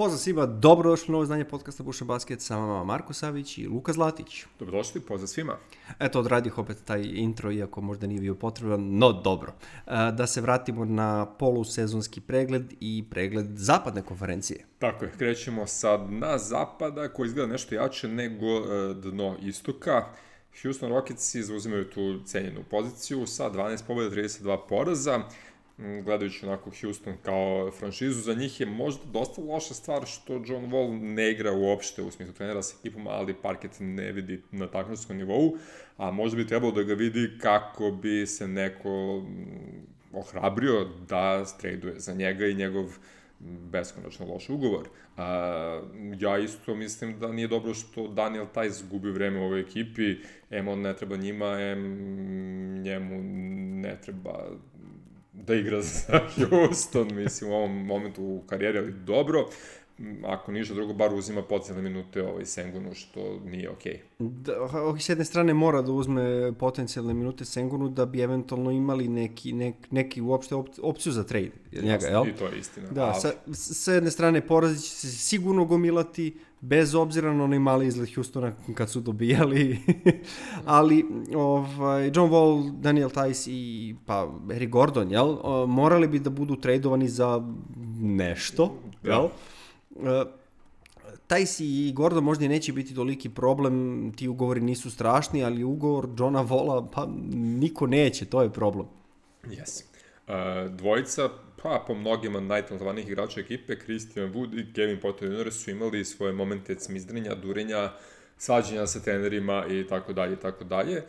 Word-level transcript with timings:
Pozdrav 0.00 0.18
svima, 0.18 0.46
dobrodošli 0.46 1.06
u 1.08 1.12
novo 1.12 1.24
znanje 1.24 1.44
podcasta 1.44 1.82
Buša 1.82 2.04
Basket, 2.04 2.40
sa 2.40 2.56
vama 2.56 2.84
Marko 2.84 3.12
Savić 3.12 3.58
i 3.58 3.66
Luka 3.66 3.92
Zlatić. 3.92 4.44
Dobrodošli, 4.58 5.00
pozdrav 5.00 5.28
svima. 5.28 5.56
Eto, 5.98 6.18
odradih 6.20 6.58
opet 6.58 6.76
taj 6.84 7.02
intro, 7.14 7.52
iako 7.52 7.80
možda 7.80 8.06
nije 8.06 8.20
bio 8.20 8.34
potreban, 8.34 8.98
no 8.98 9.12
dobro. 9.12 9.52
E, 9.52 9.90
da 10.12 10.26
se 10.26 10.40
vratimo 10.40 10.84
na 10.84 11.26
polusezonski 11.26 12.20
pregled 12.20 12.72
i 12.80 13.04
pregled 13.10 13.46
zapadne 13.52 14.02
konferencije. 14.02 14.64
Tako 14.78 15.04
je, 15.04 15.12
krećemo 15.18 15.66
sad 15.66 16.12
na 16.12 16.38
zapada 16.38 17.08
koji 17.08 17.26
izgleda 17.26 17.52
nešto 17.52 17.74
jače 17.74 18.08
nego 18.08 18.46
e, 18.46 18.94
dno 18.94 19.36
istoka. 19.42 20.04
Houston 20.62 20.92
Rockets 20.92 21.36
zauzimaju 21.36 21.90
tu 21.90 22.20
cenjenu 22.24 22.60
poziciju 22.70 23.26
sa 23.26 23.50
12 23.50 23.86
pobjeda, 23.86 24.16
32 24.16 24.58
poraza 24.68 25.22
gledajući 26.04 26.46
onako 26.46 26.70
Houston 26.80 27.14
kao 27.22 27.70
franšizu, 27.70 28.20
za 28.20 28.34
njih 28.34 28.60
je 28.60 28.66
možda 28.66 29.02
dosta 29.12 29.42
loša 29.42 29.74
stvar 29.74 30.06
što 30.06 30.32
John 30.32 30.70
Wall 30.70 31.14
ne 31.14 31.30
igra 31.30 31.52
uopšte 31.52 32.02
u 32.02 32.10
smislu 32.10 32.34
trenera 32.34 32.62
sa 32.62 32.76
ekipom, 32.80 33.06
ali 33.06 33.34
parket 33.34 33.76
ne 33.80 34.12
vidi 34.12 34.42
na 34.50 34.66
takmičarskom 34.66 35.16
nivou, 35.16 35.56
a 35.96 36.10
možda 36.10 36.36
bi 36.36 36.46
trebalo 36.46 36.72
da 36.72 36.82
ga 36.82 36.94
vidi 36.94 37.30
kako 37.40 37.90
bi 37.90 38.26
se 38.26 38.48
neko 38.48 39.22
ohrabrio 40.12 40.88
da 41.08 41.44
traduje 41.60 42.00
za 42.00 42.14
njega 42.14 42.46
i 42.46 42.54
njegov 42.54 42.84
beskonačno 43.70 44.26
loš 44.26 44.48
ugovor. 44.48 44.88
A, 45.16 45.82
ja 46.18 46.38
isto 46.38 46.74
mislim 46.74 47.18
da 47.18 47.32
nije 47.32 47.48
dobro 47.48 47.74
što 47.74 48.08
Daniel 48.08 48.46
Tajs 48.54 48.82
gubi 48.90 49.10
vreme 49.10 49.40
u 49.40 49.44
ovoj 49.44 49.60
ekipi, 49.60 50.16
em 50.50 50.68
on 50.68 50.80
ne 50.80 50.96
treba 50.96 51.16
njima, 51.16 51.60
em 51.60 52.82
njemu 52.82 53.22
ne 53.80 54.00
treba 54.00 54.50
da 55.46 55.54
igra 55.54 55.82
za 55.90 56.20
Houston, 56.36 57.14
mislim, 57.14 57.50
u 57.50 57.54
ovom 57.54 57.86
momentu 57.86 58.22
u 58.22 58.42
karijeri, 58.46 58.78
ali 58.78 58.92
dobro 58.92 59.46
ako 60.24 60.52
ništa 60.52 60.74
drugo, 60.74 60.92
bar 60.92 61.14
uzima 61.14 61.42
potencijalne 61.42 61.82
minute 61.82 62.22
ovaj 62.22 62.46
Sengunu, 62.46 62.94
što 62.94 63.40
nije 63.44 63.70
okej. 63.70 64.00
Okay. 64.18 64.28
Da, 64.28 64.98
s 65.00 65.08
jedne 65.08 65.24
strane 65.24 65.54
mora 65.54 65.82
da 65.82 65.92
uzme 65.92 66.52
potencijalne 66.58 67.14
minute 67.14 67.44
Sengunu 67.44 67.88
da 67.88 68.06
bi 68.06 68.20
eventualno 68.20 68.70
imali 68.70 69.08
neki, 69.08 69.52
nek, 69.52 69.74
neki 69.90 70.20
uopšte 70.20 70.54
op, 70.54 70.68
opciju 70.82 71.12
za 71.12 71.24
trade 71.24 71.50
njega, 71.72 72.06
jel? 72.06 72.26
I 72.28 72.32
to 72.32 72.46
je 72.46 72.58
istina. 72.58 72.90
Da, 72.90 73.04
ali... 73.04 73.20
sa, 73.20 73.32
sa 73.54 73.92
jedne 73.92 74.10
strane 74.10 74.46
porazi 74.46 74.82
će 74.82 74.90
se 74.90 75.08
sigurno 75.08 75.64
gomilati, 75.64 76.36
bez 76.60 76.94
obzira 76.94 77.34
na 77.34 77.44
onaj 77.44 77.58
mali 77.58 77.86
izgled 77.86 78.14
Houstona 78.14 78.52
kad 78.74 78.90
su 78.90 79.00
dobijali. 79.00 79.78
ali 80.66 81.04
ovaj, 81.36 82.06
John 82.06 82.30
Wall, 82.30 82.80
Daniel 82.80 83.10
Tice 83.10 83.50
i 83.50 83.94
pa 84.06 84.28
Harry 84.48 84.68
Gordon, 84.68 85.10
jel? 85.10 85.36
Morali 85.66 86.08
bi 86.08 86.18
da 86.18 86.30
budu 86.30 86.56
tradovani 86.56 87.08
za 87.08 87.42
nešto, 88.00 88.74
da. 89.02 89.10
jel? 89.10 89.24
Uh, 89.24 89.30
Tajsi 91.26 91.66
i 91.66 91.92
Gordon 91.92 92.24
možda 92.24 92.44
i 92.44 92.48
neće 92.48 92.72
biti 92.72 92.94
toliki 92.94 93.28
problem, 93.28 94.12
ti 94.16 94.28
ugovori 94.28 94.60
nisu 94.60 94.90
strašni, 94.90 95.44
ali 95.44 95.64
ugovor 95.64 96.08
Johna 96.18 96.40
Vola, 96.40 96.90
pa 96.90 97.08
niko 97.34 97.86
neće, 97.86 98.24
to 98.24 98.42
je 98.42 98.52
problem. 98.52 98.86
Yes. 99.44 99.89
Dvojica, 100.68 101.28
pa 101.62 101.84
po 101.86 101.94
mnogima 101.94 102.40
najtalentovanijih 102.40 103.08
igrača 103.08 103.40
ekipe, 103.40 103.76
Christian 103.76 104.32
Wood 104.32 104.60
i 104.60 104.72
Kevin 104.74 105.00
Potter 105.00 105.32
Jr. 105.32 105.52
su 105.52 105.70
imali 105.70 106.04
svoje 106.04 106.32
momente 106.32 106.74
cmizdrenja, 106.74 107.34
durenja, 107.34 107.92
svađenja 108.38 108.86
sa 108.86 109.00
trenerima 109.00 109.66
i 109.70 109.86
tako 109.88 110.12
dalje 110.12 110.32
i 110.32 110.36
tako 110.36 110.64
dalje. 110.64 111.02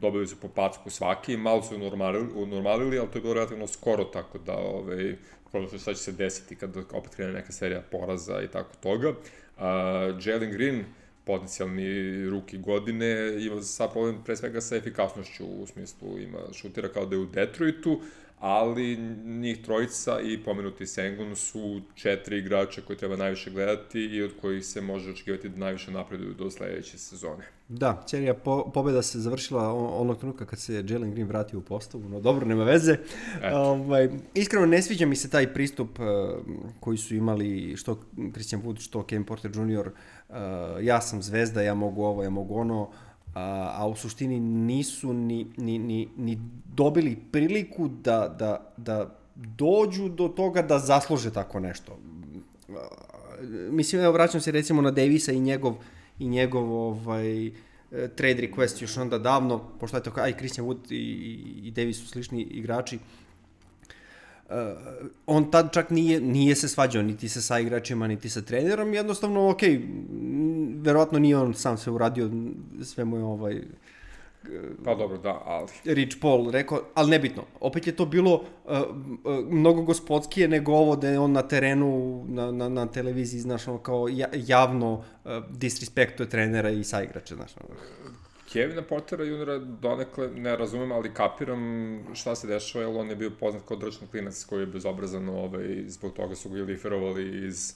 Dobili 0.00 0.26
su 0.26 0.40
po 0.40 0.48
packu 0.48 0.90
svaki, 0.90 1.36
malo 1.36 1.62
su 1.62 1.78
normalili, 1.78 2.26
unormalili, 2.34 2.98
ali 2.98 3.08
to 3.08 3.18
je 3.18 3.22
bilo 3.22 3.34
relativno 3.34 3.66
skoro, 3.66 4.04
tako 4.04 4.38
da 4.38 4.56
ovaj, 4.56 5.16
ko 5.52 5.78
šta 5.78 5.94
će 5.94 6.00
se 6.00 6.12
desiti 6.12 6.56
kad 6.56 6.76
opet 6.76 7.14
krene 7.14 7.32
neka 7.32 7.52
serija 7.52 7.82
poraza 7.90 8.42
i 8.42 8.48
tako 8.48 8.70
toga. 8.82 9.08
Uh, 9.08 9.14
Jalen 10.26 10.50
Green, 10.50 10.84
potencijalni 11.28 12.24
ruki 12.30 12.58
godine, 12.58 13.36
ima 13.38 13.62
sad 13.62 13.92
problem 13.92 14.22
pre 14.24 14.36
svega 14.36 14.60
sa 14.60 14.76
efikasnošću, 14.76 15.46
u 15.46 15.66
smislu 15.66 16.18
ima 16.18 16.38
šutira 16.52 16.88
kao 16.88 17.06
da 17.06 17.16
je 17.16 17.20
u 17.22 17.26
Detroitu, 17.26 18.00
ali 18.40 18.96
njih 19.24 19.62
trojica 19.64 20.20
i 20.20 20.42
pomenuti 20.44 20.86
Sengun 20.86 21.36
su 21.36 21.80
četiri 21.94 22.38
igrača 22.38 22.80
koje 22.80 22.96
treba 22.96 23.16
najviše 23.16 23.50
gledati 23.50 24.00
i 24.00 24.22
od 24.22 24.30
kojih 24.40 24.66
se 24.66 24.80
može 24.80 25.10
očekivati 25.10 25.48
da 25.48 25.58
najviše 25.58 25.90
napreduju 25.90 26.34
do 26.34 26.50
sledeće 26.50 26.98
sezone. 26.98 27.44
Da, 27.68 28.04
serija 28.06 28.34
po, 28.34 28.70
pobeda 28.74 29.02
se 29.02 29.20
završila 29.20 29.72
onog 29.74 30.18
trenutka 30.18 30.46
kad 30.46 30.58
se 30.58 30.84
Jalen 30.88 31.10
Green 31.10 31.28
vratio 31.28 31.58
u 31.58 31.62
postavu, 31.62 32.08
no 32.08 32.20
dobro, 32.20 32.46
nema 32.46 32.64
veze. 32.64 32.96
Ovaj, 33.52 34.08
iskreno 34.34 34.66
ne 34.66 34.82
sviđa 34.82 35.06
mi 35.06 35.16
se 35.16 35.30
taj 35.30 35.54
pristup 35.54 35.98
uh, 35.98 36.06
koji 36.80 36.98
su 36.98 37.14
imali 37.14 37.76
što 37.76 38.00
Christian 38.32 38.62
Wood, 38.62 38.80
što 38.80 39.02
Kevin 39.02 39.24
Porter 39.24 39.50
Jr. 39.54 39.88
Uh, 39.88 40.36
ja 40.82 41.00
sam 41.00 41.22
zvezda, 41.22 41.62
ja 41.62 41.74
mogu 41.74 42.02
ovo, 42.02 42.22
ja 42.22 42.30
mogu 42.30 42.54
ono. 42.54 42.82
Uh, 42.82 42.88
a, 43.34 43.74
a 43.78 43.86
u 43.86 43.96
suštini 43.96 44.40
nisu 44.40 45.12
ni, 45.12 45.46
ni, 45.56 45.78
ni, 45.78 46.08
ni 46.16 46.38
dobili 46.74 47.16
priliku 47.32 47.88
da, 47.88 48.36
da, 48.38 48.72
da 48.76 49.18
dođu 49.34 50.08
do 50.08 50.28
toga 50.28 50.62
da 50.62 50.78
zasluže 50.78 51.32
tako 51.32 51.60
nešto. 51.60 51.98
Mislim, 53.70 54.02
evo, 54.02 54.12
vraćam 54.12 54.40
se 54.40 54.50
recimo 54.50 54.82
na 54.82 54.90
Davisa 54.90 55.32
i 55.32 55.40
njegov, 55.40 55.74
i 56.18 56.28
njegov 56.28 56.72
ovaj, 56.72 57.50
trade 57.90 58.48
request 58.48 58.82
još 58.82 58.96
onda 58.96 59.18
davno, 59.18 59.58
pošto 59.80 59.96
je 59.96 60.02
to, 60.02 60.12
aj, 60.16 60.36
Christian 60.36 60.66
Wood 60.66 60.92
i, 60.92 61.12
i 61.64 61.70
Davis 61.70 62.00
su 62.00 62.06
slični 62.06 62.42
igrači, 62.42 62.98
Uh, 64.48 64.54
on 65.26 65.50
tad 65.50 65.72
čak 65.72 65.90
nije, 65.90 66.20
nije 66.20 66.54
se 66.56 66.68
svađao 66.68 67.02
niti 67.02 67.28
sa 67.28 67.40
saigračima, 67.40 68.06
niti 68.06 68.30
sa 68.30 68.42
trenerom, 68.42 68.94
jednostavno, 68.94 69.50
ok, 69.50 69.60
verovatno 70.80 71.18
nije 71.18 71.36
on 71.36 71.54
sam 71.54 71.78
se 71.78 71.90
uradio, 71.90 72.30
sve 72.82 73.04
mu 73.04 73.16
je 73.16 73.24
ovaj... 73.24 73.62
Pa 74.84 74.94
dobro, 74.94 75.18
da, 75.18 75.42
ali... 75.44 75.68
Rich 75.84 76.16
Paul 76.20 76.50
rekao, 76.50 76.82
ali 76.94 77.10
nebitno, 77.10 77.42
opet 77.60 77.86
je 77.86 77.96
to 77.96 78.06
bilo 78.06 78.34
uh, 78.34 78.42
uh, 79.24 79.44
mnogo 79.50 79.82
gospodskije 79.82 80.48
nego 80.48 80.72
ovo 80.72 80.96
da 80.96 81.08
je 81.08 81.18
on 81.18 81.32
na 81.32 81.42
terenu, 81.42 82.24
na, 82.28 82.52
na, 82.52 82.68
na 82.68 82.86
televiziji, 82.86 83.40
znaš, 83.40 83.68
ono, 83.68 83.78
kao 83.78 84.08
javno 84.34 84.92
uh, 84.92 85.32
disrespektuje 85.50 86.28
trenera 86.28 86.70
i 86.70 86.84
saigrača, 86.84 87.34
znaš, 87.34 87.50
ono. 87.56 87.74
Kevina 88.52 88.82
Pottera 88.82 89.24
juniora 89.24 89.58
donekle 89.58 90.28
ne 90.28 90.56
razumem, 90.56 90.92
ali 90.92 91.14
kapiram 91.14 91.60
šta 92.14 92.34
se 92.34 92.46
dešava, 92.46 92.84
jer 92.84 92.96
on 92.96 93.10
je 93.10 93.16
bio 93.16 93.30
poznat 93.40 93.62
kao 93.68 93.76
drčni 93.76 94.06
klinac 94.06 94.44
koji 94.44 94.60
je 94.60 94.66
bezobrazan, 94.66 95.28
ovaj, 95.28 95.84
zbog 95.86 96.12
toga 96.12 96.34
su 96.34 96.48
ga 96.48 96.58
i 96.58 96.62
liferovali 96.62 97.46
iz 97.46 97.74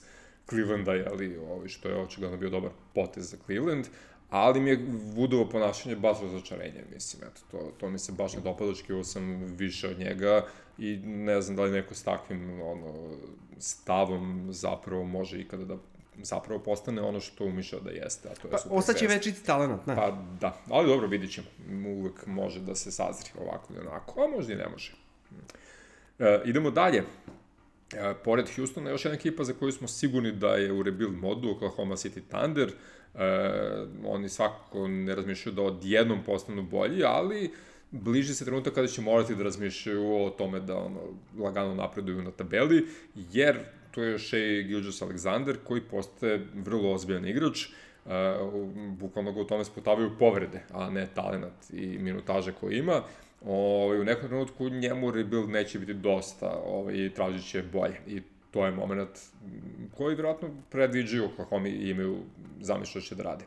Clevelanda, 0.49 0.93
jeli, 0.93 1.37
ovaj, 1.37 1.67
što 1.67 1.89
je 1.89 1.97
očigledno 1.97 2.37
bio 2.37 2.49
dobar 2.49 2.71
potez 2.93 3.29
za 3.29 3.37
Cleveland, 3.45 3.87
ali 4.29 4.59
mi 4.59 4.69
je 4.69 4.79
Woodovo 5.15 5.51
ponašanje 5.51 5.95
baš 5.95 6.21
razočarenje, 6.21 6.83
mislim, 6.93 7.23
eto, 7.31 7.41
to, 7.51 7.71
to 7.79 7.89
mi 7.89 7.99
se 7.99 8.11
baš 8.11 8.33
ne 8.33 8.41
dopada, 8.41 8.71
očekivao 8.71 9.03
sam 9.03 9.43
više 9.43 9.89
od 9.89 9.99
njega 9.99 10.45
i 10.77 10.97
ne 11.05 11.41
znam 11.41 11.55
da 11.55 11.63
li 11.63 11.71
neko 11.71 11.95
s 11.95 12.03
takvim 12.03 12.61
ono, 12.61 13.17
stavom 13.59 14.47
zapravo 14.51 15.03
može 15.03 15.41
ikada 15.41 15.65
da 15.65 15.77
zapravo 16.21 16.59
postane 16.59 17.01
ono 17.01 17.19
što 17.19 17.45
umišljao 17.45 17.81
da 17.81 17.91
jeste, 17.91 18.29
a 18.29 18.35
to 18.35 18.47
je 18.47 18.51
pa, 18.51 18.57
super 18.57 18.77
Ostaće 18.77 19.07
večiti 19.07 19.45
talent, 19.45 19.85
ne? 19.85 19.95
Pa 19.95 20.17
da, 20.41 20.57
ali 20.69 20.87
dobro, 20.87 21.07
vidit 21.07 21.31
ćemo. 21.31 21.47
Uvek 21.87 22.25
može 22.25 22.59
da 22.59 22.75
se 22.75 22.91
sazri 22.91 23.29
ovako 23.39 23.73
ili 23.73 23.87
onako, 23.87 24.23
a 24.23 24.27
možda 24.27 24.53
i 24.53 24.55
ne 24.55 24.69
može. 24.69 24.93
E, 26.19 26.41
idemo 26.45 26.71
dalje. 26.71 27.03
E, 27.93 28.13
pored 28.23 28.55
Houstona, 28.55 28.89
još 28.89 29.05
jedna 29.05 29.15
ekipa 29.15 29.43
za 29.43 29.53
koju 29.53 29.71
smo 29.71 29.87
sigurni 29.87 30.31
da 30.31 30.55
je 30.55 30.71
u 30.71 30.83
rebuild 30.83 31.15
modu, 31.15 31.49
Oklahoma 31.49 31.95
City 31.95 32.21
Thunder. 32.29 32.69
E, 32.69 32.75
oni 34.05 34.29
svakako 34.29 34.87
ne 34.87 35.15
razmišljaju 35.15 35.55
da 35.55 35.61
odjednom 35.61 36.23
postanu 36.23 36.63
bolji, 36.63 37.03
ali 37.03 37.51
bliži 37.91 38.33
se 38.33 38.45
trenutak 38.45 38.73
kada 38.73 38.87
će 38.87 39.01
morati 39.01 39.35
da 39.35 39.43
razmišljaju 39.43 40.25
o 40.25 40.29
tome 40.29 40.59
da 40.59 40.77
ono, 40.77 40.99
lagano 41.39 41.75
napreduju 41.75 42.21
na 42.21 42.31
tabeli, 42.31 42.87
jer 43.15 43.59
tu 43.93 44.01
je 44.01 44.19
Shea 44.19 44.61
Gilgis 44.61 45.01
Alexander 45.01 45.55
koji 45.63 45.81
postaje 45.81 46.45
vrlo 46.53 46.93
ozbiljan 46.93 47.27
igrač, 47.27 47.67
uh, 48.05 48.11
bukvalno 48.99 49.31
ga 49.31 49.41
u 49.41 49.45
tome 49.45 49.65
spotavaju 49.65 50.11
povrede, 50.19 50.63
a 50.71 50.89
ne 50.89 51.07
talenat 51.15 51.69
i 51.73 51.97
minutaže 51.99 52.51
koje 52.51 52.77
ima. 52.77 53.01
Ovaj, 53.45 53.99
u 53.99 54.03
nekom 54.03 54.27
trenutku 54.27 54.69
njemu 54.69 55.11
rebuild 55.11 55.49
neće 55.49 55.79
biti 55.79 55.93
dosta 55.93 56.61
ovaj, 56.65 56.95
i 56.95 57.09
tražit 57.09 57.49
će 57.49 57.63
bolje. 57.73 57.95
I 58.07 58.21
to 58.51 58.65
je 58.65 58.71
moment 58.71 59.09
koji 59.97 60.15
vjerojatno 60.15 60.49
predviđaju 60.71 61.25
Oklahoma 61.25 61.67
i 61.67 61.89
imaju 61.89 62.17
zamišljao 62.61 63.01
će 63.01 63.15
da 63.15 63.23
rade. 63.23 63.45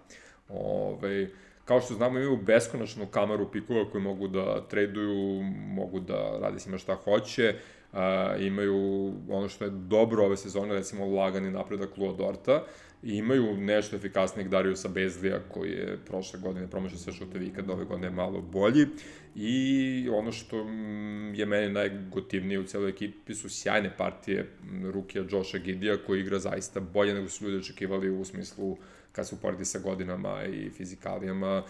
Ovaj, 0.49 1.27
kao 1.65 1.81
što 1.81 1.95
znamo 1.95 2.19
imaju 2.19 2.37
beskonačnu 2.37 3.07
kameru 3.07 3.51
pikova 3.53 3.91
koji 3.91 4.05
mogu 4.05 4.29
da 4.29 4.67
traduju, 4.69 5.43
mogu 5.75 6.01
da 6.01 6.39
rade 6.41 6.61
s 6.61 6.67
njima 6.67 6.79
šta 6.79 6.95
hoće. 6.95 7.55
Uh, 7.55 7.76
Uh, 7.97 8.03
imaju 8.41 9.13
ono 9.29 9.49
što 9.49 9.65
je 9.65 9.71
dobro 9.71 10.25
ove 10.25 10.37
sezone, 10.37 10.75
recimo 10.75 11.07
lagani 11.07 11.51
napredak 11.51 11.97
Lua 11.97 12.13
Dorta, 12.13 12.65
i 13.03 13.17
imaju 13.17 13.57
nešto 13.57 13.97
efikasnijeg 13.97 14.49
Dariusa 14.49 14.89
Bezlija 14.89 15.41
koji 15.49 15.71
je 15.71 15.99
prošle 16.07 16.41
godine 16.41 16.71
promašao 16.71 16.99
sve 16.99 17.13
šute 17.13 17.39
vikenda, 17.39 17.73
ove 17.73 17.85
godine 17.85 18.07
je 18.07 18.11
malo 18.11 18.41
bolji 18.41 18.87
i 19.35 20.09
ono 20.13 20.33
što 20.33 20.65
mm, 20.65 21.35
je 21.35 21.47
meni 21.47 21.73
najgotivnije 21.73 22.59
u 22.59 22.65
celoj 22.65 22.91
ekipi 22.91 23.35
su 23.35 23.49
sjajne 23.49 23.97
partije 23.97 24.51
Rukija 24.93 25.25
Josha 25.31 25.59
Gidija 25.59 25.97
koji 26.07 26.21
igra 26.21 26.39
zaista 26.39 26.81
bolje 26.81 27.15
nego 27.15 27.29
su 27.29 27.45
ljudi 27.45 27.57
očekivali 27.57 28.11
u 28.11 28.25
smislu 28.25 28.77
kad 29.13 29.29
se 29.29 29.35
uporedi 29.35 29.65
sa 29.65 29.79
godinama 29.79 30.45
i 30.45 30.71
fizikalijama 30.71 31.63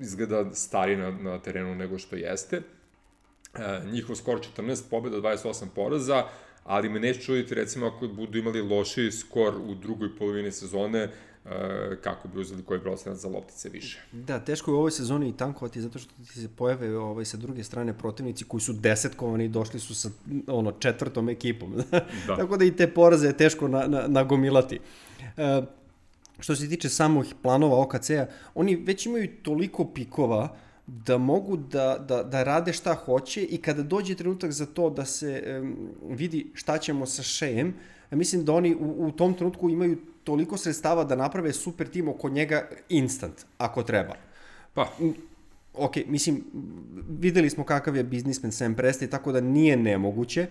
izgleda 0.00 0.54
stari 0.54 0.96
na, 0.96 1.10
na 1.10 1.38
terenu 1.38 1.74
nego 1.74 1.98
što 1.98 2.16
jeste. 2.16 2.62
E, 3.54 3.80
njihov 3.92 4.16
skor 4.16 4.40
14 4.56 4.82
pobjeda, 4.90 5.16
28 5.16 5.66
poraza, 5.74 6.24
ali 6.64 6.88
me 6.88 7.00
neće 7.00 7.20
čuditi 7.20 7.54
recimo 7.54 7.86
ako 7.86 8.08
budu 8.08 8.38
imali 8.38 8.62
loši 8.62 9.12
skor 9.12 9.54
u 9.66 9.74
drugoj 9.74 10.16
polovini 10.16 10.52
sezone, 10.52 10.98
e, 10.98 11.10
kako 12.00 12.28
bi 12.28 12.40
uzeli 12.40 12.62
koji 12.62 12.80
procenat 12.80 13.18
za 13.18 13.28
loptice 13.28 13.68
više. 13.68 14.00
Da, 14.12 14.40
teško 14.40 14.70
je 14.70 14.74
u 14.74 14.78
ovoj 14.78 14.90
sezoni 14.90 15.28
i 15.28 15.36
tankovati 15.36 15.80
zato 15.80 15.98
što 15.98 16.10
ti 16.32 16.40
se 16.40 16.48
pojave 16.56 16.98
ovaj, 16.98 17.24
sa 17.24 17.36
druge 17.36 17.64
strane 17.64 17.98
protivnici 17.98 18.44
koji 18.44 18.60
su 18.60 18.72
desetkovani 18.72 19.44
i 19.44 19.48
došli 19.48 19.80
su 19.80 19.94
sa 19.94 20.10
ono, 20.46 20.72
četvrtom 20.72 21.28
ekipom. 21.28 21.74
da. 22.26 22.36
Tako 22.36 22.56
da 22.56 22.64
i 22.64 22.76
te 22.76 22.86
poraze 22.94 23.26
je 23.26 23.36
teško 23.36 23.68
na, 23.68 23.86
na, 23.86 24.06
nagomilati. 24.08 24.80
E, 25.36 25.62
što 26.40 26.56
se 26.56 26.68
tiče 26.68 26.88
samih 26.88 27.34
planova 27.42 27.80
OKC-a, 27.80 28.26
oni 28.54 28.76
već 28.76 29.06
imaju 29.06 29.28
toliko 29.42 29.84
pikova 29.84 30.56
da 31.06 31.18
mogu 31.18 31.56
da, 31.56 32.04
da, 32.08 32.22
da 32.22 32.42
rade 32.42 32.72
šta 32.72 32.94
hoće 32.94 33.42
i 33.42 33.58
kada 33.58 33.82
dođe 33.82 34.14
trenutak 34.14 34.50
za 34.52 34.66
to 34.66 34.90
da 34.90 35.04
se 35.04 35.60
um, 35.62 35.76
vidi 36.02 36.50
šta 36.54 36.78
ćemo 36.78 37.06
sa 37.06 37.22
Šejem, 37.22 37.74
mislim 38.10 38.44
da 38.44 38.52
oni 38.52 38.74
u, 38.74 39.06
u 39.06 39.10
tom 39.10 39.34
trenutku 39.34 39.70
imaju 39.70 39.96
toliko 40.24 40.56
sredstava 40.56 41.04
da 41.04 41.16
naprave 41.16 41.52
super 41.52 41.88
tim 41.88 42.08
oko 42.08 42.28
njega 42.28 42.68
instant, 42.88 43.44
ako 43.58 43.82
treba. 43.82 44.14
Pa, 44.74 44.88
ok, 45.74 45.96
mislim, 46.06 46.44
videli 47.08 47.50
smo 47.50 47.64
kakav 47.64 47.96
je 47.96 48.04
biznismen 48.04 48.52
Sam 48.52 48.74
Presti, 48.74 49.10
tako 49.10 49.32
da 49.32 49.40
nije 49.40 49.76
nemoguće. 49.76 50.46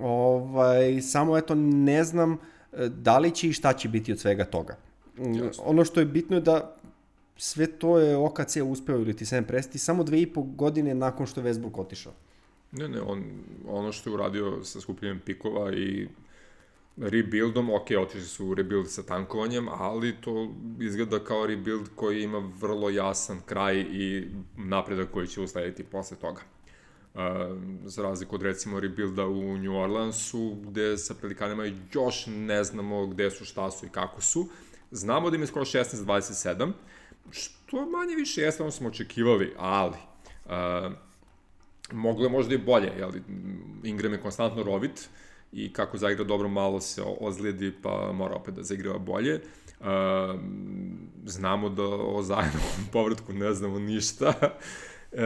Ovaj, 0.00 1.00
samo 1.02 1.38
eto, 1.38 1.54
ne 1.54 2.04
znam 2.04 2.32
e, 2.32 2.88
da 2.88 3.18
li 3.18 3.30
će 3.30 3.48
i 3.48 3.52
šta 3.52 3.72
će 3.72 3.88
biti 3.88 4.12
od 4.12 4.18
svega 4.18 4.44
toga. 4.44 4.76
Jasno. 5.18 5.64
Ono 5.64 5.84
što 5.84 6.00
je 6.00 6.06
bitno 6.06 6.36
je 6.36 6.40
da 6.40 6.76
sve 7.36 7.66
to 7.66 7.98
je 7.98 8.16
OKC 8.16 8.56
uspeo 8.64 8.96
ili 8.96 9.16
ti 9.16 9.26
Sam 9.26 9.44
Presti 9.44 9.78
samo 9.78 10.04
dve 10.04 10.20
i 10.20 10.26
po 10.26 10.42
godine 10.42 10.94
nakon 10.94 11.26
što 11.26 11.40
je 11.40 11.46
Westbrook 11.46 11.80
otišao. 11.80 12.12
Ne, 12.72 12.88
ne, 12.88 13.00
on, 13.00 13.24
ono 13.68 13.92
što 13.92 14.10
je 14.10 14.14
uradio 14.14 14.64
sa 14.64 14.80
skupljenjem 14.80 15.20
pikova 15.20 15.72
i 15.72 16.08
rebuildom, 16.96 17.70
ok, 17.70 17.86
otišli 18.00 18.28
su 18.28 18.46
u 18.46 18.54
rebuild 18.54 18.90
sa 18.90 19.02
tankovanjem, 19.02 19.68
ali 19.68 20.16
to 20.20 20.54
izgleda 20.80 21.24
kao 21.24 21.46
rebuild 21.46 21.88
koji 21.94 22.22
ima 22.22 22.52
vrlo 22.60 22.90
jasan 22.90 23.40
kraj 23.46 23.80
i 23.80 24.28
napredak 24.56 25.10
koji 25.10 25.26
će 25.26 25.40
uslediti 25.40 25.84
posle 25.84 26.16
toga. 26.16 26.40
Uh, 27.14 27.20
za 27.84 28.02
razliku 28.02 28.34
od 28.34 28.42
recimo 28.42 28.80
rebuilda 28.80 29.26
u 29.26 29.58
New 29.58 29.76
Orleansu, 29.76 30.56
gde 30.66 30.98
sa 30.98 31.14
Pelikanima 31.20 31.64
još 31.92 32.26
ne 32.26 32.64
znamo 32.64 33.06
gde 33.06 33.30
su, 33.30 33.44
šta 33.44 33.70
su 33.70 33.86
i 33.86 33.88
kako 33.88 34.20
su. 34.20 34.48
Znamo 34.90 35.30
da 35.30 35.36
im 35.36 35.42
je 35.42 35.46
skoro 35.46 35.64
16-27, 35.64 36.72
što 37.30 37.86
manje 37.86 38.16
više 38.16 38.40
jeste 38.40 38.62
ono 38.62 38.72
smo 38.72 38.88
očekivali, 38.88 39.52
ali 39.58 39.96
uh, 40.44 40.52
moglo 41.92 42.24
je 42.24 42.30
možda 42.30 42.54
i 42.54 42.58
bolje, 42.58 42.92
jel? 42.98 43.10
Ingram 43.84 44.12
je 44.12 44.20
konstantno 44.20 44.62
rovit 44.62 45.08
i 45.52 45.72
kako 45.72 45.98
zaigra 45.98 46.24
dobro 46.24 46.48
malo 46.48 46.80
se 46.80 47.02
ozlijedi 47.20 47.72
pa 47.82 48.12
mora 48.12 48.34
opet 48.34 48.54
da 48.54 48.62
zaigrava 48.62 48.98
bolje. 48.98 49.40
Uh, 49.80 49.86
znamo 51.24 51.68
da 51.68 51.84
o 51.84 52.22
zajednovom 52.22 52.86
povratku 52.92 53.32
ne 53.32 53.54
znamo 53.54 53.78
ništa 53.78 54.32
uh, 54.38 55.18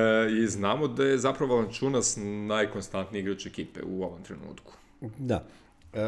i 0.43 0.46
znamo 0.46 0.88
da 0.88 1.05
je 1.05 1.19
zapravo 1.19 1.56
Valančunas 1.56 2.19
najkonstantniji 2.46 3.20
igrač 3.20 3.46
ekipe 3.46 3.81
u 3.82 4.03
ovom 4.03 4.23
trenutku. 4.23 4.73
Da. 5.19 5.44
Uh, 5.93 6.00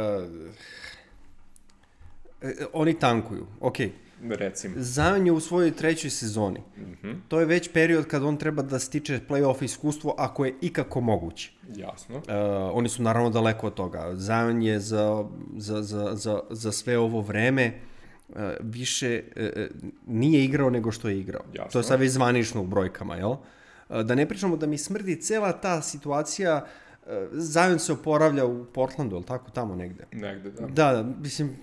oni 2.73 2.99
tankuju, 2.99 3.47
okej. 3.61 3.87
Okay 3.87 4.12
recimo. 4.31 4.75
Zion 4.79 5.27
je 5.27 5.33
u 5.33 5.41
svojoj 5.41 5.71
trećoj 5.71 6.11
sezoni. 6.11 6.61
Mm 6.77 6.83
-hmm. 7.03 7.17
To 7.29 7.41
je 7.41 7.47
već 7.47 7.73
period 7.73 8.07
kad 8.07 8.25
on 8.25 8.37
treba 8.37 8.63
da 8.63 8.79
stiče 8.79 9.21
playoff 9.29 9.65
iskustvo 9.65 10.15
ako 10.19 10.45
je 10.45 10.55
ikako 10.61 11.01
moguće. 11.01 11.53
Jasno. 11.77 12.17
Uh, 12.17 12.23
oni 12.73 12.89
su 12.89 13.03
naravno 13.03 13.31
daleko 13.31 13.67
od 13.67 13.75
toga. 13.75 14.13
Zion 14.17 14.63
je 14.63 14.81
za, 14.81 15.25
za, 15.57 15.83
za, 15.83 16.11
za, 16.15 16.41
za 16.51 16.73
sve 16.73 16.99
ovo 16.99 17.21
vreme 17.21 17.73
uh, 18.29 18.37
više 18.61 19.23
uh, 19.37 19.43
nije 20.07 20.45
igrao 20.45 20.71
nego 20.71 20.93
što 20.93 21.09
je 21.09 21.21
igrao. 21.21 21.43
Jasno. 21.55 21.71
To 21.73 21.79
je 21.79 21.83
sad 21.83 22.01
već 22.01 22.11
zvanično 22.11 22.61
u 22.63 22.67
brojkama, 22.67 23.17
jel? 23.17 23.31
Uh, 23.31 24.01
da 24.05 24.15
ne 24.15 24.29
pričamo 24.29 24.57
da 24.57 24.67
mi 24.67 24.79
smrdi 24.79 25.21
cela 25.21 25.53
ta 25.53 25.83
situacija 25.83 26.67
Zion 27.33 27.79
se 27.79 27.93
oporavlja 27.93 28.47
u 28.47 28.65
Portlandu, 28.65 29.17
ili 29.17 29.25
tako, 29.25 29.51
tamo 29.51 29.77
negde? 29.77 30.05
Negde, 30.13 30.51
da. 30.51 30.67
Da, 30.67 31.03
mislim, 31.21 31.57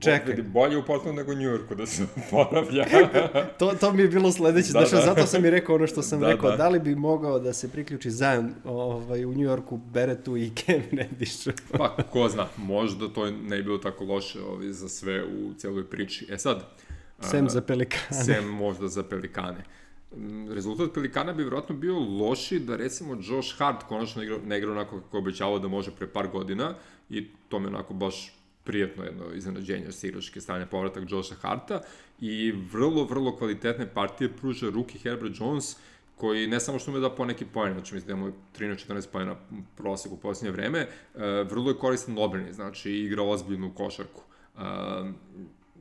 Čekaj. 0.00 0.42
Bolje 0.42 0.78
u 0.78 0.84
Portlandu 0.84 1.20
nego 1.20 1.32
u 1.32 1.34
Njujorku 1.34 1.74
da 1.74 1.86
se 1.86 2.06
poravlja. 2.30 2.86
to, 3.58 3.74
to 3.80 3.92
mi 3.92 4.02
je 4.02 4.08
bilo 4.08 4.32
sledeće, 4.32 4.72
da, 4.72 4.80
da. 4.80 4.86
zato 4.86 5.26
sam 5.26 5.44
i 5.44 5.50
rekao 5.50 5.74
ono 5.74 5.86
što 5.86 6.02
sam 6.02 6.20
da, 6.20 6.26
rekao, 6.26 6.50
da. 6.50 6.56
da 6.56 6.68
li 6.68 6.80
bi 6.80 6.94
mogao 6.94 7.38
da 7.38 7.52
se 7.52 7.70
priključi 7.70 8.10
Zion 8.10 8.54
ovaj, 8.64 9.24
u 9.24 9.34
Njujorku 9.34 9.76
Beretu 9.76 10.36
i 10.36 10.50
Cam 10.66 10.82
Reddišu. 10.92 11.50
pa, 11.78 11.96
ko 12.10 12.28
zna, 12.28 12.46
možda 12.56 13.08
to 13.08 13.30
ne 13.30 13.56
bi 13.56 13.62
bilo 13.62 13.78
tako 13.78 14.04
loše 14.04 14.40
ovaj, 14.40 14.72
za 14.72 14.88
sve 14.88 15.24
u 15.24 15.54
cijeloj 15.54 15.90
priči. 15.90 16.26
E 16.30 16.38
sad... 16.38 16.64
Sem 17.20 17.44
uh, 17.44 17.50
za 17.50 17.60
pelikane. 17.60 18.24
Sem 18.24 18.44
možda 18.44 18.88
za 18.88 19.02
pelikane. 19.02 19.64
Mm, 20.16 20.52
rezultat 20.52 20.94
Pelikana 20.94 21.32
bi 21.32 21.42
vjerojatno 21.42 21.76
bio 21.76 21.98
loši 21.98 22.58
da 22.58 22.76
recimo 22.76 23.16
Josh 23.20 23.58
Hart 23.58 23.82
konačno 23.82 24.22
igra, 24.22 24.38
ne 24.46 24.58
igra 24.58 24.72
onako 24.72 25.00
kako 25.00 25.16
je 25.16 25.20
obećavao 25.20 25.58
da 25.58 25.68
može 25.68 25.90
pre 25.90 26.06
par 26.06 26.28
godina 26.28 26.74
i 27.10 27.28
to 27.48 27.58
me 27.58 27.68
onako 27.68 27.94
baš 27.94 28.41
prijetno 28.64 29.04
jedno 29.04 29.24
iznenađenje 29.34 29.92
s 29.92 30.04
igračke 30.04 30.40
strane 30.40 30.66
povratak 30.66 31.04
Josha 31.10 31.34
Harta 31.34 31.80
i 32.20 32.52
vrlo, 32.72 33.04
vrlo 33.04 33.36
kvalitetne 33.36 33.94
partije 33.94 34.36
pruža 34.36 34.70
ruki 34.70 34.98
Herbert 34.98 35.40
Jones 35.40 35.76
koji 36.16 36.46
ne 36.46 36.60
samo 36.60 36.78
što 36.78 36.90
ume 36.90 37.00
da 37.00 37.10
poneki 37.10 37.44
poen, 37.44 37.72
znači 37.72 37.94
mislim 37.94 38.06
da 38.06 38.12
imamo 38.12 38.36
13-14 38.58 39.08
pojena 39.12 39.36
prosek 39.76 40.12
u 40.12 40.16
posljednje 40.16 40.50
vreme, 40.50 40.78
e, 40.78 40.88
vrlo 41.50 41.70
je 41.70 41.78
koristan 41.78 42.18
obrani, 42.18 42.52
znači 42.52 42.92
igra 42.92 43.22
ozbiljnu 43.22 43.74
košarku. 43.74 44.22
E, 44.58 44.60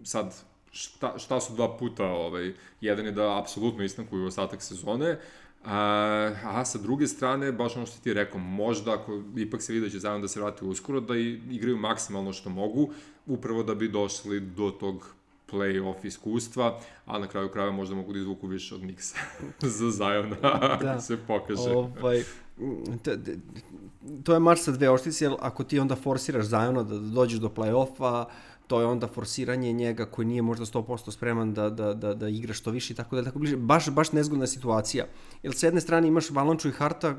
sad, 0.04 0.36
šta, 0.72 1.18
šta 1.18 1.42
su 1.42 1.54
dva 1.56 1.78
puta, 1.78 2.06
ovaj, 2.06 2.54
jedan 2.82 3.06
je 3.06 3.12
da 3.12 3.40
apsolutno 3.40 3.84
istankuju 3.84 4.26
ostatak 4.26 4.62
sezone, 4.62 5.20
A, 5.66 6.32
a 6.44 6.66
sa 6.66 6.80
druge 6.80 7.08
strane, 7.08 7.52
baš 7.52 7.76
ono 7.76 7.86
što 7.86 8.00
ti 8.00 8.14
rekao, 8.14 8.40
možda 8.40 8.94
ako 8.94 9.22
ipak 9.38 9.62
se 9.62 9.74
vidi 9.74 9.86
da 9.86 9.92
će 9.92 10.00
zajedno 10.00 10.22
da 10.22 10.28
se 10.28 10.40
vrati 10.40 10.66
uskoro, 10.66 11.00
da 11.00 11.16
igraju 11.16 11.78
maksimalno 11.78 12.34
što 12.34 12.50
mogu, 12.50 12.90
upravo 13.26 13.64
da 13.64 13.76
bi 13.76 13.88
došli 13.88 14.40
do 14.40 14.72
tog 14.72 15.16
play-off 15.52 16.06
iskustva, 16.06 16.80
a 17.06 17.20
na 17.20 17.28
kraju 17.28 17.50
krajeva 17.50 17.72
možda 17.72 17.96
mogu 17.96 18.14
da 18.14 18.20
izvuku 18.20 18.48
više 18.48 18.76
od 18.76 18.84
Niksa 18.84 19.18
za 19.80 19.92
Zajona, 19.92 20.36
da 20.82 21.00
se 21.00 21.18
pokaže. 21.28 21.70
Ovaj, 21.70 22.24
to, 24.24 24.34
je 24.34 24.40
mač 24.40 24.60
sa 24.60 24.72
dve 24.72 24.90
oštice, 24.90 25.26
jer 25.26 25.34
ako 25.40 25.64
ti 25.64 25.80
onda 25.80 25.96
forsiraš 25.96 26.46
Zajona 26.46 26.84
da 26.84 27.00
dođeš 27.00 27.40
do 27.40 27.50
play-offa, 27.50 28.26
to 28.68 28.80
je 28.80 28.86
onda 28.86 29.08
forsiranje 29.08 29.74
njega 29.74 30.06
koji 30.06 30.28
nije 30.28 30.42
možda 30.42 30.66
100% 30.66 31.12
spreman 31.12 31.54
da, 31.54 31.70
da, 31.70 31.94
da, 31.94 32.14
da 32.14 32.30
igra 32.30 32.54
što 32.54 32.72
više 32.72 32.94
i 32.94 32.96
tako 32.96 33.16
da 33.16 33.24
tako 33.24 33.40
bliže. 33.40 33.58
Baš, 33.58 33.90
baš 33.90 34.12
nezgodna 34.12 34.48
situacija. 34.48 35.06
Jer 35.44 35.54
s 35.54 35.64
jedne 35.64 35.82
strane 35.82 36.08
imaš 36.08 36.30
Valanču 36.30 36.70
i 36.70 36.72
Harta 36.72 37.16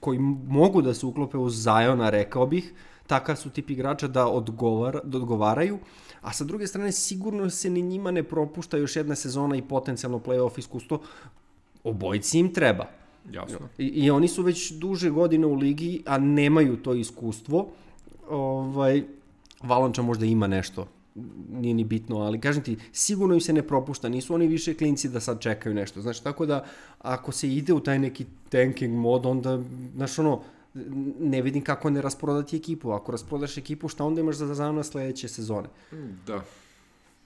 koji 0.00 0.18
mogu 0.48 0.82
da 0.82 0.94
se 0.94 1.06
uklope 1.06 1.36
uz 1.36 1.62
Zajona, 1.62 2.10
rekao 2.10 2.46
bih, 2.46 2.72
takav 3.06 3.36
su 3.36 3.50
tip 3.50 3.70
igrača 3.70 4.08
da, 4.08 4.26
odgovar, 4.26 5.00
da 5.04 5.18
odgovaraju, 5.18 5.78
a 6.20 6.32
sa 6.32 6.44
druge 6.44 6.66
strane 6.66 6.92
sigurno 6.92 7.50
se 7.50 7.70
ni 7.70 7.82
njima 7.82 8.10
ne 8.10 8.22
propušta 8.22 8.76
još 8.76 8.96
jedna 8.96 9.14
sezona 9.14 9.56
i 9.56 9.62
potencijalno 9.62 10.18
playoff 10.18 10.58
iskustvo, 10.58 11.00
obojci 11.84 12.38
im 12.38 12.54
treba. 12.54 12.97
Jasno. 13.32 13.68
I, 13.78 13.86
I 13.86 14.10
oni 14.10 14.28
su 14.28 14.42
već 14.42 14.72
duže 14.72 15.10
godine 15.10 15.46
u 15.46 15.54
ligi, 15.54 16.02
a 16.06 16.18
nemaju 16.18 16.76
to 16.76 16.94
iskustvo. 16.94 17.68
Ovaj, 18.28 19.02
Valonča 19.62 20.02
možda 20.02 20.26
ima 20.26 20.46
nešto, 20.46 20.86
nije 21.50 21.74
ni 21.74 21.84
bitno, 21.84 22.16
ali 22.16 22.40
kažem 22.40 22.62
ti, 22.62 22.76
sigurno 22.92 23.34
im 23.34 23.40
se 23.40 23.52
ne 23.52 23.62
propušta, 23.62 24.08
nisu 24.08 24.34
oni 24.34 24.46
više 24.46 24.74
klinci 24.74 25.08
da 25.08 25.20
sad 25.20 25.40
čekaju 25.40 25.74
nešto, 25.74 26.00
znači 26.00 26.24
tako 26.24 26.46
da 26.46 26.64
ako 26.98 27.32
se 27.32 27.48
ide 27.48 27.72
u 27.72 27.80
taj 27.80 27.98
neki 27.98 28.26
tanking 28.48 28.94
mod, 28.94 29.26
onda, 29.26 29.62
znaš 29.96 30.18
ono, 30.18 30.40
ne 31.20 31.42
vidim 31.42 31.64
kako 31.64 31.90
ne 31.90 32.02
rasprodati 32.02 32.56
ekipu, 32.56 32.90
ako 32.90 33.12
rasprodaš 33.12 33.58
ekipu, 33.58 33.88
šta 33.88 34.04
onda 34.04 34.20
imaš 34.20 34.36
za 34.36 34.46
zazavno 34.46 34.82
sledeće 34.82 35.28
sezone? 35.28 35.68
Da. 36.26 36.44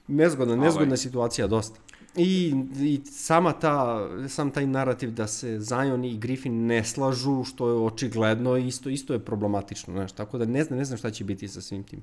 nezgodna, 0.09 0.57
nezgodna 0.57 0.87
ovaj. 0.87 0.97
situacija 0.97 1.47
dosta. 1.47 1.81
I, 2.17 2.55
I 2.81 3.01
sama 3.05 3.53
ta, 3.53 4.09
sam 4.29 4.51
taj 4.51 4.67
narativ 4.67 5.11
da 5.11 5.27
se 5.27 5.61
Zion 5.61 6.05
i 6.05 6.19
Griffin 6.19 6.67
ne 6.67 6.85
slažu, 6.85 7.45
što 7.45 7.69
je 7.69 7.75
očigledno, 7.75 8.57
isto, 8.57 8.91
isto 8.91 9.13
je 9.13 9.25
problematično, 9.25 9.95
znaš, 9.95 10.13
tako 10.13 10.39
da 10.39 10.45
ne 10.45 10.65
znam, 10.65 10.79
ne 10.79 10.85
znam 10.85 10.99
šta 10.99 11.11
će 11.11 11.25
biti 11.25 11.49
sa 11.49 11.61
svim 11.61 11.83
tim. 11.83 12.03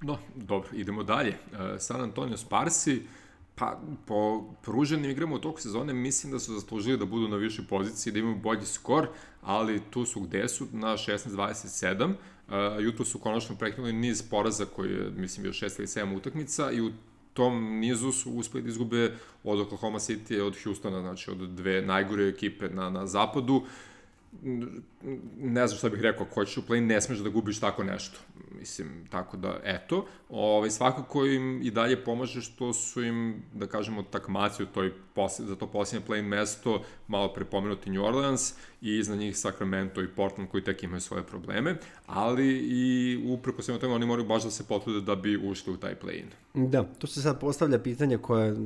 No, 0.00 0.18
dobro, 0.34 0.68
idemo 0.72 1.02
dalje. 1.02 1.30
Uh, 1.52 1.58
San 1.78 2.00
Antonio 2.00 2.36
Sparsi, 2.36 3.02
pa 3.54 3.80
po 4.06 4.44
pruženim 4.62 5.10
igrama 5.10 5.34
u 5.34 5.38
toku 5.38 5.60
sezone 5.60 5.92
mislim 5.92 6.32
da 6.32 6.38
su 6.38 6.54
zaslužili 6.54 6.98
da 6.98 7.04
budu 7.04 7.28
na 7.28 7.36
višoj 7.36 7.64
poziciji, 7.66 8.12
da 8.12 8.18
imaju 8.18 8.36
bolji 8.36 8.66
skor, 8.66 9.08
ali 9.42 9.82
tu 9.90 10.04
su 10.04 10.20
gde 10.20 10.48
su, 10.48 10.66
na 10.72 10.96
16-27. 10.96 12.04
Uh, 12.04 12.54
jutro 12.80 13.04
su 13.04 13.18
konačno 13.18 13.56
prekinuli 13.56 13.92
niz 13.92 14.22
poraza 14.22 14.64
koji 14.64 14.90
je, 14.90 15.10
mislim, 15.10 15.42
bio 15.42 15.52
6 15.52 15.78
ili 15.78 15.86
7 15.86 16.16
utakmica 16.16 16.70
i 16.70 16.80
u 16.80 16.90
tom 17.38 17.78
nizu 17.78 18.12
su 18.12 18.30
uspeli 18.30 18.62
da 18.62 18.68
izgube 18.68 19.12
od 19.44 19.60
Oklahoma 19.60 19.98
City 19.98 20.40
od 20.40 20.56
Houstona, 20.64 21.00
znači 21.00 21.30
od 21.30 21.38
dve 21.38 21.82
najgore 21.82 22.28
ekipe 22.28 22.68
na, 22.68 22.90
na 22.90 23.06
zapadu. 23.06 23.62
Ne 25.38 25.66
znam 25.66 25.78
šta 25.78 25.88
bih 25.88 26.00
rekao, 26.00 26.26
ako 26.26 26.34
hoćeš 26.34 26.56
u 26.56 26.62
play, 26.62 26.80
ne 26.80 27.00
smeš 27.00 27.18
da 27.18 27.28
gubiš 27.28 27.60
tako 27.60 27.84
nešto. 27.84 28.18
Mislim, 28.58 29.06
tako 29.10 29.36
da, 29.36 29.60
eto, 29.64 30.06
ovaj, 30.28 30.70
svakako 30.70 31.26
im 31.26 31.60
i 31.62 31.70
dalje 31.70 32.04
pomaže 32.04 32.42
što 32.42 32.72
su 32.72 33.02
im, 33.02 33.42
da 33.54 33.66
kažemo, 33.66 34.02
takmaci 34.02 34.62
u 34.62 34.66
toj 34.66 34.92
posle, 35.14 35.46
za 35.46 35.56
to 35.56 35.66
posljednje 35.66 36.06
play 36.08 36.22
mesto 36.22 36.82
malo 37.08 37.32
prepomenuti 37.32 37.90
New 37.90 38.04
Orleans 38.04 38.54
i 38.80 38.98
iznad 38.98 39.18
njih 39.18 39.38
Sacramento 39.38 40.02
i 40.02 40.08
Portland 40.08 40.50
koji 40.50 40.64
tek 40.64 40.82
imaju 40.82 41.00
svoje 41.00 41.22
probleme, 41.22 41.76
ali 42.06 42.58
i 42.58 43.16
upreko 43.26 43.62
svema 43.62 43.80
tome 43.80 43.94
oni 43.94 44.06
moraju 44.06 44.28
baš 44.28 44.44
da 44.44 44.50
se 44.50 44.64
potrude 44.64 45.00
da 45.00 45.14
bi 45.14 45.36
ušli 45.36 45.72
u 45.72 45.76
taj 45.76 45.94
play-in. 45.94 46.26
Da, 46.68 46.84
tu 46.98 47.06
se 47.06 47.22
sad 47.22 47.40
postavlja 47.40 47.78
pitanje 47.78 48.18
koje 48.18 48.56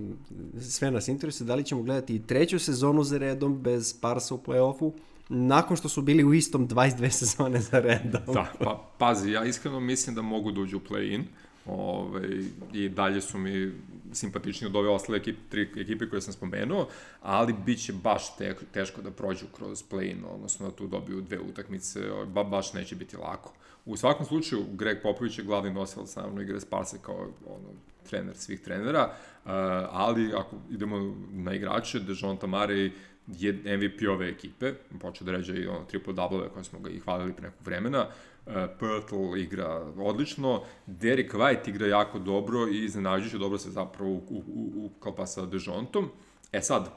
sve 0.60 0.90
nas 0.90 1.08
interesuje, 1.08 1.46
da 1.46 1.54
li 1.54 1.64
ćemo 1.64 1.82
gledati 1.82 2.14
i 2.14 2.22
treću 2.22 2.58
sezonu 2.58 3.04
za 3.04 3.18
redom 3.18 3.62
bez 3.62 4.00
Parsa 4.00 4.34
u 4.34 4.38
play-offu, 4.38 4.92
nakon 5.28 5.76
što 5.76 5.88
su 5.88 6.02
bili 6.02 6.24
u 6.24 6.34
istom 6.34 6.68
22 6.68 7.10
sezone 7.10 7.60
za 7.60 7.80
redom. 7.80 8.34
Da, 8.34 8.52
pa 8.58 8.88
pazi, 8.98 9.30
ja 9.30 9.44
iskreno 9.44 9.80
mislim 9.80 10.16
da 10.16 10.22
mogu 10.22 10.52
da 10.52 10.60
uđu 10.60 10.76
u 10.76 10.80
play-in. 10.80 11.24
Ovaj, 11.66 12.28
I 12.72 12.88
dalje 12.88 13.20
su 13.20 13.38
mi 13.38 13.72
simpatični 14.12 14.66
od 14.66 14.76
ove 14.76 14.88
ostale 14.88 15.18
ekipe, 15.18 15.38
tri 15.48 15.70
ekipe 15.76 16.08
koje 16.08 16.20
sam 16.20 16.32
spomenuo, 16.32 16.88
ali 17.22 17.52
bit 17.66 17.84
će 17.84 17.92
baš 17.92 18.36
te, 18.36 18.56
teško 18.72 19.02
da 19.02 19.10
prođu 19.10 19.46
kroz 19.56 19.84
play-in, 19.90 20.24
odnosno 20.34 20.70
da 20.70 20.76
tu 20.76 20.86
dobiju 20.86 21.20
dve 21.20 21.38
utakmice, 21.40 22.00
ba, 22.26 22.44
baš 22.44 22.72
neće 22.72 22.96
biti 22.96 23.16
lako. 23.16 23.52
U 23.84 23.96
svakom 23.96 24.26
slučaju, 24.26 24.64
Greg 24.72 25.02
Popović 25.02 25.38
je 25.38 25.44
glavni 25.44 25.70
nosilac 25.70 26.16
naravno 26.16 26.42
igre 26.42 26.60
Sparse 26.60 26.98
kao 27.02 27.28
ono, 27.46 27.68
trener 28.10 28.36
svih 28.36 28.60
trenera, 28.60 29.04
uh, 29.04 29.50
ali 29.90 30.32
ako 30.34 30.56
idemo 30.70 31.16
na 31.30 31.54
igrače, 31.54 32.00
Dejon 32.00 32.36
Tamari 32.36 32.92
je 33.26 33.52
MVP 33.52 34.08
ove 34.10 34.28
ekipe, 34.28 34.72
počeo 35.00 35.24
da 35.24 35.32
ređe 35.32 35.54
i 35.54 35.66
ono 35.66 35.84
triple 35.84 36.12
double 36.12 36.48
koje 36.48 36.64
smo 36.64 36.78
ga 36.78 36.90
i 36.90 36.98
hvalili 36.98 37.32
pre 37.32 37.42
nekog 37.42 37.66
vremena, 37.66 38.06
uh, 38.46 38.52
Pirtle 38.78 39.40
igra 39.42 39.92
odlično, 39.96 40.62
Derek 40.86 41.34
White 41.34 41.68
igra 41.68 41.86
jako 41.86 42.18
dobro 42.18 42.68
i 42.68 42.84
iznenađujuće 42.84 43.38
dobro 43.38 43.58
se 43.58 43.70
zapravo 43.70 44.10
u, 44.10 44.22
u, 44.28 44.42
u, 44.46 44.86
uklapa 44.86 45.26
sa 45.26 45.46
Dejontom. 45.46 46.10
E 46.52 46.60
sad, 46.60 46.88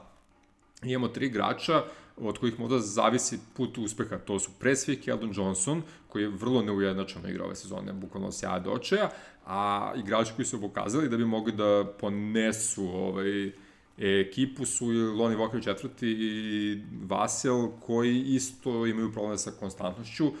imamo 0.82 1.08
tri 1.08 1.26
igrača 1.26 1.82
od 2.16 2.38
kojih 2.38 2.60
možda 2.60 2.78
zavisi 2.78 3.38
put 3.56 3.78
uspeha. 3.78 4.18
To 4.18 4.38
su 4.38 4.50
pre 4.58 4.76
svih 4.76 5.00
Keldon 5.00 5.32
Johnson, 5.34 5.82
koji 6.08 6.22
je 6.22 6.28
vrlo 6.28 6.62
neujednačeno 6.62 7.28
igrao 7.28 7.46
ove 7.46 7.56
sezone, 7.56 7.92
bukvalno 7.92 8.32
sjaja 8.32 8.58
do 8.58 8.70
očeja, 8.70 9.10
a 9.46 9.92
igrači 9.96 10.32
koji 10.36 10.46
su 10.46 10.60
pokazali 10.60 11.08
da 11.08 11.16
bi 11.16 11.24
mogli 11.24 11.52
da 11.52 11.84
ponesu 12.00 12.88
ovaj, 12.88 13.52
ekipu 13.98 14.64
su 14.64 14.86
Loni 14.86 15.36
Walker 15.36 15.64
četvrti 15.64 16.08
i 16.08 16.82
Vasel 17.06 17.68
koji 17.86 18.20
isto 18.20 18.86
imaju 18.86 19.12
probleme 19.12 19.38
sa 19.38 19.50
konstantnošću. 19.50 20.32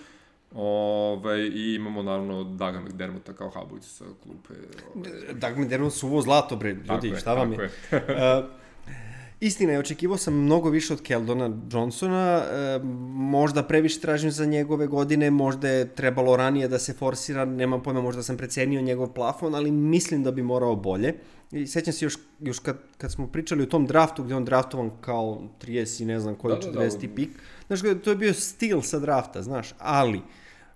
Ovaj, 0.54 1.40
I 1.40 1.74
imamo 1.74 2.02
naravno 2.02 2.44
Daga 2.44 2.80
McDermotta 2.80 3.32
kao 3.32 3.50
habujicu 3.50 3.88
sa 3.88 4.04
klupe. 4.22 4.54
Ovaj. 4.94 5.10
Dag 5.32 5.58
McDermott 5.58 5.94
su 5.94 6.08
uvo 6.08 6.22
zlato, 6.22 6.56
bre, 6.56 6.76
ljudi, 6.88 7.14
šta 7.20 7.34
vam 7.34 7.52
je? 7.52 7.58
je. 7.58 7.70
uh, 9.36 9.40
Istina 9.40 9.72
je, 9.72 9.78
očekivao 9.78 10.16
sam 10.18 10.34
mnogo 10.34 10.70
više 10.70 10.92
od 10.92 11.02
Keldona 11.02 11.50
Johnsona, 11.72 12.42
e, 12.50 12.80
možda 13.12 13.62
previše 13.62 14.00
tražim 14.00 14.30
za 14.30 14.46
njegove 14.46 14.86
godine, 14.86 15.30
možda 15.30 15.68
je 15.68 15.94
trebalo 15.94 16.36
ranije 16.36 16.68
da 16.68 16.78
se 16.78 16.92
forsira, 16.92 17.44
nemam 17.44 17.82
pojma, 17.82 18.00
možda 18.00 18.22
sam 18.22 18.36
precenio 18.36 18.82
njegov 18.82 19.12
plafon, 19.12 19.54
ali 19.54 19.70
mislim 19.70 20.22
da 20.22 20.30
bi 20.30 20.42
morao 20.42 20.76
bolje. 20.76 21.14
I 21.52 21.66
sećam 21.66 21.92
se 21.92 22.04
još, 22.04 22.18
još 22.40 22.58
kad, 22.58 22.78
kad 22.98 23.12
smo 23.12 23.26
pričali 23.26 23.62
o 23.62 23.66
tom 23.66 23.86
draftu, 23.86 24.22
gde 24.22 24.34
on 24.34 24.44
draftovan 24.44 24.90
kao 25.00 25.42
30 25.62 26.02
i 26.02 26.04
ne 26.04 26.20
znam 26.20 26.34
koji 26.34 26.54
da, 26.54 26.70
da, 26.70 26.80
40. 26.80 27.00
Da, 27.00 27.06
da. 27.06 27.14
pik, 27.14 27.30
znaš, 27.66 27.80
to 28.04 28.10
je 28.10 28.16
bio 28.16 28.34
stil 28.34 28.82
sa 28.82 28.98
drafta, 28.98 29.42
znaš, 29.42 29.74
ali 29.78 30.20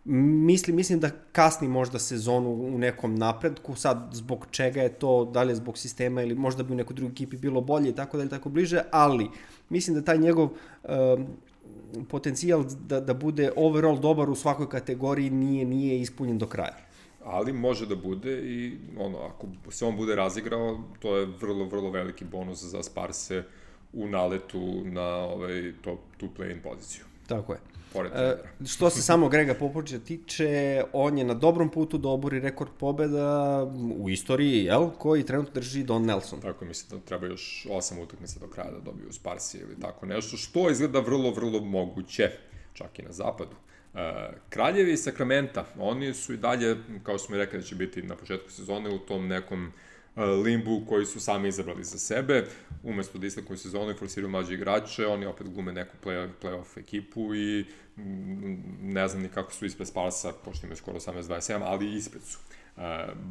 Mislim, 0.04 0.76
mislim 0.76 1.00
da 1.00 1.11
kasni 1.33 1.69
možda 1.69 1.99
sezonu 1.99 2.50
u 2.50 2.78
nekom 2.78 3.14
napredku, 3.14 3.75
sad 3.75 4.09
zbog 4.12 4.47
čega 4.50 4.83
je 4.83 4.92
to, 4.92 5.25
da 5.25 5.42
li 5.42 5.50
je 5.50 5.57
zbog 5.57 5.78
sistema 5.78 6.23
ili 6.23 6.35
možda 6.35 6.62
bi 6.62 6.73
u 6.73 6.76
nekoj 6.76 6.95
drugoj 6.95 7.12
ekipi 7.12 7.37
bilo 7.37 7.61
bolje 7.61 7.90
i 7.90 7.95
tako 7.95 8.16
dalje, 8.16 8.30
tako 8.30 8.49
bliže, 8.49 8.83
ali 8.90 9.28
mislim 9.69 9.97
da 9.97 10.02
taj 10.02 10.19
njegov 10.19 10.49
um, 10.49 11.26
potencijal 12.09 12.64
da, 12.87 13.00
da 13.00 13.14
bude 13.14 13.52
overall 13.57 13.99
dobar 13.99 14.30
u 14.30 14.35
svakoj 14.35 14.69
kategoriji 14.69 15.30
nije, 15.30 15.64
nije 15.64 16.00
ispunjen 16.00 16.38
do 16.38 16.47
kraja. 16.47 16.76
Ali 17.25 17.52
može 17.52 17.87
da 17.87 17.97
bude 17.97 18.38
i 18.38 18.76
ono, 18.99 19.19
ako 19.19 19.47
se 19.71 19.85
on 19.85 19.97
bude 19.97 20.14
razigrao, 20.14 20.80
to 20.99 21.16
je 21.16 21.26
vrlo, 21.26 21.64
vrlo 21.64 21.90
veliki 21.90 22.25
bonus 22.25 22.62
za 22.62 22.83
Sparse 22.83 23.42
u 23.92 24.09
naletu 24.09 24.83
na 24.85 25.16
ovaj, 25.16 25.73
top, 25.83 25.99
tu 26.16 26.28
play-in 26.38 26.62
poziciju. 26.62 27.04
Tako 27.26 27.52
je 27.52 27.59
pored 27.92 28.12
trenera. 28.12 28.38
E, 28.61 28.66
što 28.66 28.90
se 28.90 29.02
samo 29.02 29.28
Grega 29.28 29.54
Popovića 29.54 29.99
tiče, 29.99 30.82
on 30.92 31.18
je 31.18 31.25
na 31.25 31.35
dobrom 31.35 31.70
putu 31.70 31.99
da 31.99 32.09
obori 32.09 32.40
rekord 32.40 32.70
pobeda 32.78 33.62
u 33.99 34.11
istoriji, 34.11 34.64
jel? 34.64 34.90
Koji 34.99 35.26
trenutno 35.26 35.54
drži 35.54 35.82
Don 35.85 36.06
Nelson. 36.06 36.40
Tako, 36.40 36.64
mislim 36.64 37.00
da 37.00 37.06
treba 37.06 37.26
još 37.26 37.66
osam 37.70 37.99
utakmica 37.99 38.40
do 38.40 38.47
kraja 38.47 38.70
da 38.70 38.80
dobiju 38.80 39.12
Sparsi 39.12 39.59
ili 39.59 39.80
tako 39.80 40.06
nešto, 40.06 40.37
što 40.37 40.70
izgleda 40.70 41.00
vrlo, 41.00 41.30
vrlo 41.30 41.61
moguće, 41.61 42.30
čak 42.73 42.99
i 42.99 43.02
na 43.02 43.12
zapadu. 43.12 43.56
E, 43.94 44.30
Kraljevi 44.49 44.92
i 44.92 44.97
Sakramenta, 44.97 45.64
oni 45.78 46.14
su 46.14 46.32
i 46.32 46.37
dalje, 46.37 46.76
kao 47.02 47.18
smo 47.18 47.37
i 47.37 47.38
rekli 47.38 47.59
da 47.59 47.64
će 47.64 47.75
biti 47.75 48.02
na 48.02 48.16
početku 48.16 48.50
sezone, 48.50 48.90
u 48.90 48.99
tom 48.99 49.28
nekom 49.28 49.66
uh, 49.66 49.73
limbu 50.25 50.83
koji 50.89 51.07
su 51.07 51.21
sami 51.21 51.49
izabrali 51.49 51.85
za 51.85 51.99
sebe. 51.99 52.45
Umesto 52.83 53.19
da 53.19 53.27
istakuju 53.27 53.57
sezonu 53.57 53.91
i 53.91 53.95
forsiraju 53.95 54.31
mlađe 54.31 54.55
igrače, 54.55 55.07
oni 55.07 55.27
opet 55.27 55.49
glume 55.49 55.73
neku 55.73 55.97
play, 56.05 56.29
playoff 56.43 56.79
ekipu 56.79 57.35
i 57.35 57.65
mm, 57.97 58.57
ne 58.83 59.09
znam 59.09 59.23
ni 59.23 59.29
kako 59.29 59.53
su 59.53 59.67
ispred 59.67 59.89
Sparsa, 59.89 60.33
pošto 60.45 60.67
imaju 60.67 60.77
skoro 60.77 60.99
18-27, 60.99 61.61
ali 61.65 61.97
ispred 61.97 62.23
su. 62.23 62.39
Uh, 62.77 62.83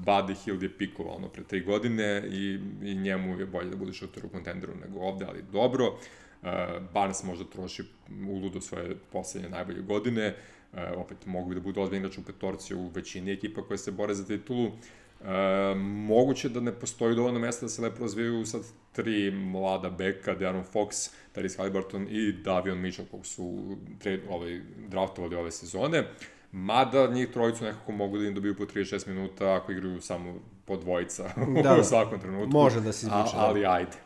Buddy 0.05 0.35
Hill 0.43 0.63
je 0.63 0.77
pikovao 0.77 1.15
ono 1.15 1.27
pre 1.27 1.43
tri 1.43 1.61
godine 1.61 2.23
i, 2.31 2.59
i 2.83 2.95
njemu 2.95 3.39
je 3.39 3.45
bolje 3.45 3.69
da 3.69 3.75
bude 3.75 3.93
šuter 3.93 4.25
u 4.25 4.29
kontenderu 4.29 4.73
nego 4.75 4.99
ovde, 4.99 5.25
ali 5.25 5.43
dobro. 5.51 5.85
Uh, 5.87 6.49
Barnes 6.93 7.23
možda 7.23 7.45
troši 7.45 7.83
uludo 8.29 8.61
svoje 8.61 8.95
poslednje 9.11 9.49
najbolje 9.49 9.81
godine, 9.81 10.35
uh, 10.73 10.79
opet 10.95 11.25
mogu 11.25 11.53
da 11.53 11.59
budu 11.59 11.81
ozbiljni 11.81 12.05
igrač 12.05 12.17
u 12.17 12.23
petorci 12.25 12.75
u 12.75 12.87
većini 12.87 13.31
ekipa 13.31 13.61
koje 13.61 13.77
se 13.77 13.91
bore 13.91 14.13
za 14.13 14.25
titulu. 14.25 14.65
Uh, 14.65 14.73
E, 15.21 15.75
moguće 15.75 16.49
da 16.49 16.59
ne 16.59 16.71
postoji 16.71 17.15
dovoljno 17.15 17.39
mesta 17.39 17.65
da 17.65 17.69
se 17.69 17.81
lepo 17.81 18.01
razvijaju 18.01 18.45
sad 18.45 18.61
tri 18.91 19.31
mlada 19.31 19.89
beka, 19.89 20.35
Darren 20.35 20.63
Fox, 20.73 21.09
Tyrese 21.35 21.57
Halliburton 21.57 22.07
i 22.09 22.31
Davion 22.31 22.77
Mitchell, 22.77 23.07
kog 23.11 23.25
su 23.25 23.77
tre, 23.99 24.19
ovaj, 24.29 24.61
draftovali 24.87 25.35
ove 25.35 25.51
sezone. 25.51 26.03
Mada 26.51 27.07
njih 27.07 27.29
trojicu 27.33 27.63
nekako 27.63 27.91
mogu 27.91 28.17
da 28.17 28.25
im 28.25 28.35
dobiju 28.35 28.55
po 28.55 28.65
36 28.65 29.07
minuta 29.07 29.53
ako 29.53 29.71
igraju 29.71 30.01
samo 30.01 30.35
po 30.65 30.77
dvojica 30.77 31.29
da, 31.63 31.77
u 31.79 31.83
svakom 31.83 32.19
trenutku. 32.19 32.51
Može 32.51 32.81
da 32.81 32.91
se 32.91 33.07
izvuče. 33.07 33.35
Da. 33.35 33.43
Ali 33.43 33.65
ajde. 33.65 33.97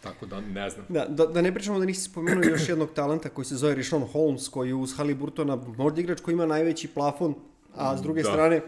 Tako 0.00 0.26
da 0.26 0.40
ne 0.40 0.70
znam. 0.70 0.86
Da, 0.88 1.06
da, 1.08 1.26
da 1.26 1.42
ne 1.42 1.54
pričamo 1.54 1.78
da 1.78 1.84
nisi 1.84 2.00
spomenuo 2.00 2.44
još 2.44 2.68
jednog 2.68 2.90
talenta 2.94 3.28
koji 3.28 3.44
se 3.44 3.56
zove 3.56 3.74
Rishon 3.74 4.02
Holmes, 4.12 4.48
koji 4.48 4.72
uz 4.72 4.96
Halliburtona 4.96 5.56
možda 5.76 6.00
igrač 6.00 6.20
koji 6.20 6.32
ima 6.32 6.46
najveći 6.46 6.88
plafon, 6.88 7.34
a 7.74 7.96
s 7.96 8.02
druge 8.02 8.22
da. 8.22 8.30
strane 8.30 8.60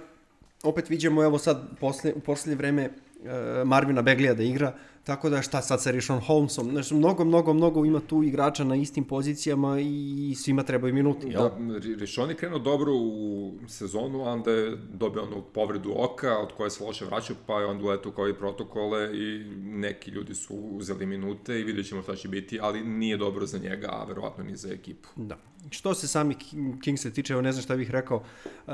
opet 0.66 0.90
vidimo 0.90 1.24
evo 1.24 1.38
sad 1.38 1.78
posle, 1.80 2.12
u 2.16 2.20
poslednje 2.20 2.56
vreme 2.56 2.82
e, 2.82 3.64
Marvina 3.64 4.02
Beglija 4.02 4.34
da 4.34 4.42
igra, 4.42 4.74
tako 5.04 5.30
da 5.30 5.42
šta 5.42 5.62
sad 5.62 5.82
sa 5.82 5.90
Rishon 5.90 6.20
Holmesom, 6.20 6.70
znači 6.70 6.94
mnogo, 6.94 7.24
mnogo, 7.24 7.52
mnogo 7.52 7.84
ima 7.84 8.00
tu 8.00 8.22
igrača 8.22 8.64
na 8.64 8.76
istim 8.76 9.04
pozicijama 9.04 9.80
i 9.80 10.34
svima 10.36 10.62
trebaju 10.62 10.94
minuti, 10.94 11.26
jel? 11.28 11.42
Da, 11.42 11.78
Rishon 11.98 12.30
je 12.30 12.36
krenuo 12.36 12.58
dobro 12.58 12.92
u 12.94 13.52
sezonu, 13.68 14.22
onda 14.22 14.50
je 14.50 14.76
dobio 14.92 15.22
onu 15.22 15.42
povredu 15.54 15.92
oka 15.96 16.38
od 16.38 16.52
koje 16.52 16.70
se 16.70 16.84
loše 16.84 17.04
vraćao, 17.04 17.36
pa 17.46 17.60
je 17.60 17.66
onda 17.66 17.84
uletu 17.84 18.12
kao 18.12 18.28
i 18.28 18.34
protokole 18.34 19.10
i 19.18 19.44
neki 19.60 20.10
ljudi 20.10 20.34
su 20.34 20.54
uzeli 20.54 21.06
minute 21.06 21.60
i 21.60 21.64
vidjet 21.64 21.86
ćemo 21.86 22.02
šta 22.02 22.16
će 22.16 22.28
biti, 22.28 22.58
ali 22.62 22.84
nije 22.84 23.16
dobro 23.16 23.46
za 23.46 23.58
njega, 23.58 23.88
a 23.90 24.04
verovatno 24.04 24.44
ni 24.44 24.56
za 24.56 24.72
ekipu. 24.72 25.08
Da. 25.16 25.36
Što 25.70 25.94
se 25.94 26.08
sami 26.08 26.36
Kingsa 26.82 27.10
tiče, 27.10 27.32
evo 27.32 27.42
ne 27.42 27.52
znam 27.52 27.62
šta 27.62 27.76
bih 27.76 27.90
rekao, 27.90 28.22
uh, 28.66 28.72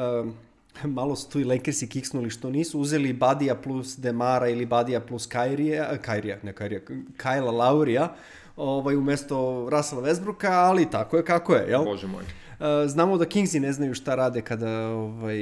malo 0.85 1.17
su 1.17 1.31
tu 1.31 1.41
i 1.41 1.45
Lakersi 1.45 1.89
kiksnuli 1.89 2.31
što 2.31 2.51
nisu 2.51 2.81
uzeli 2.81 3.13
Badija 3.13 3.55
plus 3.55 3.99
Demara 3.99 4.49
ili 4.49 4.67
Badija 4.67 5.01
plus 5.01 5.27
Kairija, 5.27 5.99
Kairija, 5.99 6.39
ne 6.43 6.53
Kairija, 6.53 6.81
Kajla 7.17 7.51
Laurija, 7.53 8.15
ovaj, 8.57 8.97
umesto 8.97 9.69
Russella 9.71 10.03
Westbrooka, 10.03 10.51
ali 10.51 10.91
tako 10.91 11.17
je 11.17 11.25
kako 11.25 11.55
je, 11.55 11.69
jel? 11.69 11.85
Bože 11.85 12.07
moj. 12.07 12.25
Uh, 12.63 12.67
znamo 12.87 13.19
da 13.19 13.25
Kingsi 13.25 13.61
ne 13.61 13.73
znaju 13.73 13.95
šta 13.95 14.15
rade 14.15 14.41
kada 14.41 14.89
ovaj, 14.89 15.39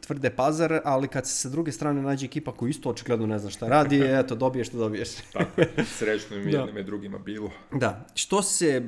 tvrde 0.00 0.30
pazar, 0.30 0.80
ali 0.84 1.08
kad 1.08 1.26
se 1.26 1.34
sa 1.34 1.48
druge 1.48 1.72
strane 1.72 2.02
nađe 2.02 2.26
ekipa 2.26 2.52
koja 2.52 2.70
isto 2.70 2.90
očigledno 2.90 3.26
ne 3.26 3.38
zna 3.38 3.50
šta 3.50 3.68
radi, 3.68 4.00
eto, 4.20 4.34
dobiješ 4.34 4.68
što 4.68 4.78
dobiješ. 4.78 5.08
Tako 5.32 5.60
je, 5.60 5.68
srećno 5.98 6.36
im 6.36 6.50
da. 6.50 6.58
jednim 6.58 6.78
i 6.78 6.84
drugima 6.84 7.18
bilo. 7.18 7.50
Da, 7.72 8.06
što 8.14 8.42
se 8.42 8.82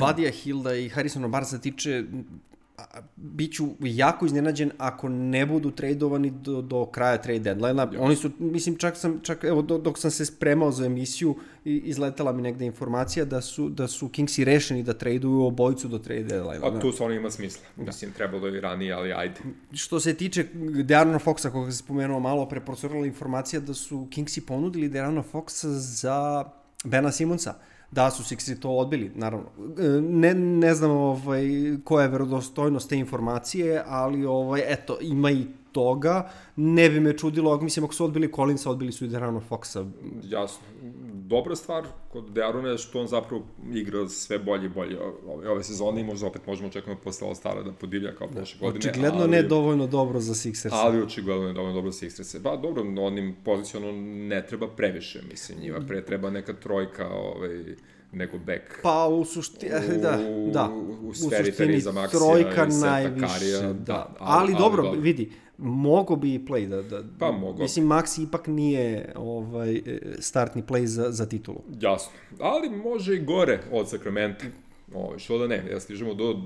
Badija 0.00 0.30
Hilda 0.30 0.74
i 0.74 0.88
Harrisona 0.88 1.28
Barza 1.28 1.58
tiče, 1.58 2.04
biću 3.16 3.66
jako 3.80 4.26
iznenađen 4.26 4.70
ako 4.78 5.08
ne 5.08 5.46
budu 5.46 5.70
tradovani 5.70 6.30
do, 6.30 6.62
do 6.62 6.86
kraja 6.86 7.18
trade 7.18 7.38
deadline-a. 7.38 7.90
Oni 7.98 8.16
su, 8.16 8.30
mislim, 8.38 8.76
čak 8.76 8.96
sam, 8.96 9.20
čak, 9.22 9.44
evo, 9.44 9.62
dok 9.62 9.98
sam 9.98 10.10
se 10.10 10.26
spremao 10.26 10.70
za 10.70 10.86
emisiju, 10.86 11.36
izletela 11.64 12.32
mi 12.32 12.42
negde 12.42 12.66
informacija 12.66 13.24
da 13.24 13.40
su, 13.40 13.68
da 13.68 13.88
su 13.88 14.08
Kingsi 14.08 14.44
rešeni 14.44 14.82
da 14.82 14.94
traduju 14.94 15.42
obojicu 15.42 15.88
do 15.88 15.98
trade 15.98 16.22
deadline-a. 16.22 16.76
A 16.76 16.80
tu 16.80 16.92
stvarno 16.92 17.16
ima 17.16 17.30
smisla. 17.30 17.62
Da. 17.76 17.84
Mislim, 17.84 18.12
trebalo 18.12 18.46
je 18.46 18.58
i 18.58 18.60
ranije, 18.60 18.92
ali 18.92 19.12
ajde. 19.12 19.40
Što 19.72 20.00
se 20.00 20.14
tiče 20.14 20.46
Dearona 20.84 21.18
Foxa, 21.18 21.50
koga 21.50 21.70
se 21.70 21.78
spomenuo 21.78 22.20
malo, 22.20 22.48
preprocurala 22.48 23.06
informacija 23.06 23.60
da 23.60 23.74
su 23.74 24.08
Kingsi 24.10 24.46
ponudili 24.46 24.88
Dearona 24.88 25.22
Foxa 25.32 25.68
za 25.68 26.44
Bena 26.84 27.12
Simonsa. 27.12 27.50
Uh, 27.50 27.77
da 27.90 28.10
su 28.10 28.22
Sixeri 28.22 28.60
to 28.60 28.70
odbili, 28.70 29.12
naravno. 29.14 29.46
E, 29.78 29.82
ne, 30.00 30.34
ne 30.34 30.74
znam 30.74 30.90
ovaj, 30.90 31.46
koja 31.84 32.02
je 32.02 32.08
verodostojnost 32.08 32.88
te 32.88 32.96
informacije, 32.96 33.82
ali 33.86 34.26
ovaj, 34.26 34.62
eto, 34.66 34.98
ima 35.00 35.30
i 35.30 35.46
toga. 35.72 36.30
Ne 36.56 36.90
bi 36.90 37.00
me 37.00 37.16
čudilo, 37.18 37.60
mislim, 37.60 37.84
ako 37.84 37.94
su 37.94 38.04
odbili 38.04 38.32
Collinsa, 38.32 38.70
odbili 38.70 38.92
su 38.92 39.04
i 39.04 39.08
Derano 39.08 39.42
Foxa. 39.50 39.90
Jasno. 40.22 40.62
Dobra 41.28 41.56
stvar 41.56 41.86
kod 42.12 42.30
Dearona 42.30 42.68
je 42.68 42.78
što 42.78 43.00
on 43.00 43.06
zapravo 43.06 43.42
igra 43.72 44.08
sve 44.08 44.38
bolje 44.38 44.66
i 44.66 44.68
bolje 44.68 44.98
ove, 45.26 45.50
ove 45.50 45.62
sezone 45.62 46.00
i 46.00 46.04
možda 46.04 46.26
opet 46.26 46.46
možemo 46.46 46.68
očekati 46.68 47.00
posle 47.04 47.28
All-Stara 47.28 47.62
da 47.64 47.72
podivlja 47.72 48.14
kao 48.14 48.28
prošle 48.28 48.60
godine. 48.60 48.90
Očigledno 48.90 49.20
ali, 49.20 49.30
ne 49.30 49.42
dovoljno 49.42 49.86
dobro 49.86 50.20
za 50.20 50.34
Sixers. 50.34 50.70
Ali 50.72 51.02
očigledno 51.02 51.46
ne 51.46 51.52
dovoljno 51.52 51.74
dobro 51.74 51.90
za 51.90 52.06
Sixers. 52.06 52.38
Ba, 52.38 52.56
dobro, 52.56 52.82
onim 53.06 53.36
pozicionom 53.44 54.26
ne 54.28 54.46
treba 54.46 54.68
previše, 54.68 55.22
mislim, 55.30 55.60
njima 55.60 55.80
pre 55.88 56.04
treba 56.04 56.30
neka 56.30 56.52
trojka, 56.52 57.08
ovaj, 57.08 57.64
nego 58.12 58.38
back. 58.38 58.62
Pa 58.82 59.06
u 59.06 59.24
suštini, 59.24 59.72
da, 60.02 60.18
da. 60.52 60.70
U, 60.70 61.08
u 61.08 61.14
sferi 61.14 61.52
Teresa 61.52 61.92
Maxija 61.92 62.10
trojka 62.10 62.66
najviše, 62.66 63.26
Karija, 63.26 63.60
da. 63.60 63.72
da. 63.72 64.14
Ali, 64.18 64.52
ali, 64.52 64.54
dobro, 64.58 64.82
dobro, 64.82 65.00
vidi, 65.00 65.32
mogo 65.58 66.16
bi 66.16 66.34
i 66.34 66.38
play 66.38 66.68
da, 66.68 66.82
da 66.82 67.02
pa 67.18 67.32
mogo. 67.32 67.62
Mislim, 67.62 67.86
Maxi 67.86 68.22
ipak 68.22 68.46
nije 68.46 69.12
ovaj, 69.16 69.82
startni 70.18 70.62
play 70.62 70.84
za, 70.84 71.10
za 71.10 71.26
titulu. 71.26 71.62
Jasno, 71.80 72.12
ali 72.40 72.70
može 72.70 73.14
i 73.14 73.24
gore 73.24 73.60
od 73.72 73.88
Sacramento. 73.88 74.44
Ovaj, 74.94 75.18
što 75.18 75.38
da 75.38 75.46
ne, 75.46 75.64
ja 75.70 75.80
stižemo 75.80 76.14
do 76.14 76.42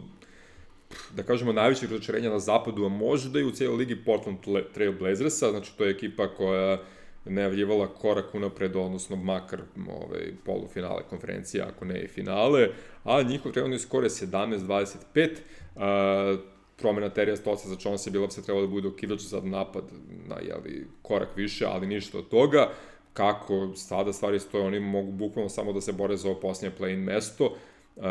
da 1.16 1.22
kažemo, 1.22 1.52
najvećeg 1.52 1.90
razočarenja 1.90 2.30
na 2.30 2.38
zapadu, 2.38 2.84
a 2.84 2.88
možda 2.88 3.40
i 3.40 3.44
u 3.44 3.50
cijeloj 3.50 3.76
ligi 3.76 4.04
Portland 4.04 4.38
Trail 4.74 4.92
Blazersa, 4.98 5.50
znači 5.50 5.76
to 5.76 5.84
je 5.84 5.90
ekipa 5.90 6.28
koja 6.28 6.78
najavljivala 7.24 7.88
korak 7.94 8.34
unapred, 8.34 8.76
odnosno 8.76 9.16
makar 9.16 9.60
ovaj, 9.88 10.32
polufinale 10.44 11.02
konferencije, 11.10 11.62
ako 11.62 11.84
ne 11.84 12.02
i 12.02 12.08
finale, 12.08 12.68
a 13.04 13.22
njihov 13.22 13.52
trenutni 13.52 13.78
skor 13.78 14.04
je 14.04 14.10
17-25, 14.10 15.30
uh, 15.74 16.40
promena 16.76 17.08
Terija 17.08 17.36
Stoca 17.36 17.68
za 17.68 17.76
Chauncey 17.76 18.10
Billupsa 18.10 18.42
trebalo 18.42 18.66
da 18.66 18.72
bude 18.72 18.88
okidač 18.88 19.20
za 19.20 19.40
napad 19.40 19.84
na 20.26 20.36
jeli, 20.36 20.86
korak 21.02 21.36
više, 21.36 21.66
ali 21.66 21.86
ništa 21.86 22.18
od 22.18 22.28
toga. 22.28 22.70
Kako 23.12 23.72
sada 23.76 24.12
stvari 24.12 24.40
stoje, 24.40 24.64
oni 24.64 24.80
mogu 24.80 25.12
bukvalno 25.12 25.48
samo 25.48 25.72
da 25.72 25.80
se 25.80 25.92
bore 25.92 26.16
za 26.16 26.28
ovo 26.28 26.40
posljednje 26.40 26.76
play-in 26.78 27.04
mesto. 27.04 27.56
Uh, 27.96 28.02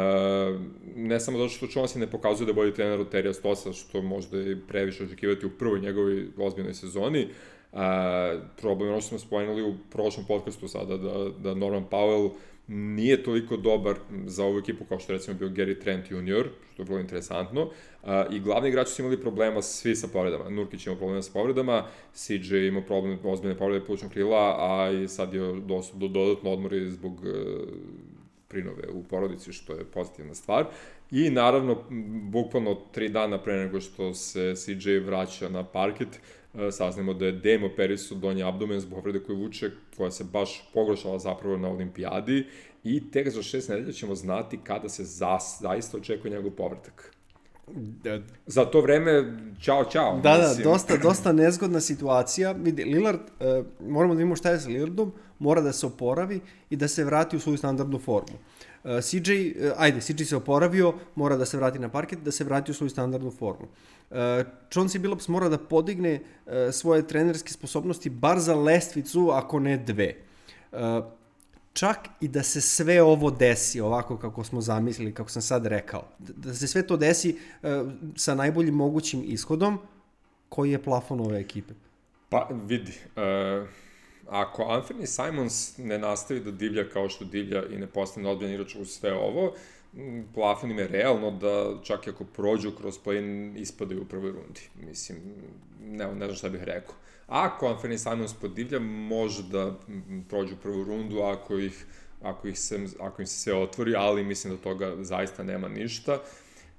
ne 0.95 1.19
samo 1.19 1.37
zato 1.37 1.49
što 1.49 1.65
Chauncey 1.65 1.97
ne 1.97 2.11
pokazuje 2.11 2.47
da 2.47 2.53
bolji 2.53 2.73
trener 2.73 2.99
od 2.99 3.09
Terija 3.09 3.33
Stoca, 3.33 3.73
što 3.73 4.01
možda 4.01 4.37
je 4.37 4.61
previše 4.67 5.03
očekivati 5.03 5.45
u 5.45 5.49
prvoj 5.49 5.79
njegovoj 5.79 6.27
ozbiljnoj 6.37 6.73
sezoni, 6.73 7.27
A, 7.73 8.39
problem 8.61 8.87
je 8.87 8.91
ono 8.91 9.01
što 9.01 9.09
smo 9.09 9.19
spomenuli 9.19 9.63
u 9.63 9.75
prošlom 9.91 10.25
podcastu 10.25 10.67
sada, 10.67 10.97
da, 10.97 11.29
da 11.39 11.53
Norman 11.53 11.85
Powell 11.91 12.31
nije 12.67 13.23
toliko 13.23 13.57
dobar 13.57 13.95
za 14.25 14.45
ovu 14.45 14.59
ekipu 14.59 14.85
kao 14.85 14.99
što 14.99 15.13
recimo 15.13 15.37
bio 15.37 15.49
Gary 15.49 15.81
Trent 15.81 16.11
Jr., 16.11 16.47
što 16.73 16.81
je 16.81 16.85
vrlo 16.85 16.99
interesantno. 16.99 17.69
A, 18.03 18.25
I 18.31 18.39
glavni 18.39 18.69
igrači 18.69 18.91
su 18.91 19.01
imali 19.01 19.21
problema 19.21 19.61
svi 19.61 19.95
sa 19.95 20.07
povredama. 20.07 20.49
Nurkić 20.49 20.85
imao 20.85 20.97
problema 20.97 21.21
sa 21.21 21.31
povredama, 21.33 21.85
CJ 22.13 22.67
imao 22.67 22.81
problem, 22.81 23.19
ozbiljne 23.23 23.57
povrede 23.57 23.85
plućnog 23.85 24.11
krila, 24.11 24.55
a 24.59 24.91
i 24.91 25.07
sad 25.07 25.33
je 25.33 25.61
došlo 25.61 25.99
do 25.99 26.07
dodatno 26.07 26.51
odmori 26.51 26.89
zbog 26.89 27.13
uh, 27.13 27.27
prinove 28.47 28.83
u 28.93 29.03
porodici, 29.03 29.53
što 29.53 29.73
je 29.73 29.85
pozitivna 29.85 30.33
stvar. 30.33 30.65
I 31.11 31.29
naravno, 31.29 31.83
bukvalno 32.31 32.75
tri 32.91 33.09
dana 33.09 33.37
pre 33.37 33.57
nego 33.57 33.81
što 33.81 34.13
se 34.13 34.53
CJ 34.55 34.97
vraća 34.97 35.49
na 35.49 35.63
parket, 35.63 36.07
E, 36.09 36.40
saznamo 36.71 37.13
da 37.13 37.25
je 37.25 37.31
Demo 37.31 37.69
Perisu 37.75 38.15
donji 38.15 38.43
abdomen 38.43 38.79
zbog 38.79 38.99
povrede 38.99 39.19
koju 39.19 39.37
vuče, 39.37 39.71
koja 39.97 40.11
se 40.11 40.23
baš 40.23 40.69
pogoršala 40.73 41.19
zapravo 41.19 41.57
na 41.57 41.69
olimpijadi 41.69 42.47
i 42.83 43.11
tek 43.11 43.29
za 43.29 43.43
šest 43.43 43.69
nedelja 43.69 43.91
ćemo 43.91 44.15
znati 44.15 44.59
kada 44.63 44.89
se 44.89 45.03
zas, 45.03 45.57
zaista 45.61 45.97
očekuje 45.97 46.31
njegov 46.31 46.51
povratak. 46.51 47.15
Da. 48.03 48.19
Za 48.45 48.65
to 48.65 48.81
vreme, 48.81 49.37
čao, 49.61 49.85
čao. 49.85 50.19
Da, 50.19 50.37
da, 50.37 50.63
dosta, 50.63 50.97
dosta 51.07 51.31
nezgodna 51.31 51.79
situacija. 51.79 52.51
Vidi, 52.51 52.83
Lillard, 52.83 53.21
uh, 53.21 53.65
moramo 53.89 54.13
da 54.13 54.17
vidimo 54.17 54.35
šta 54.35 54.49
je 54.49 54.59
sa 54.59 54.69
Lillardom, 54.69 55.11
mora 55.39 55.61
da 55.61 55.71
se 55.71 55.85
oporavi 55.85 56.39
i 56.69 56.75
da 56.75 56.87
se 56.87 57.03
vrati 57.03 57.35
u 57.35 57.39
svoju 57.39 57.57
standardnu 57.57 57.99
formu. 57.99 58.37
Uh, 58.83 58.99
CJ, 59.01 59.31
uh, 59.31 59.73
ajde, 59.77 60.01
CJ 60.01 60.23
se 60.23 60.35
oporavio, 60.35 60.93
mora 61.15 61.37
da 61.37 61.45
se 61.45 61.57
vrati 61.57 61.79
na 61.79 61.89
parket, 61.89 62.19
da 62.19 62.31
se 62.31 62.43
vrati 62.43 62.71
u 62.71 62.73
svoju 62.73 62.89
standardnu 62.89 63.31
formu. 63.31 63.67
Uh, 64.09 64.17
Chauncey 64.69 64.99
Billups 64.99 65.27
mora 65.27 65.49
da 65.49 65.57
podigne 65.57 66.19
uh, 66.19 66.53
svoje 66.71 67.07
trenerske 67.07 67.53
sposobnosti 67.53 68.09
bar 68.09 68.39
za 68.39 68.55
lestvicu, 68.55 69.29
ako 69.33 69.59
ne 69.59 69.77
dve. 69.77 70.15
Uh, 70.71 70.79
čak 71.73 71.97
i 72.21 72.27
da 72.27 72.43
se 72.43 72.61
sve 72.61 73.01
ovo 73.01 73.31
desi 73.31 73.81
ovako 73.81 74.17
kako 74.17 74.43
smo 74.43 74.61
zamislili, 74.61 75.13
kako 75.13 75.29
sam 75.29 75.41
sad 75.41 75.65
rekao, 75.65 76.07
da 76.19 76.53
se 76.53 76.67
sve 76.67 76.87
to 76.87 76.97
desi 76.97 77.37
uh, 77.63 77.69
sa 78.15 78.35
najboljim 78.35 78.75
mogućim 78.75 79.23
ishodom, 79.25 79.79
koji 80.49 80.71
je 80.71 80.83
plafon 80.83 81.19
ove 81.19 81.39
ekipe? 81.39 81.73
Pa 82.29 82.47
vidi, 82.51 82.93
uh, 83.15 83.67
ako 84.27 84.63
Anthony 84.63 85.05
Simons 85.05 85.77
ne 85.77 85.97
nastavi 85.97 86.39
da 86.39 86.51
divlja 86.51 86.89
kao 86.89 87.09
što 87.09 87.25
divlja 87.25 87.65
i 87.65 87.77
ne 87.77 87.87
postane 87.87 88.29
odbijan 88.29 88.53
igrač 88.53 88.75
u 88.75 88.85
sve 88.85 89.13
ovo, 89.13 89.53
plafon 90.33 90.71
im 90.71 90.79
je 90.79 90.87
realno 90.87 91.31
da 91.31 91.83
čak 91.83 92.07
i 92.07 92.09
ako 92.09 92.23
prođu 92.23 92.71
kroz 92.71 92.99
play 93.05 93.53
ispadaju 93.57 94.01
u 94.01 94.05
prvoj 94.05 94.31
rundi. 94.31 94.61
Mislim, 94.87 95.17
ne, 95.81 96.07
ne 96.07 96.25
znam 96.25 96.35
šta 96.35 96.49
bih 96.49 96.63
rekao. 96.63 96.95
Ako 97.27 97.67
Anthony 97.67 97.97
Simons 97.97 98.33
podivlja, 98.33 98.79
može 98.79 99.43
da 99.43 99.79
prođu 100.29 100.55
prvu 100.63 100.83
rundu 100.83 101.19
ako 101.19 101.59
ih, 101.59 101.85
ako 102.21 102.47
ih 102.47 102.59
se, 102.59 102.87
ako 102.99 103.21
im 103.21 103.27
se 103.27 103.39
sve 103.39 103.53
otvori, 103.53 103.95
ali 103.95 104.23
mislim 104.23 104.55
da 104.55 104.61
toga 104.61 104.95
zaista 104.99 105.43
nema 105.43 105.67
ništa. 105.67 106.21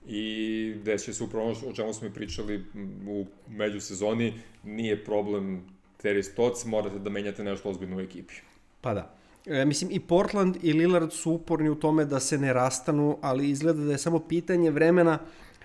I 0.07 0.75
desit 0.85 1.17
se 1.17 1.25
upravo 1.25 1.55
o 1.67 1.73
čemu 1.73 1.93
smo 1.93 2.07
i 2.07 2.13
pričali 2.13 2.65
u 3.09 3.27
međusezoni, 3.49 4.41
nije 4.65 5.05
problem 5.05 5.65
Terry 6.03 6.23
Stotts, 6.23 6.65
morate 6.65 6.99
da 6.99 7.11
menjate 7.11 7.45
nešto 7.45 7.71
ozbiljno 7.71 7.97
u 7.97 8.01
ekipi. 8.01 8.35
Pa 8.81 8.95
da. 8.95 9.15
E, 9.47 9.65
mislim, 9.65 9.91
i 9.93 10.01
Portland 10.01 10.57
i 10.63 10.73
Lillard 10.73 11.13
su 11.13 11.33
uporni 11.33 11.71
u 11.71 11.75
tome 11.75 12.05
da 12.05 12.21
se 12.21 12.39
ne 12.39 12.53
rastanu, 12.53 13.19
ali 13.21 13.51
izgleda 13.51 13.85
da 13.85 13.93
je 13.93 13.99
samo 13.99 14.19
pitanje 14.19 14.71
vremena 14.71 15.19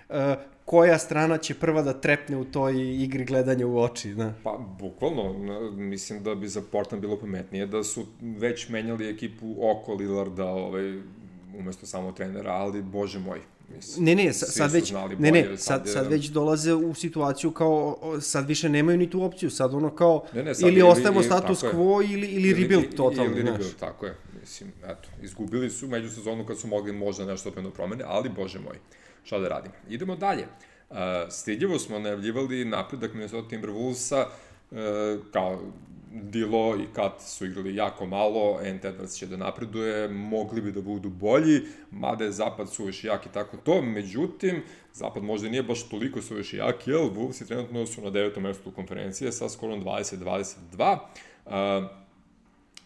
e, 0.09 0.35
koja 0.65 0.97
strana 0.97 1.37
će 1.37 1.55
prva 1.55 1.81
da 1.81 1.93
trepne 1.93 2.37
u 2.37 2.45
toj 2.45 3.03
igri 3.03 3.25
gledanja 3.25 3.67
u 3.67 3.77
oči. 3.79 4.13
Da. 4.13 4.33
Pa, 4.43 4.57
bukvalno, 4.79 5.33
mislim 5.71 6.23
da 6.23 6.35
bi 6.35 6.47
za 6.47 6.61
Portland 6.71 7.01
bilo 7.01 7.19
pametnije 7.19 7.65
da 7.65 7.83
su 7.83 8.05
već 8.21 8.69
menjali 8.69 9.09
ekipu 9.09 9.55
oko 9.61 9.93
Lillarda 9.93 10.45
ovaj, 10.45 11.01
umesto 11.59 11.85
samo 11.85 12.11
trenera, 12.11 12.51
ali 12.51 12.81
bože 12.81 13.19
moj, 13.19 13.39
Mislim, 13.75 14.05
ne, 14.05 14.15
ne, 14.15 14.33
sad, 14.33 14.49
sad 14.53 14.71
već, 14.71 14.93
bolje, 14.93 15.15
ne, 15.19 15.31
ne, 15.31 15.57
sad, 15.57 15.57
sad, 15.57 15.93
sad 15.93 16.07
već 16.07 16.25
dolaze 16.25 16.73
u 16.73 16.93
situaciju 16.93 17.51
kao, 17.51 17.97
sad 18.21 18.47
više 18.47 18.69
nemaju 18.69 18.97
ni 18.97 19.09
tu 19.09 19.23
opciju, 19.23 19.49
sad 19.49 19.73
ono 19.73 19.95
kao, 19.95 20.25
ne, 20.33 20.43
ne, 20.43 20.55
sad 20.55 20.69
ili 20.69 20.81
ostavimo 20.81 21.23
status 21.23 21.63
quo 21.63 22.13
ili, 22.13 22.27
ili, 22.27 22.49
ili 22.49 22.61
rebuild 22.61 22.95
totalno, 22.95 23.31
ili, 23.31 23.39
ili 23.39 23.51
rebuild, 23.51 23.75
tako 23.79 24.05
je, 24.05 24.15
mislim, 24.41 24.71
eto, 24.83 25.09
izgubili 25.21 25.69
su 25.69 25.87
među 25.87 26.09
sezonu 26.09 26.45
kad 26.45 26.59
su 26.59 26.67
mogli 26.67 26.93
možda 26.93 27.25
nešto 27.25 27.49
opet 27.49 27.63
promene, 27.73 28.03
ali 28.07 28.29
bože 28.29 28.59
moj, 28.59 28.77
šta 29.23 29.39
da 29.39 29.47
radimo. 29.47 29.75
Idemo 29.89 30.15
dalje. 30.15 30.47
Uh, 30.89 30.97
stidljivo 31.29 31.79
smo 31.79 31.99
najavljivali 31.99 32.65
napredak 32.65 33.13
Minnesota 33.13 33.49
Timberwolvesa 33.49 34.25
uh, 34.71 34.77
kao 35.31 35.61
Dilo 36.11 36.75
i 36.75 36.93
Kat 36.93 37.21
su 37.21 37.45
igrali 37.45 37.75
jako 37.75 38.05
malo, 38.05 38.59
Ant 38.59 38.83
Edwards 38.83 39.17
će 39.17 39.25
da 39.25 39.37
napreduje, 39.37 40.07
mogli 40.07 40.61
bi 40.61 40.71
da 40.71 40.81
budu 40.81 41.09
bolji, 41.09 41.61
mada 41.91 42.23
je 42.23 42.31
Zapad 42.31 42.69
suviše 42.69 43.07
jak 43.07 43.25
i 43.25 43.29
tako 43.33 43.57
to, 43.57 43.81
međutim, 43.81 44.63
Zapad 44.93 45.23
možda 45.23 45.49
nije 45.49 45.63
baš 45.63 45.89
toliko 45.89 46.21
suviše 46.21 46.57
jak, 46.57 46.87
jer 46.87 46.97
Wolves 46.97 47.47
trenutno 47.47 47.85
su 47.85 48.01
na 48.01 48.09
devetom 48.09 48.43
mestu 48.43 48.71
konferencije 48.71 49.31
sa 49.31 49.49
skorom 49.49 49.83
20-22, 49.83 50.97
uh, 51.45 51.51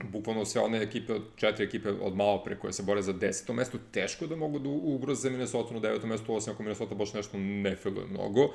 bukvalno 0.09 0.45
sve 0.45 0.61
one 0.61 0.81
ekipe, 0.81 1.13
četiri 1.35 1.65
ekipe 1.65 1.89
od 1.89 2.15
malo 2.15 2.43
pre 2.43 2.59
koje 2.59 2.73
se 2.73 2.83
bore 2.83 3.01
za 3.01 3.13
deseto 3.13 3.53
mesto, 3.53 3.77
teško 3.91 4.27
da 4.27 4.35
mogu 4.35 4.59
da 4.59 4.69
ugroze 4.69 5.29
Minnesota 5.29 5.73
na 5.73 5.79
devetom 5.79 6.09
mestu, 6.09 6.35
osim 6.35 6.53
ako 6.53 6.63
Minnesota 6.63 6.95
baš 6.95 7.13
nešto 7.13 7.37
ne 7.37 7.75
filuje 7.75 8.07
mnogo 8.07 8.53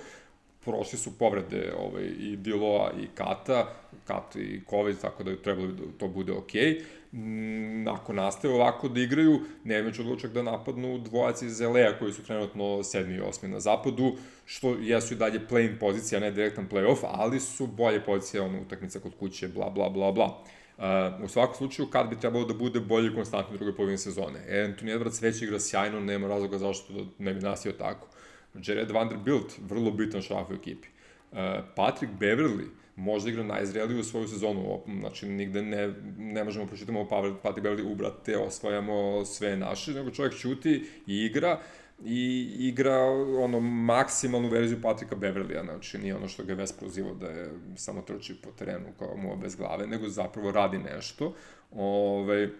prošli 0.66 0.98
su 0.98 1.18
povrede 1.18 1.72
ovaj, 1.79 2.05
i 2.05 2.37
Diloa 2.37 2.92
i 3.02 3.07
Kata, 3.14 3.66
Kat 4.05 4.37
i 4.37 4.61
Ković, 4.66 4.96
tako 5.00 5.22
da 5.22 5.31
je 5.31 5.42
trebalo 5.42 5.68
da 5.68 5.83
to 5.98 6.09
bude 6.09 6.33
okej. 6.33 6.62
Okay. 6.62 6.83
Mm, 7.12 7.88
ako 7.88 8.12
nastave 8.12 8.55
ovako 8.55 8.88
da 8.88 9.00
igraju, 9.00 9.40
Nemeć 9.64 9.98
odlučak 9.98 10.33
da 10.33 10.42
napadnu 10.42 10.98
dvojaci 10.98 11.46
iz 11.46 11.61
LA 11.61 11.98
koji 11.98 12.12
su 12.12 12.24
trenutno 12.24 12.83
sedmi 12.83 13.14
i 13.14 13.20
osmi 13.20 13.48
na 13.48 13.61
zapadu, 13.61 14.12
što 14.44 14.76
jesu 14.81 15.14
i 15.14 15.16
dalje 15.16 15.40
play-in 15.50 15.79
pozicija, 15.79 16.20
ne 16.20 16.31
direktan 16.31 16.68
play-off, 16.68 16.98
ali 17.02 17.40
su 17.40 17.66
bolje 17.66 18.05
pozicije, 18.05 18.40
ono, 18.40 18.61
utakmica 18.61 19.00
kod 19.00 19.12
kuće, 19.18 19.48
bla, 19.48 19.70
bla, 19.70 19.88
bla, 19.88 20.12
bla. 20.12 20.42
Uh, 20.79 21.24
u 21.24 21.29
svakom 21.29 21.55
slučaju, 21.57 21.88
kad 21.88 22.09
bi 22.09 22.20
trebalo 22.20 22.44
da 22.44 22.55
bude 22.55 22.81
bolji 22.81 23.14
konstantno 23.14 23.55
u 23.55 23.57
drugoj 23.57 23.76
polovini 23.76 23.98
sezone. 23.98 24.40
Anthony 24.48 24.98
Edwards 24.98 25.22
već 25.22 25.42
igra 25.42 25.61
sjajno, 25.61 26.00
nema 26.00 26.29
razloga 26.29 26.59
zašto 26.59 26.92
da 26.92 27.00
ne 27.18 27.35
bi 27.35 27.40
nasio 27.40 27.72
tako. 27.72 28.09
Jared 28.64 28.90
Vanderbilt, 28.90 29.58
vrlo 29.68 29.90
bitan 29.90 30.22
šaf 30.22 30.50
u 30.50 30.54
ekipi. 30.54 30.88
Uh, 31.32 31.38
Patrick 31.76 32.12
Beverly, 32.20 32.66
možda 32.96 33.30
igra 33.30 33.42
najzreliju 33.42 34.04
svoju 34.04 34.28
sezonu, 34.28 34.80
znači 35.00 35.26
nigde 35.26 35.62
ne, 35.62 35.94
ne 36.18 36.44
možemo 36.44 36.66
pročitamo 36.66 37.08
Patrick 37.42 37.66
Beverly, 37.66 37.92
ubrate, 37.92 38.38
osvajamo 38.38 39.24
sve 39.24 39.56
naše, 39.56 39.92
nego 39.92 40.10
čovjek 40.10 40.34
ćuti 40.34 40.84
i 41.06 41.24
igra 41.24 41.60
i 42.04 42.50
igra 42.58 43.02
ono 43.38 43.60
maksimalnu 43.60 44.48
verziju 44.48 44.82
Patrika 44.82 45.16
Beverlya, 45.16 45.64
znači 45.64 45.98
nije 45.98 46.16
ono 46.16 46.28
što 46.28 46.44
ga 46.44 46.52
je 46.52 46.56
Ves 46.56 46.72
prozivao 46.72 47.14
da 47.14 47.26
je 47.26 47.50
samo 47.76 48.02
trči 48.02 48.34
po 48.42 48.50
terenu 48.50 48.86
kao 48.98 49.16
mu 49.16 49.36
bez 49.36 49.56
glave, 49.56 49.86
nego 49.86 50.08
zapravo 50.08 50.50
radi 50.50 50.78
nešto. 50.78 51.34
Ove, 51.72 52.50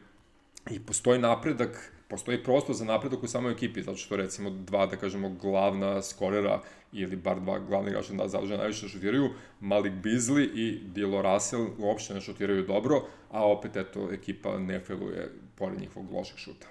I 0.71 0.81
postoji 0.81 1.19
napredak 1.19 1.93
postoji 2.09 2.43
prostor 2.45 2.75
za 2.75 2.85
napredak 2.85 3.23
u 3.23 3.27
samoj 3.27 3.53
ekipi, 3.53 3.83
zato 3.83 3.97
što 3.97 4.17
recimo 4.17 4.51
dva, 4.51 4.87
da 4.87 4.97
kažemo, 4.97 5.29
glavna 5.29 6.03
skorera 6.03 6.61
ili 6.93 7.17
bar 7.17 7.41
dva 7.41 7.59
glavni 7.59 7.91
igrača 7.91 8.13
da 8.13 8.29
zavrže 8.29 8.57
najviše 8.57 8.89
šutiraju, 8.89 9.31
Malik 9.61 9.93
Beasley 9.93 10.51
i 10.55 10.81
Dilo 10.95 11.23
Russell 11.23 11.67
uopšte 11.79 12.15
ne 12.15 12.21
šutiraju 12.21 12.67
dobro, 12.67 13.03
a 13.31 13.47
opet 13.47 13.77
eto 13.77 14.13
ekipa 14.13 14.59
ne 14.59 14.81
feluje 14.81 15.31
pored 15.55 15.81
njihovog 15.81 16.13
lošeg 16.13 16.39
šuta. 16.39 16.67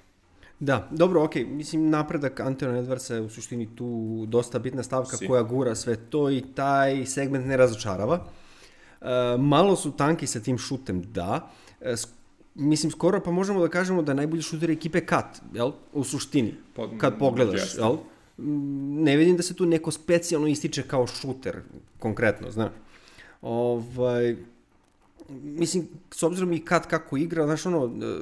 Da, 0.60 0.88
dobro, 0.92 1.24
ok, 1.24 1.36
mislim 1.36 1.90
napredak 1.90 2.40
Antonio 2.40 2.82
Edwardsa 2.82 3.14
je 3.14 3.22
u 3.22 3.30
suštini 3.30 3.76
tu 3.76 4.24
dosta 4.28 4.60
bitna 4.60 4.84
stavka 4.84 5.18
si. 5.18 5.28
koja 5.28 5.44
gura 5.44 5.76
sve 5.76 5.96
to 5.96 6.32
i 6.32 6.44
taj 6.56 7.06
segment 7.06 7.46
ne 7.46 7.58
razočarava. 7.58 8.26
E, 9.02 9.06
malo 9.38 9.76
su 9.76 9.92
tanki 9.92 10.28
sa 10.28 10.40
tim 10.40 10.58
šutem, 10.58 11.02
da. 11.02 11.50
E, 11.82 11.96
mislim, 12.56 12.92
skoro 12.92 13.20
pa 13.20 13.32
možemo 13.32 13.62
da 13.62 13.70
kažemo 13.70 14.02
da 14.02 14.12
je 14.12 14.16
najbolji 14.16 14.42
šuter 14.42 14.72
ekipe 14.72 15.02
Kat, 15.06 15.42
jel? 15.54 15.72
U 15.94 16.04
suštini, 16.04 16.54
pa, 16.76 16.90
kad 16.98 17.20
pogledaš, 17.20 17.62
jeste. 17.62 17.82
jel? 17.82 17.98
Ne 18.38 19.18
vidim 19.18 19.38
da 19.38 19.44
se 19.44 19.54
tu 19.54 19.66
neko 19.66 19.92
specijalno 19.92 20.48
ističe 20.48 20.84
kao 20.84 21.08
šuter, 21.08 21.62
konkretno, 22.00 22.52
znaš. 22.52 22.72
Ovaj, 23.42 24.36
mislim, 25.30 25.88
s 26.12 26.24
obzirom 26.24 26.54
i 26.54 26.66
kad 26.66 26.88
kako 26.88 27.18
igra, 27.18 27.46
znaš, 27.46 27.66
ono, 27.66 27.86
e, 27.86 28.16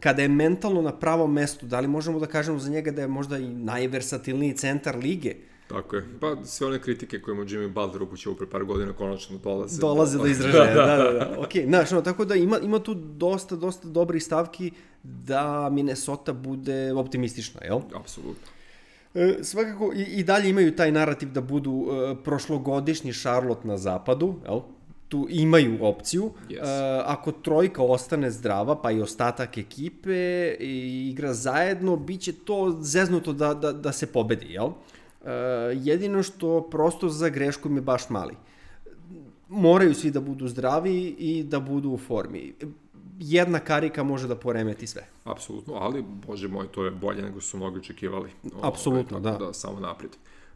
kada 0.00 0.22
je 0.22 0.28
mentalno 0.28 0.82
na 0.82 0.92
pravom 0.92 1.32
mestu, 1.32 1.66
da 1.66 1.80
li 1.80 1.88
možemo 1.88 2.18
da 2.18 2.26
kažemo 2.26 2.58
za 2.58 2.70
njega 2.70 2.90
da 2.90 3.02
je 3.02 3.08
možda 3.08 3.38
i 3.38 3.48
najversatilniji 3.48 4.56
centar 4.56 4.96
lige, 4.96 5.34
Tako 5.68 5.96
je. 5.96 6.04
Pa 6.20 6.36
sve 6.44 6.66
one 6.66 6.78
kritike 6.78 7.20
koje 7.20 7.34
mu 7.34 7.44
Jimmy 7.44 7.72
Butler 7.72 8.02
upućao 8.02 8.34
pre 8.34 8.46
par 8.46 8.64
godina 8.64 8.92
konačno 8.92 9.38
dolaze. 9.38 9.80
Dolaze 9.80 10.18
do 10.18 10.26
izražaja, 10.36 10.74
da, 10.74 10.96
da, 10.96 11.12
da. 11.12 11.12
da. 11.12 11.40
Ok, 11.40 11.50
znaš, 11.66 11.90
no, 11.90 12.02
tako 12.02 12.24
da 12.24 12.34
ima, 12.34 12.58
ima 12.58 12.78
tu 12.78 12.94
dosta, 12.94 13.56
dosta 13.56 13.88
dobrih 13.88 14.24
stavki 14.24 14.72
da 15.02 15.70
Minnesota 15.70 16.32
bude 16.32 16.92
optimistična, 16.92 17.60
jel? 17.64 17.80
Apsolutno. 17.94 18.52
E, 19.14 19.38
svakako 19.42 19.92
i, 19.96 20.02
i 20.02 20.24
dalje 20.24 20.50
imaju 20.50 20.76
taj 20.76 20.92
narativ 20.92 21.32
da 21.32 21.40
budu 21.40 21.86
e, 21.90 22.14
prošlogodišnji 22.24 23.12
Charlotte 23.12 23.68
na 23.68 23.76
zapadu, 23.76 24.34
jel? 24.44 24.60
tu 25.08 25.26
imaju 25.30 25.78
opciju. 25.80 26.30
Yes. 26.48 26.58
Uh, 26.58 27.04
ako 27.06 27.32
trojka 27.32 27.82
ostane 27.82 28.30
zdrava, 28.30 28.82
pa 28.82 28.90
i 28.90 29.02
ostatak 29.02 29.58
ekipe 29.58 30.48
i 30.60 31.08
igra 31.10 31.34
zajedno, 31.34 31.96
bit 31.96 32.20
će 32.20 32.32
to 32.32 32.76
zeznuto 32.80 33.32
da, 33.32 33.54
da, 33.54 33.72
da 33.72 33.92
se 33.92 34.06
pobedi, 34.06 34.46
jel? 34.52 34.70
Uh, 35.24 35.30
jedino 35.74 36.22
što 36.22 36.62
prosto 36.70 37.08
za 37.08 37.28
grešku 37.28 37.68
mi 37.68 37.76
je 37.76 37.82
baš 37.82 38.10
mali. 38.10 38.34
Moraju 39.48 39.94
svi 39.94 40.10
da 40.10 40.20
budu 40.20 40.48
zdravi 40.48 41.14
i 41.18 41.44
da 41.44 41.60
budu 41.60 41.90
u 41.90 41.98
formi. 41.98 42.54
Jedna 43.18 43.58
karika 43.58 44.02
može 44.02 44.28
da 44.28 44.36
poremeti 44.36 44.86
sve. 44.86 45.06
Apsolutno, 45.24 45.74
ali, 45.74 46.02
bože 46.26 46.48
moj, 46.48 46.68
to 46.68 46.84
je 46.84 46.90
bolje 46.90 47.22
nego 47.22 47.40
su 47.40 47.56
mnogi 47.56 47.78
očekivali. 47.78 48.30
Apsolutno, 48.62 49.20
da. 49.20 49.30
da. 49.30 49.52
Samo 49.52 49.80
napred. 49.80 50.10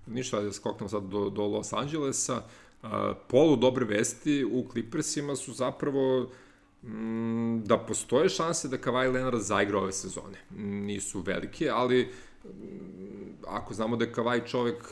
Ništa, 0.06 0.40
da 0.40 0.52
skoknem 0.52 0.88
sad 0.88 1.02
do, 1.02 1.30
do 1.30 1.46
Los 1.46 1.72
Angelesa. 1.72 2.42
Uh, 2.82 2.88
polu 3.28 3.56
dobre 3.56 3.84
vesti 3.84 4.44
u 4.44 4.66
Clippersima 4.72 5.36
su 5.36 5.52
zapravo 5.52 6.30
mm, 6.82 7.62
da 7.64 7.78
postoje 7.78 8.28
šanse 8.28 8.68
da 8.68 8.78
Kawhi 8.78 9.12
Leonard 9.12 9.40
zaigra 9.40 9.78
ove 9.78 9.92
sezone. 9.92 10.38
Nisu 10.56 11.20
velike, 11.20 11.70
ali 11.70 12.02
uh, 12.02 12.08
ako 13.46 13.74
znamo 13.74 13.96
da 13.96 14.04
je 14.04 14.12
Kavaj 14.12 14.44
čovek 14.44 14.84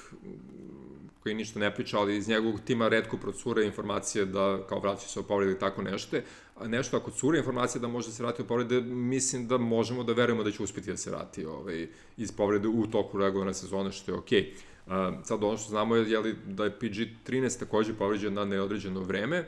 koji 1.23 1.35
ništa 1.35 1.59
ne 1.59 1.75
priča, 1.75 1.99
ali 1.99 2.17
iz 2.17 2.29
njegovog 2.29 2.61
tima 2.65 2.89
redko 2.89 3.17
procure 3.17 3.67
informacije 3.67 4.25
da 4.25 4.67
kao 4.69 4.81
vraća 4.81 5.09
se 5.09 5.21
o 5.21 5.23
povredi 5.23 5.59
tako 5.59 5.83
nešto. 5.83 6.17
A 6.57 6.69
nešto 6.69 6.97
ako 6.97 7.11
cure 7.11 7.39
informacije 7.39 7.81
da 7.81 7.89
može 7.89 8.09
da 8.09 8.13
se 8.13 8.23
vrati 8.23 8.43
o 8.43 8.45
povrede, 8.45 8.81
mislim 8.81 9.49
da 9.49 9.59
možemo 9.59 10.05
da 10.05 10.13
verujemo 10.13 10.45
da 10.45 10.51
će 10.51 10.63
uspeti 10.63 10.91
da 10.91 10.97
se 10.97 11.11
vrati 11.11 11.45
ovaj, 11.45 11.89
iz 12.17 12.33
povrede 12.33 12.69
u 12.69 12.87
toku 12.87 13.19
regularne 13.19 13.55
sezone, 13.55 13.93
što 13.93 14.13
je 14.13 14.19
okej. 14.19 14.43
Okay. 14.43 14.76
Sad 15.25 15.44
ono 15.44 15.57
što 15.57 15.70
znamo 15.70 15.96
je, 15.96 16.11
je 16.11 16.35
da 16.46 16.64
je 16.64 16.79
PG-13 16.81 17.59
takođe 17.59 17.94
povređen 17.94 18.35
na 18.35 18.44
neodređeno 18.44 19.01
vreme. 19.01 19.44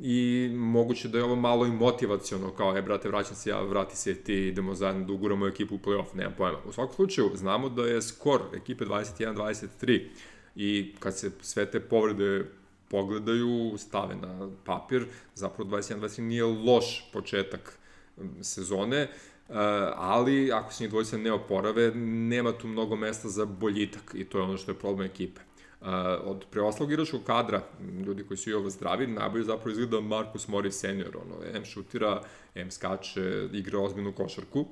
I 0.00 0.50
moguće 0.54 1.08
da 1.08 1.18
je 1.18 1.24
ovo 1.24 1.36
malo 1.36 1.66
i 1.66 1.72
motivaciono, 1.72 2.50
kao, 2.50 2.78
e, 2.78 2.82
brate, 2.82 3.08
vraćam 3.08 3.36
se 3.36 3.50
ja, 3.50 3.62
vrati 3.62 3.96
se 3.96 4.14
ti, 4.14 4.34
idemo 4.34 4.74
zajedno 4.74 5.04
da 5.04 5.12
uguramo 5.12 5.46
ekipu 5.46 5.74
u 5.74 5.78
playoff, 5.78 6.14
nemam 6.14 6.34
pojma. 6.38 6.58
U 6.68 6.72
svakom 6.72 6.94
slučaju, 6.94 7.30
znamo 7.34 7.68
da 7.68 7.82
je 7.82 8.02
skor 8.02 8.40
ekipe 8.54 8.84
21-23 8.84 10.08
i 10.56 10.94
kad 10.98 11.18
se 11.18 11.30
sve 11.40 11.70
te 11.70 11.80
povrede 11.80 12.44
pogledaju, 12.88 13.74
stave 13.78 14.14
na 14.14 14.50
papir, 14.64 15.06
zapravo 15.34 15.70
21-23 15.70 16.20
nije 16.20 16.44
loš 16.44 17.10
početak 17.12 17.78
sezone, 18.40 19.08
ali 19.96 20.52
ako 20.52 20.72
se 20.72 20.84
njih 20.84 20.90
dvojica 20.90 21.16
ne 21.16 21.32
oporave, 21.32 21.90
nema 21.94 22.52
tu 22.52 22.68
mnogo 22.68 22.96
mesta 22.96 23.28
za 23.28 23.44
boljitak 23.44 24.14
i 24.14 24.24
to 24.24 24.38
je 24.38 24.44
ono 24.44 24.56
što 24.56 24.70
je 24.70 24.78
problem 24.78 25.06
ekipe. 25.06 25.40
Uh, 25.80 25.88
od 26.24 26.44
preoslog 26.50 26.92
igračkog 26.92 27.22
kadra, 27.24 27.62
ljudi 28.06 28.24
koji 28.24 28.38
su 28.38 28.50
i 28.50 28.54
ovo 28.54 28.70
zdravi, 28.70 29.06
najbolje 29.06 29.44
zapravo 29.44 29.70
izgleda 29.70 30.00
Marcus 30.00 30.48
Morris 30.48 30.80
senior, 30.80 31.16
ono, 31.16 31.56
M 31.58 31.64
šutira, 31.64 32.22
M 32.54 32.70
skače, 32.70 33.48
igra 33.52 33.78
ozbiljnu 33.78 34.12
košarku, 34.12 34.66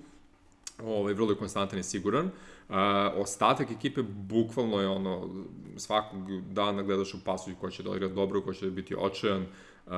ovaj, 0.84 1.12
vrlo 1.12 1.30
je 1.30 1.36
konstantan 1.36 1.78
i 1.78 1.82
siguran. 1.82 2.24
Uh, 2.24 2.76
ostatak 3.16 3.70
ekipe 3.70 4.02
bukvalno 4.02 4.80
je 4.80 4.88
ono, 4.88 5.28
svakog 5.76 6.40
dana 6.40 6.82
gledaš 6.82 7.14
u 7.14 7.24
pasu 7.24 7.50
ko 7.60 7.70
će 7.70 7.82
da 7.82 7.96
igra 7.96 8.08
dobro, 8.08 8.40
ko 8.40 8.52
će 8.52 8.64
da 8.64 8.70
biti 8.70 8.94
očajan, 8.98 9.46
uh, 9.86 9.92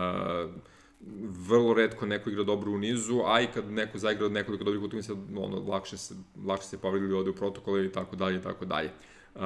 vrlo 1.48 1.74
redko 1.74 2.06
neko 2.06 2.30
igra 2.30 2.44
dobro 2.44 2.72
u 2.72 2.78
nizu, 2.78 3.20
a 3.26 3.40
i 3.40 3.46
kad 3.46 3.70
neko 3.70 3.98
zaigra 3.98 4.26
od 4.26 4.32
nekoliko 4.32 4.64
dobrih 4.64 4.82
utakmica, 4.82 5.12
ono, 5.36 5.60
lakše 5.68 5.96
se, 5.96 6.14
lakše 6.46 6.68
se 6.68 6.78
povredili 6.78 7.14
ode 7.14 7.30
u 7.30 7.34
protokole 7.34 7.86
i 7.86 7.92
tako 7.92 8.16
dalje 8.16 8.38
i 8.38 8.42
tako 8.42 8.64
dalje. 8.64 8.90
Uh, 9.34 9.40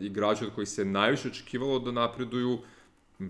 igrači 0.00 0.44
od 0.44 0.54
kojih 0.54 0.68
se 0.68 0.84
najviše 0.84 1.28
očekivalo 1.28 1.78
da 1.78 1.92
napreduju, 1.92 2.58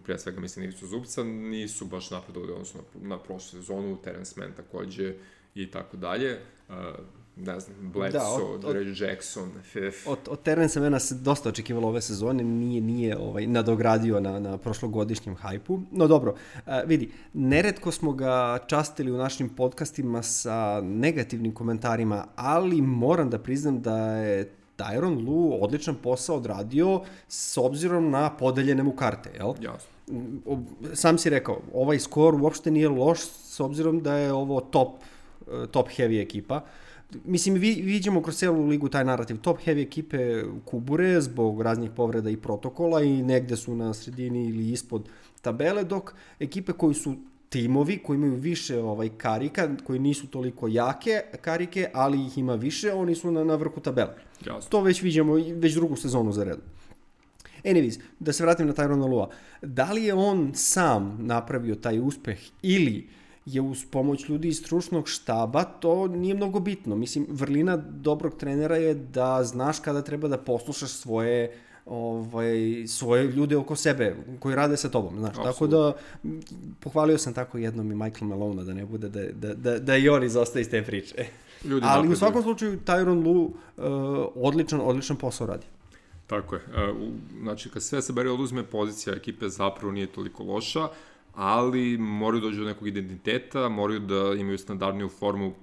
pre 0.04 0.18
svega 0.18 0.40
mislim 0.40 0.64
Ivicu 0.64 0.86
Zubca, 0.86 1.24
nisu 1.24 1.86
baš 1.86 2.10
napredovali 2.10 2.52
odnosno 2.52 2.80
na, 2.94 3.08
na 3.08 3.18
prošlu 3.18 3.60
sezonu, 3.60 3.96
Terence 4.04 4.40
Mann 4.40 4.52
takođe 4.56 5.14
i 5.54 5.70
tako 5.70 5.96
dalje. 5.96 6.40
Uh, 6.68 6.74
ne 7.36 7.60
znam, 7.60 7.76
Bledsoe, 7.92 8.58
da, 8.58 8.72
Reggie 8.72 9.06
Jackson, 9.08 9.50
Fif. 9.62 10.06
Od, 10.06 10.18
od 10.28 10.42
Terence 10.42 10.80
Mena 10.80 10.98
se 10.98 11.14
dosta 11.14 11.48
očekivalo 11.48 11.88
ove 11.88 12.00
sezone, 12.00 12.44
nije, 12.44 12.80
nije 12.80 13.18
ovaj, 13.18 13.46
nadogradio 13.46 14.20
na, 14.20 14.40
na 14.40 14.58
prošlogodišnjem 14.58 15.36
hajpu. 15.36 15.80
No 15.90 16.06
dobro, 16.06 16.34
uh, 16.54 16.72
vidi, 16.86 17.10
neretko 17.32 17.92
smo 17.92 18.12
ga 18.12 18.58
častili 18.66 19.12
u 19.12 19.16
našim 19.16 19.48
podcastima 19.48 20.22
sa 20.22 20.80
negativnim 20.80 21.54
komentarima, 21.54 22.26
ali 22.36 22.82
moram 22.82 23.30
da 23.30 23.38
priznam 23.38 23.82
da 23.82 23.96
je 24.16 24.52
Tyron 24.76 25.26
Lu 25.26 25.64
odličan 25.64 25.94
posao 25.94 26.36
odradio 26.36 27.00
s 27.28 27.56
obzirom 27.56 28.10
na 28.10 28.30
podeljene 28.36 28.82
mu 28.82 28.92
karte, 28.92 29.30
jel? 29.38 29.52
Jasno. 29.60 29.90
Sam 30.94 31.18
si 31.18 31.30
rekao, 31.30 31.60
ovaj 31.74 31.98
skor 31.98 32.34
uopšte 32.34 32.70
nije 32.70 32.88
loš 32.88 33.20
s 33.20 33.60
obzirom 33.60 34.00
da 34.00 34.14
je 34.14 34.32
ovo 34.32 34.60
top, 34.60 34.92
top 35.70 35.88
heavy 35.88 36.22
ekipa. 36.22 36.60
Mislim, 37.24 37.54
vi, 37.54 37.74
vidimo 37.82 38.22
kroz 38.22 38.36
celu 38.36 38.66
ligu 38.66 38.88
taj 38.88 39.04
narativ. 39.04 39.36
Top 39.36 39.58
heavy 39.66 39.82
ekipe 39.82 40.42
kubure 40.64 41.20
zbog 41.20 41.62
raznih 41.62 41.90
povreda 41.96 42.30
i 42.30 42.36
protokola 42.36 43.02
i 43.02 43.22
negde 43.22 43.56
su 43.56 43.74
na 43.74 43.94
sredini 43.94 44.48
ili 44.48 44.70
ispod 44.70 45.08
tabele, 45.42 45.84
dok 45.84 46.14
ekipe 46.40 46.72
koji 46.72 46.94
su 46.94 47.14
timovi 47.48 47.98
koji 47.98 48.16
imaju 48.16 48.34
više 48.34 48.78
ovaj 48.78 49.08
karika, 49.16 49.68
koji 49.84 49.98
nisu 49.98 50.26
toliko 50.26 50.68
jake 50.68 51.22
karike, 51.40 51.90
ali 51.94 52.26
ih 52.26 52.38
ima 52.38 52.54
više, 52.54 52.92
oni 52.92 53.14
su 53.14 53.30
na, 53.30 53.44
na 53.44 53.54
vrhu 53.54 53.80
tabele. 53.80 54.14
Jasno. 54.46 54.70
To 54.70 54.80
već 54.80 55.02
vidimo 55.02 55.34
već 55.34 55.74
drugu 55.74 55.96
sezonu 55.96 56.32
za 56.32 56.44
redu. 56.44 56.62
Anyways, 57.64 58.00
da 58.18 58.32
se 58.32 58.42
vratim 58.42 58.66
na 58.66 58.72
Tyrona 58.72 59.08
Lua. 59.08 59.30
Da 59.62 59.92
li 59.92 60.04
je 60.04 60.14
on 60.14 60.50
sam 60.54 61.18
napravio 61.20 61.74
taj 61.74 62.00
uspeh 62.00 62.38
ili 62.62 63.08
je 63.46 63.60
uz 63.60 63.84
pomoć 63.90 64.28
ljudi 64.28 64.48
iz 64.48 64.58
stručnog 64.58 65.08
štaba, 65.08 65.64
to 65.64 66.08
nije 66.08 66.34
mnogo 66.34 66.60
bitno. 66.60 66.96
Mislim, 66.96 67.26
vrlina 67.28 67.76
dobrog 67.76 68.34
trenera 68.34 68.76
je 68.76 68.94
da 68.94 69.44
znaš 69.44 69.80
kada 69.80 70.02
treba 70.02 70.28
da 70.28 70.38
poslušaš 70.38 70.90
svoje 70.90 71.52
ovaj, 71.86 72.84
svoje 72.86 73.24
ljude 73.24 73.56
oko 73.56 73.76
sebe 73.76 74.16
koji 74.40 74.54
rade 74.54 74.76
sa 74.76 74.88
tobom, 74.88 75.18
znaš. 75.18 75.30
Absolut. 75.30 75.52
Tako 75.52 75.66
da, 75.66 75.92
pohvalio 76.80 77.18
sam 77.18 77.34
tako 77.34 77.58
jednom 77.58 77.92
i 77.92 77.94
Michael 77.94 78.28
Malone 78.28 78.64
da 78.64 78.74
ne 78.74 78.84
bude 78.84 79.08
da, 79.08 79.22
da, 79.32 79.54
da, 79.54 79.78
da 79.78 79.96
i 79.96 80.08
on 80.08 80.24
izostaje 80.24 80.60
iz 80.60 80.70
te 80.70 80.82
priče. 80.82 81.26
Ljudi 81.64 81.86
Ali 81.88 82.08
u 82.08 82.16
svakom 82.16 82.42
slučaju 82.42 82.78
Tyron 82.86 83.24
Lu 83.24 83.42
uh, 83.42 83.52
odličan, 84.34 84.80
odličan 84.80 85.16
posao 85.16 85.46
radi. 85.46 85.66
Tako 86.26 86.54
je. 86.54 86.60
Uh, 86.60 87.08
znači, 87.42 87.70
kad 87.70 87.82
sve 87.82 88.02
se 88.02 88.12
bere 88.12 88.30
oduzme, 88.30 88.64
pozicija 88.64 89.16
ekipe 89.16 89.48
zapravo 89.48 89.92
nije 89.92 90.06
toliko 90.06 90.42
loša, 90.42 90.88
ali 91.34 91.98
moraju 91.98 92.40
dođu 92.40 92.60
do 92.60 92.68
nekog 92.68 92.88
identiteta, 92.88 93.68
moraju 93.68 94.00
da 94.00 94.34
imaju 94.38 94.58
standardniju 94.58 95.08
formu 95.08 95.54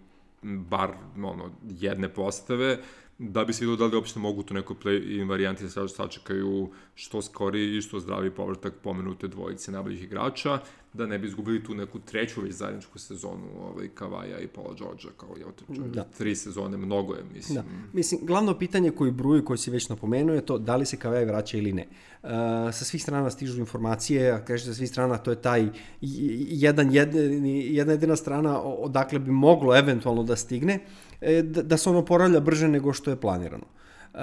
bar 0.41 0.91
ono, 1.15 1.51
jedne 1.69 2.09
postave, 2.09 2.77
da 3.19 3.45
bi 3.45 3.53
se 3.53 3.65
vidio 3.65 3.75
da 3.75 3.85
li 3.85 3.95
uopšte 3.95 4.19
mogu 4.19 4.43
tu 4.43 4.53
nekoj 4.53 4.75
play-in 4.83 5.29
varijanti 5.29 5.63
da 5.63 5.87
sačekaju 5.87 6.69
što 6.95 7.21
skori 7.21 7.77
i 7.77 7.81
što 7.81 7.99
zdravi 7.99 8.31
povrtak 8.31 8.73
pomenute 8.83 9.27
dvojice 9.27 9.71
najboljih 9.71 10.03
igrača, 10.03 10.59
da 10.93 11.05
ne 11.05 11.19
bi 11.19 11.27
izgubili 11.27 11.63
tu 11.63 11.75
neku 11.75 11.99
treću 11.99 12.41
već 12.41 12.53
zajedničku 12.53 12.99
sezonu 12.99 13.47
ovaj, 13.61 13.87
Kavaja 13.87 14.39
i 14.39 14.47
Paula 14.47 14.73
Georgea, 14.73 15.11
kao 15.17 15.35
je 15.37 15.89
da. 15.89 16.03
tri 16.17 16.35
sezone, 16.35 16.77
mnogo 16.77 17.13
je, 17.13 17.23
mislim. 17.33 17.55
Da. 17.55 17.63
Mislim, 17.93 18.21
glavno 18.23 18.57
pitanje 18.59 18.91
koji 18.91 19.11
bruju, 19.11 19.45
koji 19.45 19.57
si 19.57 19.71
već 19.71 19.89
napomenuo 19.89 20.35
je 20.35 20.45
to 20.45 20.57
da 20.57 20.75
li 20.75 20.85
se 20.85 20.97
Kavaja 20.97 21.25
vraća 21.25 21.57
ili 21.57 21.73
ne. 21.73 21.87
Uh, 22.23 22.29
sa 22.73 22.85
svih 22.85 23.03
strana 23.03 23.29
stižu 23.29 23.59
informacije, 23.59 24.31
a 24.31 24.45
kažeš 24.45 24.65
sa 24.65 24.73
svih 24.73 24.89
strana, 24.89 25.17
to 25.17 25.31
je 25.31 25.41
taj 25.41 25.67
jedan, 26.01 26.93
jedan, 26.93 27.45
jedna 27.45 27.93
jedina 27.93 28.15
strana 28.15 28.61
odakle 28.61 29.19
bi 29.19 29.31
moglo 29.31 29.77
eventualno 29.77 30.23
da 30.23 30.35
stigne, 30.35 30.73
e, 30.73 30.79
da, 31.21 31.61
da 31.61 31.77
se 31.77 31.89
ono 31.89 32.05
poravlja 32.05 32.39
brže 32.39 32.67
nego 32.67 32.93
što 32.93 33.09
je 33.09 33.21
planirano. 33.21 33.65
Uh, 34.13 34.19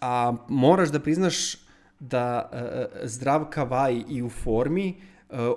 a 0.00 0.36
moraš 0.48 0.88
da 0.88 1.00
priznaš 1.00 1.56
da 2.00 2.50
uh, 2.52 3.08
zdrav 3.08 3.44
Kavaj 3.50 4.02
i 4.08 4.22
u 4.22 4.28
formi 4.28 4.94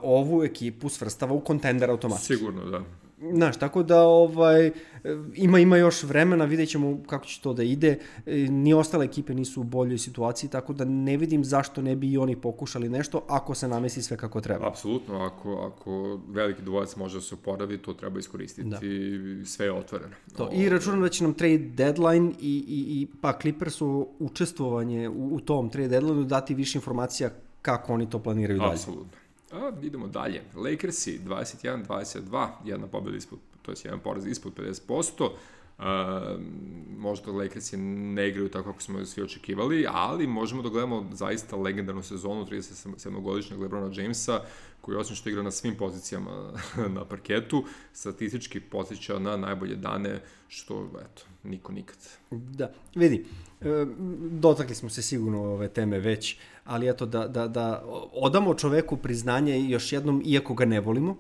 ovu 0.02 0.44
ekipu 0.44 0.90
svrstava 0.90 1.34
u 1.34 1.40
kontender 1.40 1.90
automatski. 1.90 2.36
Sigurno, 2.36 2.66
da. 2.66 2.82
Znaš, 3.34 3.58
tako 3.58 3.84
da 3.84 4.02
ovaj, 4.02 4.72
ima, 5.36 5.60
ima 5.60 5.78
još 5.78 6.04
vremena, 6.04 6.46
vidjet 6.46 6.70
ćemo 6.70 7.00
kako 7.08 7.26
će 7.26 7.42
to 7.42 7.54
da 7.54 7.64
ide. 7.64 8.00
E, 8.26 8.36
ni 8.36 8.74
ostale 8.74 9.06
ekipe 9.06 9.34
nisu 9.34 9.62
u 9.62 9.64
boljoj 9.64 9.98
situaciji, 9.98 10.50
tako 10.50 10.74
da 10.74 10.86
ne 10.86 11.18
vidim 11.18 11.44
zašto 11.44 11.82
ne 11.82 11.96
bi 11.96 12.12
i 12.12 12.18
oni 12.18 12.36
pokušali 12.36 12.90
nešto 12.90 13.26
ako 13.28 13.56
se 13.56 13.68
namesi 13.68 14.02
sve 14.02 14.18
kako 14.18 14.42
treba. 14.42 14.68
Apsolutno, 14.68 15.16
ako, 15.16 15.72
ako 15.74 16.20
veliki 16.28 16.62
dvojac 16.62 16.96
može 16.96 17.18
da 17.18 17.22
se 17.22 17.36
oporavi, 17.36 17.78
to 17.78 17.94
treba 17.94 18.20
iskoristiti. 18.20 18.70
Da. 18.70 18.80
Sve 19.46 19.66
je 19.66 19.74
otvoreno. 19.74 20.16
To. 20.38 20.50
I 20.54 20.70
računam 20.70 21.02
da 21.02 21.10
će 21.10 21.24
nam 21.24 21.34
trade 21.34 21.58
deadline 21.58 22.32
i, 22.40 22.66
i, 22.68 23.02
i 23.02 23.08
pa 23.22 23.40
Clippersu 23.42 24.08
učestvovanje 24.20 25.10
u, 25.10 25.36
u 25.36 25.40
tom 25.40 25.70
trade 25.70 25.88
deadline 25.88 26.24
dati 26.24 26.54
više 26.54 26.78
informacija 26.78 27.30
kako 27.62 27.94
oni 27.94 28.10
to 28.10 28.20
planiraju 28.20 28.60
dalje. 28.60 28.72
Apsolutno. 28.72 29.19
A, 29.52 29.72
idemo 29.82 30.08
dalje. 30.08 30.42
Lakersi 30.56 31.20
21-22, 31.26 32.48
jedna 32.66 32.88
pobjeda 32.88 33.18
ispod, 33.18 33.40
to 33.62 33.72
je 33.72 33.76
jedan 33.84 34.00
poraz 34.00 34.26
ispod 34.26 34.54
50%. 34.54 35.30
Uh, 35.80 35.86
možda 36.98 37.32
Lakersi 37.32 37.78
ne 37.78 38.30
igraju 38.30 38.50
tako 38.50 38.72
kako 38.72 38.82
smo 38.82 39.06
svi 39.06 39.24
očekivali, 39.24 39.86
ali 39.90 40.28
možemo 40.28 40.62
da 40.62 40.70
gledamo 40.70 41.10
zaista 41.14 41.56
legendarnu 41.56 42.04
sezonu 42.04 42.46
37-godišnjeg 42.46 43.62
Lebrona 43.62 43.92
Jamesa, 43.94 44.42
koji 44.82 44.98
osim 44.98 45.16
što 45.16 45.30
igra 45.30 45.44
na 45.44 45.52
svim 45.52 45.76
pozicijama 45.76 46.54
na 46.96 47.06
parketu, 47.06 47.64
statistički 47.94 48.60
posjeća 48.60 49.20
na 49.20 49.38
najbolje 49.38 49.76
dane, 49.76 50.22
što, 50.48 50.92
eto, 51.02 51.24
niko 51.44 51.72
nikad. 51.72 51.98
Da, 52.32 52.72
vidi, 52.96 53.26
e, 53.62 53.86
dotakli 54.32 54.76
smo 54.76 54.90
se 54.90 55.02
sigurno 55.02 55.44
ove 55.44 55.70
teme 55.70 56.00
već, 56.00 56.38
ali 56.70 56.90
eto 56.90 57.06
da, 57.06 57.28
da, 57.28 57.48
da 57.48 57.84
odamo 58.14 58.54
čoveku 58.54 58.98
priznanje 58.98 59.62
još 59.62 59.94
jednom, 59.94 60.22
iako 60.26 60.54
ga 60.54 60.66
ne 60.66 60.80
volimo, 60.80 61.18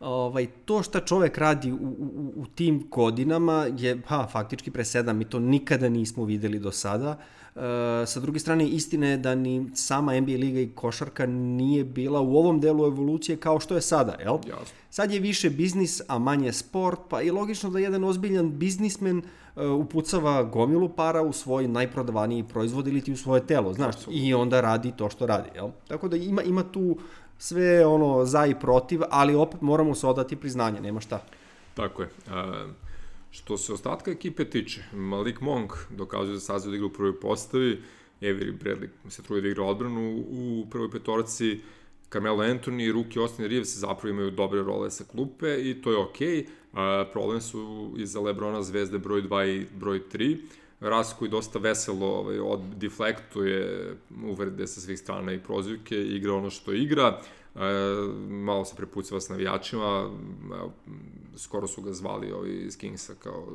ovaj, 0.00 0.46
to 0.64 0.82
šta 0.82 1.00
čovek 1.00 1.38
radi 1.38 1.72
u, 1.72 1.76
u, 1.76 2.32
u 2.36 2.46
tim 2.46 2.86
godinama 2.90 3.66
je 3.78 4.00
ha, 4.06 4.26
faktički 4.32 4.70
presedam 4.70 5.20
i 5.20 5.24
to 5.24 5.38
nikada 5.38 5.88
nismo 5.88 6.24
videli 6.24 6.58
do 6.58 6.72
sada. 6.72 7.18
E, 7.56 8.06
sa 8.06 8.20
druge 8.20 8.38
strane, 8.38 8.68
istina 8.68 9.08
je 9.08 9.16
da 9.16 9.34
ni 9.34 9.70
sama 9.74 10.20
NBA 10.20 10.32
liga 10.32 10.60
i 10.60 10.68
košarka 10.74 11.26
nije 11.26 11.84
bila 11.84 12.20
u 12.20 12.36
ovom 12.36 12.60
delu 12.60 12.86
evolucije 12.86 13.36
kao 13.36 13.60
što 13.60 13.74
je 13.74 13.80
sada, 13.80 14.16
jel? 14.20 14.38
Jasno. 14.48 14.76
Sad 14.90 15.10
je 15.10 15.20
više 15.20 15.50
biznis, 15.50 16.00
a 16.08 16.18
manje 16.18 16.52
sport, 16.52 17.00
pa 17.08 17.20
je 17.20 17.32
logično 17.32 17.70
da 17.70 17.78
jedan 17.78 18.04
ozbiljan 18.04 18.58
biznismen 18.58 19.18
uh, 19.18 19.62
upucava 19.72 20.42
gomilu 20.42 20.88
para 20.88 21.22
u 21.22 21.32
svoj 21.32 21.68
najprodavaniji 21.68 22.44
proizvod 22.44 22.86
ili 22.86 23.00
ti 23.00 23.12
u 23.12 23.16
svoje 23.16 23.46
telo, 23.46 23.74
znaš, 23.74 23.94
Absolutno. 23.94 24.22
i 24.22 24.34
onda 24.34 24.60
radi 24.60 24.92
to 24.96 25.10
što 25.10 25.26
radi, 25.26 25.48
jel? 25.54 25.70
Tako 25.88 26.08
da 26.08 26.16
ima, 26.16 26.42
ima 26.42 26.62
tu 26.72 26.96
sve 27.38 27.86
ono 27.86 28.24
za 28.24 28.46
i 28.46 28.54
protiv, 28.54 29.00
ali 29.10 29.34
opet 29.34 29.60
moramo 29.60 29.94
se 29.94 30.06
odati 30.06 30.36
priznanje, 30.36 30.80
nema 30.80 31.00
šta. 31.00 31.22
Tako 31.74 32.02
je. 32.02 32.08
Uh, 32.26 32.87
što 33.30 33.56
se 33.56 33.72
ostatka 33.72 34.10
ekipe 34.10 34.44
tiče, 34.44 34.84
Malik 34.92 35.40
Monk 35.40 35.72
dokazuje 35.90 36.34
da 36.34 36.40
sazio 36.40 36.70
da 36.70 36.76
igra 36.76 36.86
u 36.86 36.92
prvoj 36.92 37.20
postavi, 37.20 37.82
Avery 38.20 38.52
Bradley 38.62 38.88
se 39.08 39.22
truje 39.22 39.42
da 39.42 39.48
igra 39.48 39.64
odbranu 39.64 40.24
u 40.30 40.66
prvoj 40.70 40.90
petorci, 40.90 41.60
Carmelo 42.12 42.42
Anthony 42.42 42.88
i 42.88 42.92
Ruki 42.92 43.18
Austin 43.18 43.44
Reeves 43.44 43.76
zapravo 43.76 44.08
imaju 44.08 44.30
dobre 44.30 44.62
role 44.62 44.90
sa 44.90 45.04
klupe 45.04 45.56
i 45.60 45.82
to 45.82 45.90
je 45.90 45.98
okej. 45.98 46.28
Okay. 46.28 46.46
Uh, 46.72 47.12
problem 47.12 47.40
su 47.40 47.94
iza 47.98 48.20
Lebrona 48.20 48.62
zvezde 48.62 48.98
broj 48.98 49.22
2 49.22 49.46
i 49.46 49.66
broj 49.78 50.00
3. 50.12 50.36
Ras 50.80 51.14
koji 51.18 51.30
dosta 51.30 51.58
veselo 51.58 52.06
ovaj, 52.06 52.38
od 52.38 52.60
deflektuje 52.76 53.94
uvrede 54.24 54.66
sa 54.66 54.80
svih 54.80 54.98
strana 54.98 55.32
i 55.32 55.38
prozivke, 55.38 56.02
igra 56.02 56.34
ono 56.34 56.50
što 56.50 56.72
igra, 56.72 57.06
e, 57.08 57.22
malo 58.28 58.64
se 58.64 58.76
prepucava 58.76 59.20
s 59.20 59.28
navijačima, 59.28 60.10
e, 60.54 60.68
skoro 61.38 61.66
su 61.66 61.82
ga 61.82 61.92
zvali 61.92 62.32
ovi 62.32 62.62
iz 62.66 62.78
Kingsa 62.78 63.14
kao 63.14 63.48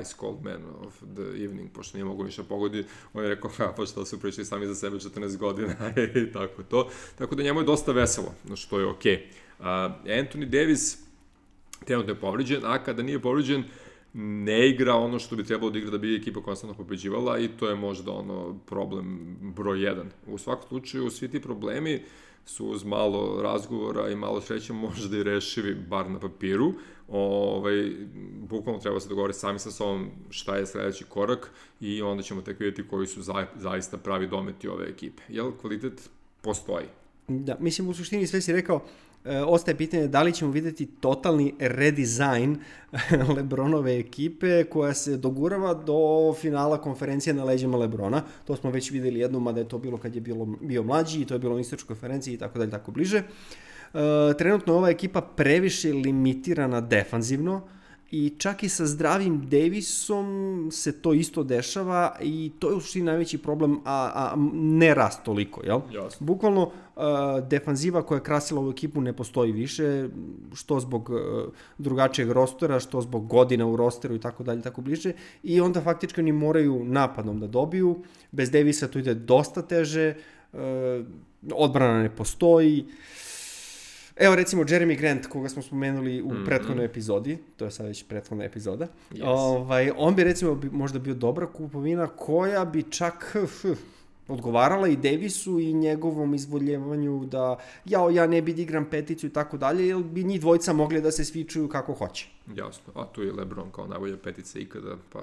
Ice 0.00 0.14
Cold 0.20 0.44
Man 0.44 0.62
of 0.86 1.02
the 1.14 1.44
Evening, 1.44 1.70
pošto 1.72 1.96
nije 1.96 2.04
mogu 2.04 2.24
ništa 2.24 2.42
pogodi, 2.42 2.84
on 3.12 3.22
je 3.22 3.28
rekao, 3.28 3.50
ha, 3.50 3.72
pa 3.76 3.86
što 3.86 4.04
su 4.04 4.20
pričali 4.20 4.44
sami 4.44 4.66
za 4.66 4.74
sebe 4.74 4.96
14 4.96 5.36
godina 5.36 5.74
i 6.28 6.32
tako 6.32 6.62
to. 6.62 6.88
Tako 7.18 7.34
da 7.34 7.42
njemu 7.42 7.60
je 7.60 7.66
dosta 7.66 7.92
veselo, 7.92 8.34
što 8.54 8.80
je 8.80 8.86
okej. 8.86 9.16
Okay. 9.16 9.40
Uh, 9.58 9.66
Anthony 10.04 10.44
Davis 10.44 10.98
trenutno 11.84 12.12
je 12.12 12.20
povređen, 12.20 12.60
a 12.64 12.84
kada 12.84 13.02
nije 13.02 13.22
povređen, 13.22 13.64
ne 14.12 14.68
igra 14.68 14.94
ono 14.94 15.18
što 15.18 15.36
bi 15.36 15.44
trebalo 15.44 15.70
da 15.70 15.78
igra 15.78 15.90
da 15.90 15.98
bi 15.98 16.16
ekipa 16.16 16.42
konstantno 16.42 16.76
pobeđivala 16.76 17.38
i 17.38 17.48
to 17.48 17.68
je 17.68 17.74
možda 17.74 18.12
ono 18.12 18.58
problem 18.66 19.36
broj 19.40 19.78
1. 19.78 20.04
U 20.26 20.38
svakom 20.38 20.68
slučaju 20.68 21.10
svi 21.10 21.28
ti 21.28 21.40
problemi 21.40 22.02
su 22.44 22.66
uz 22.66 22.84
malo 22.84 23.42
razgovora 23.42 24.08
i 24.08 24.16
malo 24.16 24.40
sreće 24.40 24.72
možda 24.72 25.16
i 25.16 25.22
rešivi, 25.22 25.74
bar 25.74 26.10
na 26.10 26.20
papiru. 26.20 26.72
Ovaj, 27.08 27.92
bukvalno 28.40 28.80
treba 28.80 29.00
se 29.00 29.08
dogovoriti 29.08 29.38
sami 29.38 29.58
sa 29.58 29.70
sobom 29.70 30.10
šta 30.30 30.56
je 30.56 30.66
sledeći 30.66 31.04
korak 31.04 31.50
i 31.80 32.02
onda 32.02 32.22
ćemo 32.22 32.42
tek 32.42 32.60
vidjeti 32.60 32.88
koji 32.88 33.06
su 33.06 33.22
za, 33.22 33.46
zaista 33.56 33.96
pravi 33.96 34.26
dometi 34.26 34.68
ove 34.68 34.88
ekipe. 34.88 35.22
Jel, 35.28 35.52
kvalitet 35.60 36.10
postoji. 36.40 36.86
Da, 37.28 37.56
mislim 37.60 37.88
u 37.88 37.94
suštini 37.94 38.26
sve 38.26 38.40
si 38.40 38.52
rekao, 38.52 38.84
ostaje 39.24 39.76
pitanje 39.76 40.08
da 40.08 40.22
li 40.22 40.32
ćemo 40.32 40.50
videti 40.50 40.86
totalni 40.86 41.54
redizajn 41.58 42.56
Lebronove 43.36 43.98
ekipe 43.98 44.64
koja 44.64 44.94
se 44.94 45.16
dogurava 45.16 45.74
do 45.74 46.34
finala 46.40 46.80
konferencije 46.80 47.34
na 47.34 47.44
leđima 47.44 47.78
Lebrona. 47.78 48.22
To 48.44 48.56
smo 48.56 48.70
već 48.70 48.90
videli 48.90 49.20
jednom, 49.20 49.42
mada 49.42 49.60
je 49.60 49.68
to 49.68 49.78
bilo 49.78 49.96
kad 49.96 50.14
je 50.14 50.20
bilo, 50.20 50.46
bio 50.60 50.82
mlađi 50.82 51.20
i 51.20 51.24
to 51.24 51.34
je 51.34 51.38
bilo 51.38 51.54
u 51.54 51.60
istočkoj 51.60 51.86
konferenciji 51.86 52.34
i 52.34 52.38
tako 52.38 52.58
dalje, 52.58 52.70
tako 52.70 52.90
bliže. 52.90 53.18
E, 53.18 53.24
trenutno 54.38 54.72
je 54.72 54.76
ova 54.76 54.88
ekipa 54.88 55.20
previše 55.20 55.92
limitirana 55.92 56.80
defanzivno 56.80 57.62
I 58.10 58.32
čak 58.38 58.62
i 58.62 58.68
sa 58.68 58.86
zdravim 58.86 59.48
Davisom 59.48 60.68
se 60.72 60.92
to 61.02 61.12
isto 61.12 61.42
dešava 61.42 62.16
i 62.20 62.52
to 62.58 62.68
je 62.70 62.74
u 62.74 62.80
suštini 62.80 63.04
najveći 63.04 63.38
problem, 63.38 63.80
a, 63.84 64.10
a 64.14 64.34
ne 64.52 64.94
rast 64.94 65.22
toliko, 65.24 65.62
jel? 65.64 65.80
Jasno. 65.94 66.26
Bukvalno, 66.26 66.62
uh, 66.62 67.02
defanziva 67.48 68.02
koja 68.02 68.16
je 68.16 68.22
krasila 68.22 68.60
ovu 68.60 68.70
ekipu 68.70 69.00
ne 69.00 69.12
postoji 69.12 69.52
više, 69.52 70.08
što 70.54 70.80
zbog 70.80 71.10
uh, 71.10 71.18
drugačijeg 71.78 72.30
rostera, 72.30 72.80
što 72.80 73.00
zbog 73.00 73.26
godina 73.26 73.66
u 73.66 73.76
rosteru 73.76 74.14
i 74.14 74.20
tako 74.20 74.42
dalje, 74.42 74.62
tako 74.62 74.80
bliže. 74.80 75.12
I 75.42 75.60
onda 75.60 75.80
faktički 75.80 76.20
oni 76.20 76.32
moraju 76.32 76.84
napadom 76.84 77.40
da 77.40 77.46
dobiju. 77.46 78.02
Bez 78.32 78.50
Davisa 78.50 78.88
to 78.88 78.98
ide 78.98 79.14
dosta 79.14 79.62
teže, 79.62 80.14
uh, 80.52 80.58
odbrana 81.52 82.02
ne 82.02 82.16
postoji. 82.16 82.86
Uh, 82.88 83.29
Evo 84.16 84.34
recimo 84.34 84.64
Jeremy 84.64 84.98
Grant, 84.98 85.26
koga 85.26 85.48
smo 85.48 85.62
spomenuli 85.62 86.22
u 86.22 86.28
mm 86.28 86.36
-hmm. 86.36 86.46
prethodnoj 86.46 86.84
epizodi, 86.84 87.38
to 87.56 87.64
je 87.64 87.70
sad 87.70 87.86
već 87.86 88.04
prethodna 88.04 88.44
epizoda, 88.44 88.86
yes. 89.10 89.24
ovaj, 89.24 89.90
on 89.96 90.14
bi 90.14 90.24
recimo 90.24 90.54
bi 90.54 90.70
možda 90.70 90.98
bio 90.98 91.14
dobra 91.14 91.46
kupovina 91.46 92.06
koja 92.06 92.64
bi 92.64 92.82
čak 92.82 93.36
ff, 93.46 93.64
odgovarala 94.28 94.88
i 94.88 94.96
Davisu 94.96 95.58
i 95.58 95.72
njegovom 95.72 96.34
izvoljevanju 96.34 97.24
da 97.24 97.58
jao, 97.84 98.10
ja 98.10 98.26
ne 98.26 98.42
bi 98.42 98.54
da 98.54 98.62
igram 98.62 98.84
peticu 98.90 99.26
i 99.26 99.30
tako 99.30 99.56
dalje, 99.56 99.86
jer 99.86 100.02
bi 100.02 100.24
njih 100.24 100.40
dvojica 100.40 100.72
mogli 100.72 101.00
da 101.00 101.10
se 101.10 101.24
svičuju 101.24 101.68
kako 101.68 101.94
hoće. 101.94 102.28
Jasno, 102.54 102.92
a 102.96 103.06
tu 103.06 103.22
je 103.22 103.32
Lebron 103.32 103.70
kao 103.72 103.86
najbolja 103.86 104.16
petica 104.16 104.58
ikada, 104.58 104.96
pa... 105.12 105.20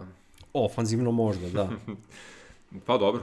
Ofanzivno 0.54 1.12
možda, 1.12 1.50
da. 1.50 1.70
Pa 2.86 2.98
dobro, 2.98 3.22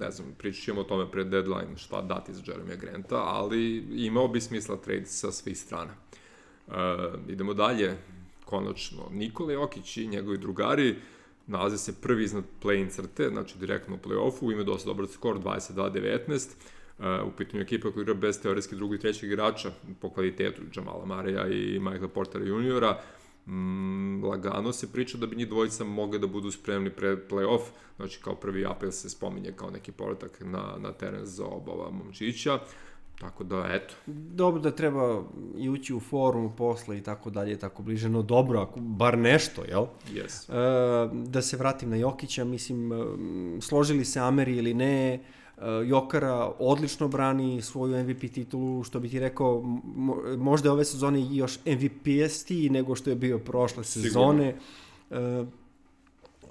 ne 0.00 0.10
znam, 0.10 0.34
pričat 0.38 0.64
ćemo 0.64 0.80
o 0.80 0.84
tome 0.84 1.10
pred 1.10 1.26
deadline 1.26 1.76
šta 1.76 2.02
dati 2.02 2.34
za 2.34 2.42
Jeremy 2.42 2.80
Granta, 2.80 3.16
ali 3.16 3.76
imao 4.06 4.28
bi 4.28 4.40
smisla 4.40 4.76
trade 4.76 5.06
sa 5.06 5.32
svih 5.32 5.58
strana. 5.58 5.92
Uh, 6.66 6.74
idemo 7.28 7.54
dalje, 7.54 7.96
konačno, 8.44 9.02
Nikola 9.10 9.52
Jokić 9.52 9.96
i 9.96 10.06
njegovi 10.06 10.38
drugari 10.38 10.96
nalaze 11.46 11.78
se 11.78 12.00
prvi 12.00 12.24
iznad 12.24 12.44
play-in 12.62 12.88
crte, 12.88 13.28
znači 13.28 13.58
direktno 13.58 13.94
u 13.94 14.08
play-offu, 14.08 14.52
ima 14.52 14.62
dosta 14.62 14.86
dobar 14.86 15.06
skor, 15.06 15.38
22-19, 15.38 16.48
Uh, 17.00 17.06
u 17.06 17.30
pitanju 17.36 17.62
ekipa 17.62 17.90
koja 17.90 18.02
igra 18.02 18.14
bez 18.14 18.40
teoretski 18.42 18.76
drugog 18.76 18.94
i 18.94 19.00
trećeg 19.00 19.30
igrača 19.30 19.70
po 20.00 20.10
kvalitetu 20.10 20.62
Jamala 20.76 21.04
Mareja 21.04 21.48
i 21.48 21.78
Michaela 21.78 22.08
Portera 22.08 22.44
juniora 22.44 23.00
mm, 23.50 24.24
lagano 24.24 24.72
se 24.72 24.92
priča 24.92 25.18
da 25.18 25.26
bi 25.26 25.36
njih 25.36 25.48
dvojica 25.48 25.84
mogli 25.84 26.18
da 26.18 26.26
budu 26.26 26.50
spremni 26.50 26.90
pred 26.90 27.18
play-off, 27.30 27.62
znači 27.96 28.20
kao 28.24 28.34
prvi 28.34 28.66
apel 28.66 28.90
se 28.90 29.10
spominje 29.10 29.52
kao 29.56 29.70
neki 29.70 29.92
povratak 29.92 30.40
na, 30.40 30.76
na 30.78 30.92
teren 30.92 31.26
za 31.26 31.44
obava 31.44 31.90
momčića, 31.90 32.58
Tako 33.20 33.44
da, 33.44 33.66
eto. 33.68 33.94
Dobro 34.06 34.60
da 34.60 34.70
treba 34.70 35.22
i 35.56 35.68
ući 35.68 35.94
u 35.94 36.00
forum 36.00 36.56
posle 36.56 36.98
i 36.98 37.02
tako 37.02 37.30
dalje, 37.30 37.58
tako 37.58 37.82
bliže, 37.82 38.08
no 38.08 38.22
dobro, 38.22 38.60
ako, 38.60 38.80
bar 38.80 39.18
nešto, 39.18 39.64
jel? 39.68 39.86
Yes. 40.12 40.48
E, 40.48 41.10
da 41.28 41.42
se 41.42 41.56
vratim 41.56 41.90
na 41.90 41.96
Jokića, 41.96 42.44
mislim, 42.44 42.90
složili 43.60 44.04
se 44.04 44.20
Ameri 44.20 44.56
ili 44.56 44.74
ne, 44.74 45.14
Eh, 45.14 45.39
Jokara 45.86 46.52
odlično 46.58 47.08
brani 47.08 47.62
svoju 47.62 48.04
MVP 48.04 48.20
titulu, 48.20 48.84
što 48.84 49.00
bi 49.00 49.08
ti 49.08 49.20
rekao, 49.20 49.62
možda 50.38 50.68
je 50.68 50.72
ove 50.72 50.84
sezone 50.84 51.34
još 51.34 51.58
MVP-esti 51.66 52.70
nego 52.70 52.94
što 52.94 53.10
je 53.10 53.16
bio 53.16 53.38
prošle 53.38 53.84
sezone. 53.84 54.54
Sigurno. 55.10 55.40
Uh, 55.40 55.48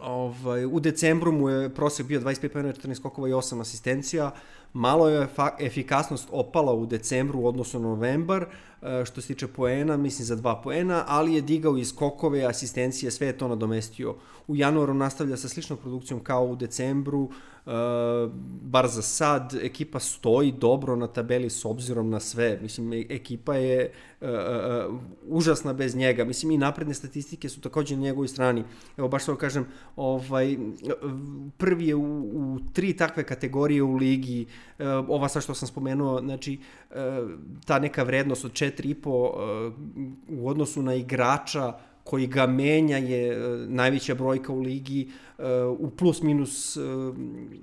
ovaj, 0.02 0.66
u 0.66 0.80
decembru 0.80 1.32
mu 1.32 1.50
je 1.50 1.70
prosek 1.70 2.06
bio 2.06 2.20
25 2.20 2.48
pojena, 2.48 2.74
14 2.74 2.96
skokova 2.96 3.30
i 3.30 3.32
8 3.32 3.62
asistencija. 3.62 4.32
Malo 4.74 5.10
je 5.10 5.28
efikasnost 5.60 6.28
opala 6.32 6.74
u 6.74 6.86
decembru 6.86 7.40
u 7.40 7.48
odnosu 7.48 7.80
na 7.80 7.88
novembar, 7.88 8.46
eh, 8.82 9.06
što 9.06 9.22
se 9.22 9.28
tiče 9.28 9.48
poena, 9.48 9.98
mislim 9.98 10.26
za 10.26 10.36
dva 10.36 10.62
poena, 10.62 11.04
ali 11.08 11.34
je 11.34 11.42
digao 11.42 11.78
i 11.78 11.86
skokove, 11.86 12.44
asistencije, 12.44 13.12
sve 13.12 13.28
je 13.28 13.38
to 13.38 13.48
nadomestio. 13.48 14.16
U 14.48 14.56
januaru 14.56 14.94
nastavlja 14.94 15.38
sa 15.38 15.50
sličnom 15.50 15.80
produkcijom 15.80 16.20
kao 16.20 16.46
u 16.46 16.56
decembru, 16.56 17.30
Uh, 17.66 18.32
bar 18.62 18.88
za 18.88 19.02
sad, 19.02 19.56
ekipa 19.62 20.00
stoji 20.00 20.52
dobro 20.52 20.96
na 20.96 21.08
tabeli 21.08 21.50
s 21.50 21.66
obzirom 21.66 22.10
na 22.10 22.20
sve. 22.20 22.60
Mislim, 22.62 22.94
e, 22.94 23.06
ekipa 23.10 23.56
je 23.56 23.92
užasna 25.28 25.74
bez 25.74 25.96
njega. 25.96 26.26
Mislim, 26.26 26.52
i 26.52 26.58
napredne 26.58 26.94
statistike 26.94 27.50
su 27.50 27.62
takođe 27.62 27.96
na 27.96 28.02
njegovoj 28.02 28.28
strani. 28.28 28.64
Evo, 28.98 29.08
baš 29.08 29.26
to 29.26 29.36
kažem, 29.36 29.66
ovaj, 29.96 30.58
prvi 31.58 31.88
je 31.88 31.96
u, 31.96 32.20
u 32.20 32.60
tri 32.74 32.94
takve 32.94 33.24
kategorije 33.24 33.84
u 33.84 33.96
ligi. 33.96 34.48
Uh, 34.80 34.86
ova 35.10 35.30
sa 35.30 35.42
što 35.42 35.54
sam 35.54 35.68
spomenuo, 35.68 36.22
znači, 36.22 36.60
uh, 36.90 36.96
ta 37.66 37.80
neka 37.80 38.04
vrednost 38.04 38.46
od 38.46 38.52
4,5 38.52 39.08
uh, 39.08 39.74
u 40.40 40.50
odnosu 40.50 40.82
na 40.82 40.94
igrača 40.94 41.74
koji 42.10 42.28
ga 42.28 42.48
menja 42.48 42.98
je 42.98 43.34
e, 43.34 43.40
najveća 43.68 44.16
brojka 44.16 44.54
u 44.54 44.62
ligi, 44.62 45.10
e, 45.38 45.44
u 45.64 45.90
plus 45.90 46.22
minus 46.22 46.78
e, 46.78 46.80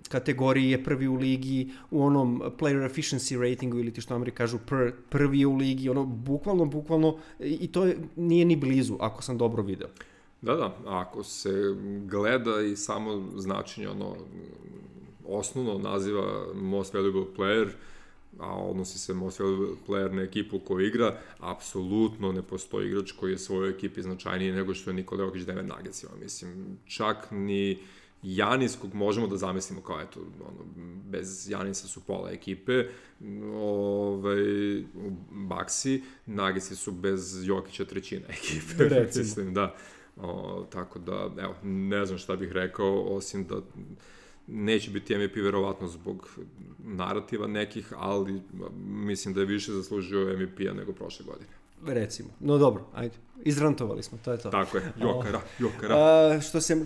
kategoriji 0.09 0.71
je 0.71 0.85
prvi 0.85 1.09
u 1.09 1.15
ligi, 1.15 1.73
u 1.91 2.05
onom 2.05 2.43
player 2.59 2.91
efficiency 2.91 3.51
ratingu 3.51 3.79
ili 3.79 3.93
ti 3.93 4.01
što 4.01 4.15
Ameri 4.15 4.31
kažu 4.31 4.59
pr, 4.59 4.91
prvi 5.09 5.45
u 5.45 5.57
ligi, 5.57 5.89
ono 5.89 6.05
bukvalno, 6.05 6.65
bukvalno 6.65 7.19
i 7.41 7.67
to 7.73 7.85
je, 7.85 7.99
nije 8.17 8.45
ni 8.45 8.57
blizu 8.57 8.97
ako 9.01 9.23
sam 9.23 9.39
dobro 9.39 9.63
video. 9.63 9.89
Da, 10.43 10.55
da, 10.55 10.77
ako 10.87 11.23
se 11.23 11.51
gleda 12.05 12.61
i 12.61 12.77
samo 12.77 13.23
značenje 13.37 13.89
ono 13.89 14.17
osnovno 15.29 15.79
naziva 15.79 16.47
most 16.55 16.95
valuable 16.95 17.27
player, 17.37 17.69
a 18.39 18.55
odnosi 18.55 18.99
se 18.99 19.15
most 19.15 19.39
valuable 19.39 19.77
player 19.89 20.13
na 20.13 20.23
ekipu 20.23 20.59
koju 20.59 20.87
igra, 20.87 21.19
apsolutno 21.39 22.33
ne 22.33 22.43
postoji 22.43 22.89
igrač 22.89 23.13
koji 23.13 23.33
je 23.33 23.39
svojoj 23.39 23.71
ekipi 23.71 24.03
značajniji 24.03 24.53
nego 24.53 24.75
što 24.75 24.91
je 24.91 24.95
Nikola 24.95 25.23
Jokić 25.23 25.43
Denver 25.43 25.65
Nuggetsima. 25.65 26.13
Mislim, 26.23 26.79
čak 26.87 27.31
ni 27.31 27.79
Janis 28.23 28.77
kog 28.77 28.95
možemo 28.95 29.27
da 29.27 29.37
zamislimo 29.37 29.81
kao 29.83 30.01
eto, 30.01 30.21
ono, 30.21 30.65
bez 31.11 31.51
Janisa 31.51 31.89
su 31.89 32.01
pola 32.01 32.31
ekipe, 32.31 32.85
ovaj, 33.55 34.37
Baksi, 35.31 36.03
Nagesi 36.27 36.77
su 36.77 36.93
bez 36.93 37.47
Jokića 37.47 37.85
trećina 37.85 38.27
ekipe. 38.29 38.85
Recimo. 38.85 39.23
Mislim, 39.25 39.55
da. 39.55 39.77
O, 40.17 40.67
tako 40.73 40.99
da, 40.99 41.31
evo, 41.39 41.55
ne 41.63 42.07
znam 42.07 42.19
šta 42.19 42.37
bih 42.37 42.53
rekao, 42.53 43.03
osim 43.03 43.45
da 43.45 43.61
neće 44.47 44.91
biti 44.91 45.19
MVP 45.19 45.37
verovatno 45.37 45.89
zbog 45.89 46.29
narativa 46.79 47.47
nekih, 47.47 47.93
ali 47.97 48.43
mislim 48.87 49.35
da 49.35 49.41
je 49.41 49.47
više 49.47 49.73
zaslužio 49.73 50.37
MVP-a 50.39 50.73
nego 50.73 50.93
prošle 50.93 51.27
godine. 51.27 51.51
Recimo. 51.85 52.29
No 52.41 52.59
dobro, 52.59 52.85
ajde. 52.95 53.15
Izrantovali 53.45 54.03
smo, 54.03 54.19
to 54.25 54.33
je 54.33 54.39
to. 54.39 54.51
Tako 54.51 54.77
je, 54.77 54.83
Jokara, 55.03 55.41
Jokara. 55.59 55.95
A, 55.97 56.41
što 56.41 56.61
se 56.61 56.85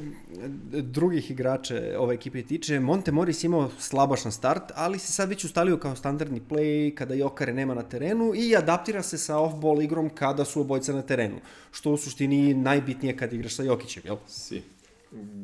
drugih 0.70 1.30
igrača 1.30 1.74
ove 1.98 2.14
ekipe 2.14 2.42
tiče, 2.42 2.80
Monte 2.80 3.12
Morris 3.12 3.44
imao 3.44 3.70
slabašan 3.78 4.32
start, 4.32 4.62
ali 4.74 4.98
se 4.98 5.12
sad 5.12 5.28
već 5.28 5.44
ustalio 5.44 5.76
kao 5.76 5.96
standardni 5.96 6.40
play 6.50 6.94
kada 6.94 7.14
Jokare 7.14 7.52
nema 7.52 7.74
na 7.74 7.82
terenu 7.82 8.32
i 8.34 8.56
adaptira 8.56 9.02
se 9.02 9.18
sa 9.18 9.36
off-ball 9.36 9.84
igrom 9.84 10.10
kada 10.10 10.44
su 10.44 10.60
obojca 10.60 10.92
na 10.92 11.02
terenu. 11.02 11.36
Što 11.70 11.92
u 11.92 11.96
suštini 11.96 12.54
najbitnije 12.54 13.16
kad 13.16 13.32
igraš 13.32 13.54
sa 13.54 13.62
Jokićem, 13.62 14.02
jel? 14.06 14.16
Si 14.26 14.62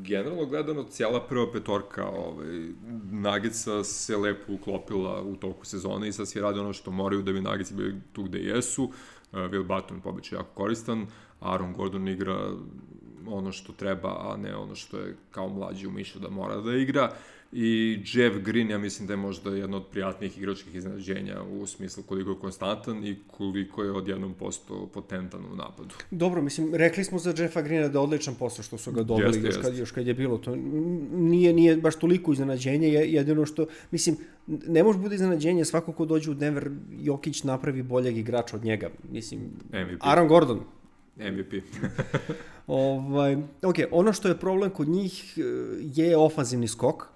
generalno 0.03 0.47
gledano, 0.47 0.85
cijela 0.85 1.21
prva 1.21 1.53
petorka 1.53 2.09
ovaj, 2.09 2.69
Nagica 3.11 3.85
se 3.85 4.17
lepo 4.17 4.53
uklopila 4.53 5.23
u 5.23 5.37
toku 5.37 5.67
sezone 5.67 6.09
i 6.09 6.13
sad 6.13 6.29
svi 6.29 6.41
radi 6.41 6.59
ono 6.59 6.73
što 6.73 6.91
moraju 6.91 7.23
da 7.23 7.33
bi 7.33 7.41
Nagici 7.41 7.75
bili 7.75 7.95
tu 8.13 8.23
gde 8.23 8.39
jesu. 8.39 8.85
Uh, 8.85 8.93
Will 9.33 9.67
Button 9.67 10.01
pobeće 10.01 10.35
jako 10.35 10.49
koristan, 10.55 11.07
Aaron 11.41 11.73
Gordon 11.73 12.09
igra 12.09 12.51
ono 13.27 13.53
što 13.53 13.73
treba, 13.73 14.09
a 14.09 14.37
ne 14.37 14.57
ono 14.57 14.75
što 14.75 14.99
je 14.99 15.17
kao 15.31 15.49
mlađi 15.49 15.87
umišljao 15.87 16.23
da 16.23 16.31
mora 16.31 16.57
da 16.57 16.77
igra. 16.77 17.13
I 17.53 17.99
Jeff 18.13 18.37
Green, 18.37 18.71
ja 18.71 18.79
mislim 18.79 19.07
da 19.07 19.13
je 19.13 19.17
možda 19.17 19.51
jedno 19.51 19.77
od 19.77 19.87
prijatnijih 19.87 20.39
igračkih 20.39 20.75
iznenađenja 20.75 21.43
u 21.43 21.67
smislu 21.67 22.03
koliko 22.03 22.31
je 22.31 22.37
konstantan 22.39 23.07
i 23.07 23.17
koliko 23.27 23.83
je 23.83 23.93
odjednom 23.93 24.35
posto 24.35 24.87
potentan 24.95 25.45
u 25.53 25.57
napadu. 25.57 25.95
Dobro, 26.11 26.43
mislim, 26.43 26.75
rekli 26.75 27.05
smo 27.05 27.19
za 27.19 27.35
Jeffa 27.39 27.63
Greena 27.63 27.89
da 27.89 27.99
je 27.99 28.03
odličan 28.03 28.35
posao 28.35 28.63
što 28.63 28.79
su 28.79 28.93
ga 28.93 29.03
dobili 29.03 29.27
jeste, 29.27 29.47
još, 29.47 29.57
kad, 29.57 29.77
još 29.77 29.91
kad 29.91 30.07
je 30.07 30.15
bilo. 30.15 30.39
To 30.39 30.57
nije, 31.13 31.53
nije 31.53 31.77
baš 31.77 31.97
toliko 31.97 32.33
iznenađenje, 32.33 32.89
jedino 32.89 33.47
što, 33.47 33.67
mislim, 33.91 34.17
ne 34.47 34.83
može 34.83 34.99
bude 34.99 35.15
iznenađenje, 35.15 35.65
svako 35.65 35.93
ko 35.93 36.05
dođe 36.05 36.31
u 36.31 36.35
Denver, 36.35 36.71
Jokić 37.01 37.43
napravi 37.43 37.83
boljeg 37.83 38.19
igrača 38.19 38.57
od 38.57 38.65
njega. 38.65 38.91
Mislim, 39.13 39.41
MVP. 39.73 40.01
Aaron 40.01 40.29
Gordon, 40.29 40.61
MVP. 41.17 41.53
ovaj, 42.67 43.37
ok, 43.63 43.77
ono 43.91 44.13
što 44.13 44.29
je 44.29 44.37
problem 44.37 44.71
kod 44.71 44.89
njih 44.89 45.39
eh, 45.39 45.43
je 45.95 46.17
ofanzivni 46.17 46.69
skok. 46.69 47.16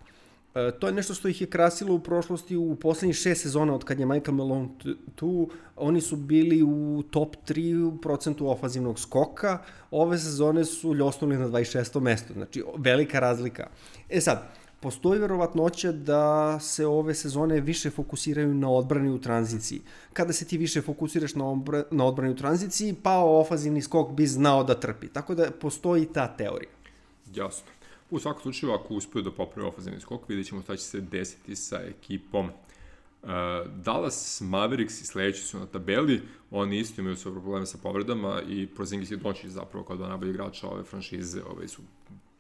E, 0.55 0.71
to 0.79 0.87
je 0.87 0.93
nešto 0.93 1.15
što 1.15 1.29
ih 1.29 1.41
je 1.41 1.47
krasilo 1.47 1.95
u 1.95 1.99
prošlosti 1.99 2.57
u 2.57 2.77
poslednjih 2.77 3.17
šest 3.17 3.43
sezona 3.43 3.75
od 3.75 3.85
kad 3.85 4.01
je 4.01 4.07
Michael 4.07 4.35
Malone 4.35 4.69
tu. 5.15 5.51
Oni 5.77 6.01
su 6.01 6.17
bili 6.17 6.63
u 6.63 7.03
top 7.11 7.37
3 7.49 7.85
u 7.85 7.99
procentu 7.99 8.51
ofanzivnog 8.51 8.99
skoka. 8.99 9.59
Ove 9.91 10.19
sezone 10.19 10.65
su 10.65 10.95
ljosnuli 10.95 11.37
na 11.37 11.49
26. 11.49 12.01
mesto. 12.01 12.33
Znači, 12.33 12.65
velika 12.77 13.21
razlika. 13.21 13.69
E 14.09 14.21
sad, 14.21 14.43
postoji 14.81 15.21
verovatnoća 15.21 15.93
da 15.93 16.59
se 16.61 16.87
ove 16.87 17.15
sezone 17.15 17.61
više 17.61 17.91
fokusiraju 17.91 18.55
na 18.55 18.71
odbrani 18.71 19.11
u 19.11 19.21
tranziciji. 19.21 19.81
Kada 20.13 20.33
se 20.33 20.45
ti 20.45 20.59
više 20.59 20.83
fokusiraš 20.83 21.35
na, 21.35 21.45
obra, 21.45 21.85
na 21.91 22.05
odbrani 22.05 22.33
u 22.33 22.37
tranziciji, 22.37 22.95
pa 23.03 23.19
ofazivni 23.19 23.83
skok 23.83 24.13
bi 24.13 24.27
znao 24.27 24.65
da 24.65 24.81
trpi. 24.81 25.09
Tako 25.09 25.35
da 25.35 25.51
postoji 25.51 26.07
ta 26.07 26.37
teorija. 26.37 26.71
Jasno. 27.35 27.80
U 28.11 28.19
svakom 28.19 28.43
slučaju, 28.43 28.73
ako 28.73 28.95
uspeju 28.95 29.23
da 29.23 29.31
popravi 29.31 29.69
ofazivni 29.69 30.01
skok, 30.01 30.29
vidjet 30.29 30.47
ćemo 30.47 30.63
šta 30.63 30.77
će 30.77 30.83
se 30.83 31.01
desiti 31.01 31.57
sa 31.57 31.77
ekipom 31.77 32.51
Uh, 33.23 33.29
Dallas 33.85 34.41
Mavericks 34.41 35.01
i 35.01 35.07
sledeći 35.07 35.43
su 35.43 35.59
na 35.59 35.67
tabeli, 35.67 36.23
oni 36.51 36.79
isto 36.79 37.01
imaju 37.01 37.17
svoje 37.17 37.35
probleme 37.35 37.67
sa 37.67 37.79
povredama 37.83 38.43
i 38.49 38.67
Prozingis 38.67 39.11
i 39.11 39.17
Dončić 39.17 39.51
zapravo 39.51 39.85
kao 39.85 39.97
dva 39.97 40.09
najbolji 40.09 40.31
igrača 40.31 40.69
ove 40.69 40.85
franšize 40.85 41.43
ove 41.51 41.69
su 41.69 41.83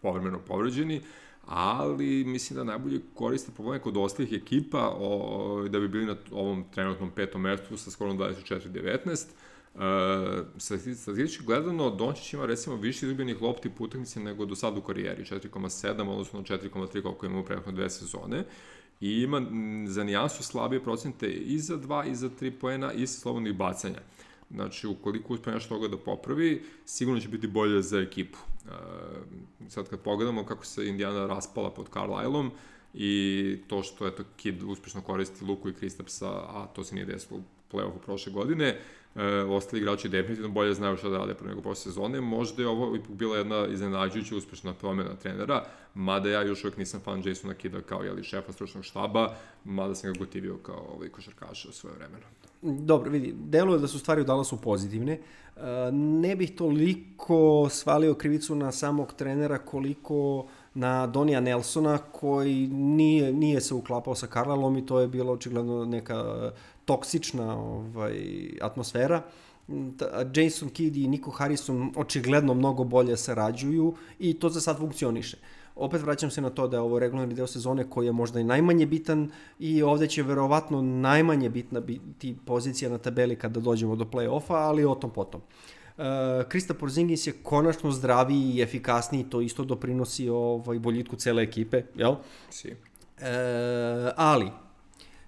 povremeno 0.02 0.38
povređeni, 0.38 1.00
ali 1.46 2.24
mislim 2.24 2.56
da 2.56 2.64
najbolje 2.64 3.00
koriste 3.14 3.52
probleme 3.52 3.82
kod 3.82 3.96
ostalih 3.96 4.32
ekipa 4.32 4.96
o, 4.98 5.68
da 5.68 5.80
bi 5.80 5.88
bili 5.88 6.06
na 6.06 6.16
ovom 6.32 6.64
trenutnom 6.74 7.10
petom 7.10 7.40
mestu 7.40 7.76
sa 7.76 7.90
skorom 7.90 8.18
24-19. 8.18 9.26
Uh, 9.74 9.80
statistički 10.58 11.44
gledano, 11.44 11.90
Dončić 11.90 12.32
ima 12.32 12.46
recimo 12.46 12.76
više 12.76 13.06
izgubljenih 13.06 13.42
lopti 13.42 13.70
po 13.70 13.84
utakmici 13.84 14.20
nego 14.20 14.46
do 14.46 14.54
sada 14.54 14.78
u 14.78 14.82
karijeri, 14.82 15.24
4,7 15.24 16.08
odnosno 16.08 16.42
4,3 16.42 17.02
koliko 17.02 17.26
ima 17.26 17.40
u 17.40 17.44
prethodne 17.44 17.72
dve 17.72 17.90
sezone 17.90 18.44
i 19.00 19.22
ima 19.22 19.42
za 19.86 20.04
nijansu 20.04 20.42
slabije 20.42 20.82
procente 20.82 21.30
i 21.32 21.58
za 21.58 21.76
2 21.76 22.10
i 22.10 22.14
za 22.14 22.28
3 22.40 22.50
poena 22.60 22.92
i 22.92 23.06
sa 23.06 23.20
slobodnih 23.20 23.54
bacanja. 23.54 24.00
Znači, 24.50 24.86
ukoliko 24.86 25.34
uspe 25.34 25.50
nešto 25.50 25.74
toga 25.74 25.88
da 25.88 25.98
popravi, 25.98 26.62
sigurno 26.84 27.20
će 27.20 27.28
biti 27.28 27.46
bolje 27.46 27.82
za 27.82 28.00
ekipu. 28.00 28.38
Uh, 28.64 28.70
sad 29.68 29.88
kad 29.88 30.00
pogledamo 30.00 30.44
kako 30.44 30.64
se 30.64 30.88
Indiana 30.88 31.26
raspala 31.26 31.70
pod 31.70 31.88
Carlisleom 31.92 32.50
i 32.94 33.56
to 33.66 33.82
što 33.82 34.06
eto 34.06 34.24
Kid 34.36 34.62
uspešno 34.62 35.00
koristi 35.00 35.44
Luku 35.44 35.68
i 35.68 35.74
Kristapsa, 35.74 36.30
a 36.30 36.66
to 36.74 36.84
se 36.84 36.94
nije 36.94 37.04
desilo 37.04 37.40
u 37.40 37.42
play-offu 37.72 37.98
prošle 38.04 38.32
godine, 38.32 38.80
e, 39.16 39.24
ostali 39.42 39.82
igrači 39.82 40.08
definitivno 40.08 40.50
bolje 40.50 40.74
znaju 40.74 40.96
šta 40.96 41.08
da 41.08 41.18
rade 41.18 41.34
pre 41.34 41.48
nego 41.48 41.60
posle 41.60 41.92
sezone. 41.92 42.20
Možda 42.20 42.62
je 42.62 42.68
ovo 42.68 42.96
ipak 42.96 43.10
bila 43.10 43.36
jedna 43.36 43.66
iznenađujuća 43.66 44.36
uspešna 44.36 44.74
promena 44.74 45.16
trenera, 45.16 45.64
mada 45.94 46.28
ja 46.28 46.42
još 46.42 46.64
uvek 46.64 46.76
nisam 46.76 47.00
fan 47.00 47.22
Jasona 47.24 47.54
Kida 47.54 47.80
kao 47.80 48.02
jeli, 48.02 48.24
šefa 48.24 48.52
stručnog 48.52 48.84
štaba, 48.84 49.34
mada 49.64 49.94
sam 49.94 50.12
ga 50.12 50.18
gotivio 50.18 50.56
kao 50.56 50.86
ovaj 50.96 51.08
košarkaša 51.08 51.68
u 51.68 51.72
svoje 51.72 51.96
vremeno. 51.96 52.24
Dobro, 52.62 53.10
vidi, 53.10 53.34
deluje 53.38 53.78
da 53.78 53.88
su 53.88 53.98
stvari 53.98 54.20
u 54.20 54.24
Dallasu 54.24 54.60
pozitivne. 54.60 55.12
E, 55.12 55.20
ne 55.92 56.36
bih 56.36 56.54
toliko 56.56 57.68
svalio 57.70 58.14
krivicu 58.14 58.54
na 58.54 58.72
samog 58.72 59.12
trenera 59.12 59.58
koliko 59.58 60.46
na 60.74 61.06
Donija 61.06 61.40
Nelsona 61.40 61.98
koji 61.98 62.66
nije, 62.66 63.32
nije 63.32 63.60
se 63.60 63.74
uklapao 63.74 64.14
sa 64.14 64.26
Karlalom 64.26 64.78
i 64.78 64.86
to 64.86 65.00
je 65.00 65.08
bilo 65.08 65.32
očigledno 65.32 65.84
neka 65.84 66.50
toksična 66.90 67.56
ovaj, 67.56 68.18
atmosfera. 68.60 69.22
Jason 70.34 70.68
Kidd 70.68 70.96
i 70.96 71.08
Nico 71.08 71.30
Harrison 71.30 71.92
očigledno 71.96 72.54
mnogo 72.54 72.84
bolje 72.84 73.16
sarađuju 73.16 73.94
i 74.18 74.34
to 74.34 74.48
za 74.48 74.60
sad 74.60 74.78
funkcioniše. 74.78 75.36
Opet 75.76 76.02
vraćam 76.02 76.30
se 76.30 76.40
na 76.40 76.50
to 76.50 76.66
da 76.68 76.76
je 76.76 76.80
ovo 76.80 76.98
regularni 76.98 77.34
deo 77.34 77.46
sezone 77.46 77.84
koji 77.90 78.06
je 78.06 78.12
možda 78.12 78.40
i 78.40 78.44
najmanje 78.44 78.86
bitan 78.86 79.30
i 79.58 79.82
ovde 79.82 80.06
će 80.06 80.22
verovatno 80.22 80.82
najmanje 80.82 81.48
bitna 81.48 81.80
biti 81.80 82.34
pozicija 82.46 82.90
na 82.90 82.98
tabeli 82.98 83.36
kada 83.36 83.60
dođemo 83.60 83.96
do 83.96 84.04
play-offa, 84.04 84.54
ali 84.54 84.84
o 84.84 84.94
tom 84.94 85.10
potom. 85.10 85.40
Uh, 85.40 86.04
Krista 86.48 86.74
Porzingis 86.74 87.26
je 87.26 87.32
konačno 87.42 87.90
zdraviji 87.90 88.56
i 88.56 88.62
efikasniji, 88.62 89.24
to 89.30 89.40
isto 89.40 89.64
doprinosi 89.64 90.28
ovaj 90.28 90.78
boljitku 90.78 91.16
cele 91.16 91.42
ekipe, 91.42 91.82
jel? 91.94 92.16
Si. 92.50 92.70
Uh, 92.70 92.76
ali, 94.16 94.50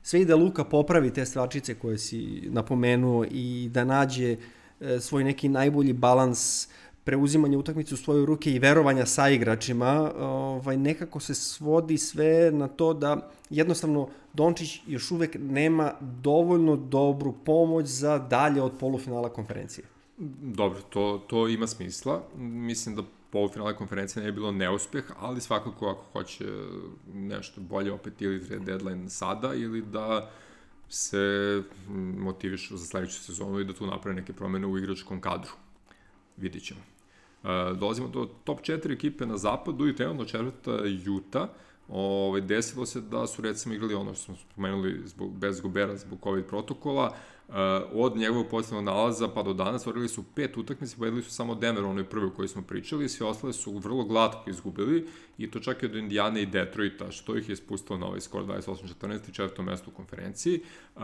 sve 0.02 0.20
i 0.20 0.24
da 0.24 0.36
Luka 0.36 0.64
popravi 0.64 1.12
te 1.12 1.26
stvarčice 1.26 1.74
koje 1.74 1.98
si 1.98 2.42
napomenuo 2.44 3.24
i 3.30 3.68
da 3.72 3.84
nađe 3.84 4.36
e, 4.80 5.00
svoj 5.00 5.24
neki 5.24 5.48
najbolji 5.48 5.92
balans 5.92 6.68
preuzimanja 7.04 7.58
utakmice 7.58 7.94
u 7.94 7.96
svoje 7.96 8.26
ruke 8.26 8.50
i 8.50 8.58
verovanja 8.58 9.06
sa 9.06 9.28
igračima, 9.28 10.12
ovaj, 10.18 10.76
nekako 10.76 11.20
se 11.20 11.34
svodi 11.34 11.98
sve 11.98 12.50
na 12.52 12.68
to 12.68 12.94
da 12.94 13.30
jednostavno 13.50 14.08
Dončić 14.32 14.80
još 14.86 15.10
uvek 15.10 15.36
nema 15.40 15.92
dovoljno 16.00 16.76
dobru 16.76 17.34
pomoć 17.44 17.86
za 17.86 18.18
dalje 18.18 18.62
od 18.62 18.72
polufinala 18.80 19.28
konferencije. 19.28 19.84
Dobro, 20.42 20.80
to, 20.80 21.24
to 21.26 21.48
ima 21.48 21.66
smisla. 21.66 22.22
Mislim 22.36 22.96
da 22.96 23.02
polufinale 23.32 23.76
konferencije 23.76 24.20
ne 24.22 24.28
je 24.28 24.32
bilo 24.32 24.52
neuspeh, 24.52 25.04
ali 25.18 25.40
svakako 25.40 25.88
ako 25.88 26.04
hoće 26.12 26.44
nešto 27.14 27.60
bolje 27.60 27.92
opet 27.92 28.22
ili 28.22 28.46
trade 28.46 28.64
deadline 28.64 29.10
sada 29.10 29.54
ili 29.54 29.82
da 29.82 30.30
se 30.88 31.62
motivišu 32.18 32.76
za 32.76 32.86
sledeću 32.86 33.20
sezonu 33.20 33.60
i 33.60 33.64
da 33.64 33.72
tu 33.72 33.86
naprave 33.86 34.16
neke 34.16 34.32
promene 34.32 34.66
u 34.66 34.78
igračkom 34.78 35.20
kadru. 35.20 35.50
Vidit 36.36 36.64
ćemo. 36.64 36.80
Uh, 37.42 37.78
dolazimo 37.78 38.08
do 38.08 38.28
top 38.44 38.60
4 38.60 38.92
ekipe 38.92 39.26
na 39.26 39.36
zapadu 39.36 39.88
i 39.88 39.96
trenutno 39.96 40.24
četvrta 40.24 40.78
Utah. 41.16 41.48
Ove, 41.88 42.28
ovaj, 42.28 42.40
desilo 42.40 42.86
se 42.86 43.00
da 43.00 43.26
su 43.26 43.42
recimo 43.42 43.74
igrali 43.74 43.94
ono 43.94 44.14
što 44.14 44.24
smo 44.24 44.36
spomenuli 44.36 45.02
zbog, 45.04 45.38
bez 45.38 45.60
Gobera 45.60 45.96
zbog 45.96 46.18
COVID 46.22 46.44
protokola, 46.44 47.16
od 47.92 48.16
njegovog 48.16 48.46
posljednog 48.50 48.84
nalaza 48.84 49.28
pa 49.28 49.42
do 49.42 49.52
danas 49.52 49.86
orili 49.86 50.08
su 50.08 50.22
pet 50.34 50.56
utakmica, 50.56 50.96
pobedili 50.96 51.22
su 51.22 51.30
samo 51.30 51.54
Denver, 51.54 51.84
onoj 51.84 52.04
prvi 52.04 52.30
koji 52.36 52.48
smo 52.48 52.62
pričali, 52.62 53.08
sve 53.08 53.26
ostale 53.26 53.52
su 53.52 53.78
vrlo 53.78 54.04
glatko 54.04 54.50
izgubili 54.50 55.06
i 55.38 55.50
to 55.50 55.60
čak 55.60 55.82
i 55.82 55.86
od 55.86 55.94
Indijane 55.94 56.42
i 56.42 56.46
Detroita, 56.46 57.10
što 57.10 57.36
ih 57.36 57.48
je 57.48 57.56
spustilo 57.56 57.98
na 57.98 58.06
ovaj 58.06 58.20
skor 58.20 58.44
28-14 58.44 59.28
i 59.28 59.32
četvrto 59.32 59.62
mesto 59.62 59.90
u 59.90 59.94
konferenciji. 59.94 60.60
Uh, 60.96 61.02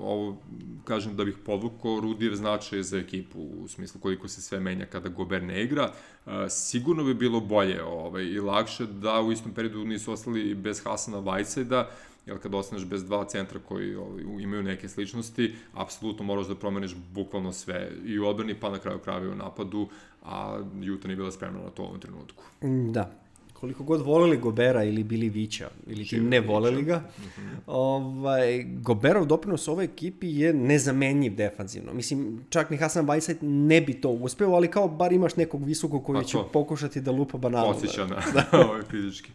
ovo, 0.00 0.42
kažem 0.84 1.16
da 1.16 1.24
bih 1.24 1.36
podvukao 1.46 2.00
Rudijev 2.00 2.34
značaj 2.34 2.82
za 2.82 2.98
ekipu, 2.98 3.40
u 3.40 3.68
smislu 3.68 4.00
koliko 4.00 4.28
se 4.28 4.42
sve 4.42 4.60
menja 4.60 4.86
kada 4.86 5.08
Gober 5.08 5.42
ne 5.42 5.64
igra. 5.64 5.92
Uh, 6.26 6.32
sigurno 6.48 7.04
bi 7.04 7.14
bilo 7.14 7.40
bolje 7.40 7.82
ovaj, 7.82 8.24
i 8.24 8.40
lakše 8.40 8.86
da 8.86 9.20
u 9.20 9.32
istom 9.32 9.54
periodu 9.54 9.84
nisu 9.84 10.12
ostali 10.12 10.54
bez 10.54 10.84
Hasana 10.84 11.18
Vajsajda, 11.18 11.90
jer 12.28 12.38
kad 12.38 12.54
ostaneš 12.54 12.84
bez 12.84 13.04
dva 13.04 13.24
centra 13.24 13.60
koji 13.68 13.94
ovaj, 13.96 14.22
imaju 14.40 14.62
neke 14.62 14.88
sličnosti, 14.88 15.54
apsolutno 15.74 16.24
moraš 16.24 16.46
da 16.46 16.54
promeniš 16.54 16.94
bukvalno 17.14 17.52
sve 17.52 17.90
i 18.04 18.18
u 18.18 18.26
odbrani 18.26 18.54
pa 18.54 18.70
na 18.70 18.78
kraju 18.78 18.98
krajeva 18.98 19.32
u 19.32 19.36
napadu, 19.36 19.88
a 20.24 20.60
Juta 20.80 21.08
nije 21.08 21.16
bila 21.16 21.30
spremna 21.30 21.60
na 21.60 21.70
to 21.70 21.82
u 21.82 21.86
ovom 21.86 22.00
trenutku. 22.00 22.44
Mm, 22.62 22.92
da, 22.92 23.10
koliko 23.52 23.84
god 23.84 24.00
voleli 24.00 24.36
Gobera 24.36 24.84
ili 24.84 25.02
bili 25.02 25.28
Vića, 25.28 25.70
ili 25.86 26.04
ti 26.04 26.20
ne 26.20 26.40
voleli 26.40 26.82
ga, 26.82 26.96
mm 26.98 27.22
-hmm. 27.22 27.56
ovaj, 27.66 28.64
Goberov 28.64 29.26
doprinos 29.26 29.68
ovoj 29.68 29.84
ekipi 29.84 30.28
je 30.28 30.52
nezamenjiv 30.52 31.34
defanzivno. 31.34 31.92
Mislim, 31.94 32.44
čak 32.50 32.70
ni 32.70 32.76
Hasan 32.76 33.06
Bajsajt 33.06 33.38
ne 33.42 33.80
bi 33.80 34.00
to 34.00 34.08
uspeo, 34.08 34.50
ali 34.50 34.70
kao 34.70 34.88
bar 34.88 35.12
imaš 35.12 35.36
nekog 35.36 35.64
visokog 35.64 36.04
koji 36.04 36.20
pa 36.20 36.24
će 36.24 36.38
pokušati 36.52 37.00
da 37.00 37.10
lupa 37.10 37.38
bananu. 37.38 37.68
Osjeća 37.68 38.06
na, 38.06 38.22
da. 38.34 38.44
ovaj 38.68 38.82
fizički. 38.90 39.30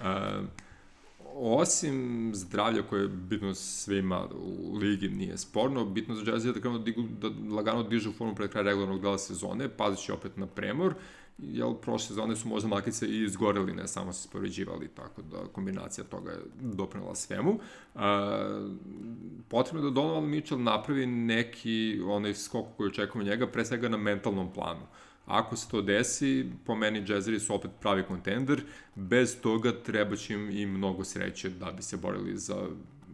Uh, 0.00 0.06
osim 1.34 2.30
zdravlja 2.34 2.82
koje 2.82 3.02
je 3.02 3.08
bitno 3.08 3.54
svima 3.54 4.28
u 4.34 4.76
ligi 4.76 5.08
nije 5.08 5.38
sporno, 5.38 5.84
bitno 5.84 6.14
za 6.14 6.30
Jazz 6.30 6.46
je 6.46 6.52
da 6.52 6.60
krenu 6.60 6.78
da, 6.78 6.84
digu, 6.84 7.02
da 7.02 7.54
lagano 7.54 7.82
dižu 7.82 8.12
formu 8.12 8.34
pred 8.34 8.50
kraj 8.50 8.62
regularnog 8.62 9.00
dela 9.00 9.18
sezone, 9.18 9.68
pazići 9.68 10.12
opet 10.12 10.36
na 10.36 10.46
premor, 10.46 10.94
jer 11.38 11.66
prošle 11.82 12.06
sezone 12.06 12.36
su 12.36 12.48
možda 12.48 12.68
makice 12.68 13.06
i 13.06 13.22
izgoreli, 13.22 13.72
ne 13.72 13.88
samo 13.88 14.12
se 14.12 14.22
spoređivali, 14.22 14.88
tako 14.88 15.22
da 15.22 15.46
kombinacija 15.52 16.04
toga 16.04 16.30
je 16.30 16.38
doprinala 16.60 17.14
svemu. 17.14 17.58
Uh, 17.94 18.00
potrebno 19.48 19.80
je 19.80 19.90
da 19.90 19.94
Donovan 19.94 20.24
Mitchell 20.24 20.62
napravi 20.62 21.06
neki 21.06 22.00
onaj 22.06 22.34
skok 22.34 22.66
koji 22.76 22.88
očekujemo 22.88 23.30
njega, 23.30 23.46
pre 23.46 23.64
svega 23.64 23.88
na 23.88 23.96
mentalnom 23.96 24.52
planu. 24.52 24.82
Uh, 24.82 25.03
Ako 25.26 25.56
se 25.56 25.68
to 25.68 25.82
desi, 25.82 26.46
po 26.64 26.74
meni 26.74 27.04
Jazzeri 27.08 27.40
su 27.40 27.54
opet 27.54 27.70
pravi 27.80 28.02
kontender, 28.02 28.62
bez 28.94 29.36
toga 29.40 29.72
treba 29.82 30.16
će 30.16 30.34
im 30.34 30.50
i 30.50 30.66
mnogo 30.66 31.04
sreće 31.04 31.50
da 31.50 31.72
bi 31.72 31.82
se 31.82 31.96
borili 31.96 32.38
za 32.38 32.56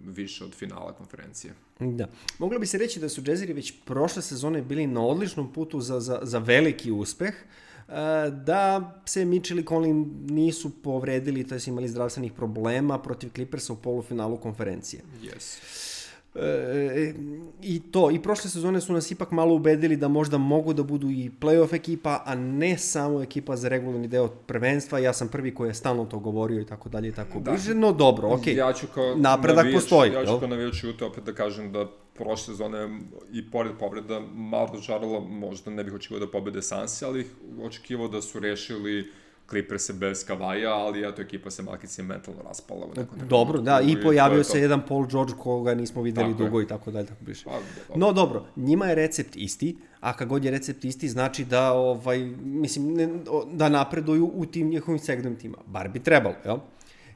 više 0.04 0.44
od 0.44 0.54
finala 0.54 0.92
konferencije. 0.92 1.54
Da. 1.80 2.08
Moglo 2.38 2.58
bi 2.58 2.66
se 2.66 2.78
reći 2.78 3.00
da 3.00 3.08
su 3.08 3.22
Jazzeri 3.26 3.52
već 3.52 3.74
prošle 3.84 4.22
sezone 4.22 4.62
bili 4.62 4.86
na 4.86 5.00
odličnom 5.00 5.52
putu 5.52 5.80
za, 5.80 6.00
za, 6.00 6.20
za 6.22 6.38
veliki 6.38 6.90
uspeh, 6.90 7.34
e, 7.34 8.30
da 8.30 8.94
se 9.06 9.24
Mitchell 9.24 9.61
i 9.61 9.64
Conley 9.64 10.06
nisu 10.30 10.70
povredili, 10.82 11.48
to 11.48 11.54
je 11.54 11.61
imali 11.66 11.88
zdravstvenih 11.88 12.32
problema 12.32 12.98
protiv 12.98 13.30
Clippersa 13.34 13.72
u 13.72 13.76
polufinalu 13.76 14.36
konferencije. 14.36 15.02
Yes. 15.22 15.89
E, 16.34 17.14
I 17.62 17.80
to, 17.90 18.10
i 18.10 18.22
prošle 18.22 18.50
sezone 18.50 18.80
su 18.80 18.92
nas 18.92 19.10
ipak 19.10 19.30
malo 19.30 19.54
ubedili 19.54 19.96
da 19.96 20.08
možda 20.08 20.38
mogu 20.38 20.72
da 20.72 20.82
budu 20.82 21.10
i 21.10 21.30
playoff 21.40 21.74
ekipa, 21.74 22.22
a 22.26 22.34
ne 22.34 22.78
samo 22.78 23.22
ekipa 23.22 23.56
za 23.56 23.68
regularni 23.68 24.08
deo 24.08 24.28
prvenstva. 24.28 24.98
Ja 24.98 25.12
sam 25.12 25.28
prvi 25.28 25.54
koji 25.54 25.68
je 25.68 25.74
stalno 25.74 26.04
to 26.04 26.18
govorio 26.18 26.60
i 26.60 26.66
tako 26.66 26.88
dalje 26.88 27.08
i 27.08 27.12
tako 27.12 27.40
da. 27.40 27.50
bliže, 27.50 27.74
no 27.74 27.92
dobro, 27.92 28.28
ok. 28.28 28.46
Ja 28.46 28.72
ću 28.72 28.86
kao 28.94 29.14
Napredak 29.16 29.56
navijač, 29.56 29.74
postoji. 29.74 30.12
Ja 30.12 30.26
ću 30.26 30.38
kao 30.38 30.48
navijač 30.48 30.84
Jute 30.84 31.04
opet 31.04 31.24
da 31.24 31.32
kažem 31.32 31.72
da 31.72 31.86
prošle 32.14 32.54
sezone 32.54 33.00
i 33.32 33.50
pored 33.50 33.72
povreda 33.78 34.20
malo 34.34 34.70
dočarala, 34.72 35.20
možda 35.20 35.70
ne 35.70 35.84
bih 35.84 35.94
očekivao 35.94 36.26
da 36.26 36.30
pobede 36.30 36.62
Sansi, 36.62 37.04
ali 37.04 37.26
očekivao 37.62 38.08
da 38.08 38.22
su 38.22 38.40
rešili 38.40 39.10
Clippers 39.51 39.90
bez 39.90 40.24
Kavaja, 40.24 40.74
ali 40.74 41.09
eto 41.09 41.22
ekipa 41.22 41.51
se 41.51 41.62
Malkici 41.62 42.03
mentalno 42.03 42.42
raspala 42.42 42.86
u 42.86 43.01
nekom 43.01 43.18
Dobro, 43.28 43.61
da, 43.61 43.80
i 43.80 44.03
pojavio 44.03 44.44
se 44.44 44.61
jedan 44.61 44.82
Paul 44.88 45.07
George 45.07 45.32
koga 45.38 45.74
nismo 45.74 46.03
videli 46.03 46.32
tako 46.32 46.44
dugo 46.44 46.61
je. 46.61 46.64
i 46.64 46.68
tako 46.68 46.90
dalje, 46.90 47.07
tako 47.07 47.24
biše. 47.24 47.44
Pa, 47.44 47.59
no 47.96 48.12
dobro, 48.12 48.44
njima 48.57 48.86
je 48.86 48.94
recept 48.94 49.36
isti, 49.36 49.78
a 50.01 50.16
kad 50.16 50.28
god 50.28 50.44
je 50.44 50.51
recept 50.51 50.84
isti, 50.84 51.09
znači 51.09 51.44
da, 51.44 51.72
ovaj, 51.72 52.18
mislim, 52.40 52.94
ne, 52.94 53.09
da 53.53 53.68
napreduju 53.68 54.30
u 54.34 54.46
tim 54.46 54.68
njihovim 54.68 54.98
segmentima. 54.98 55.59
Bar 55.66 55.88
bi 55.88 55.98
trebalo, 55.98 56.34
jel? 56.44 56.59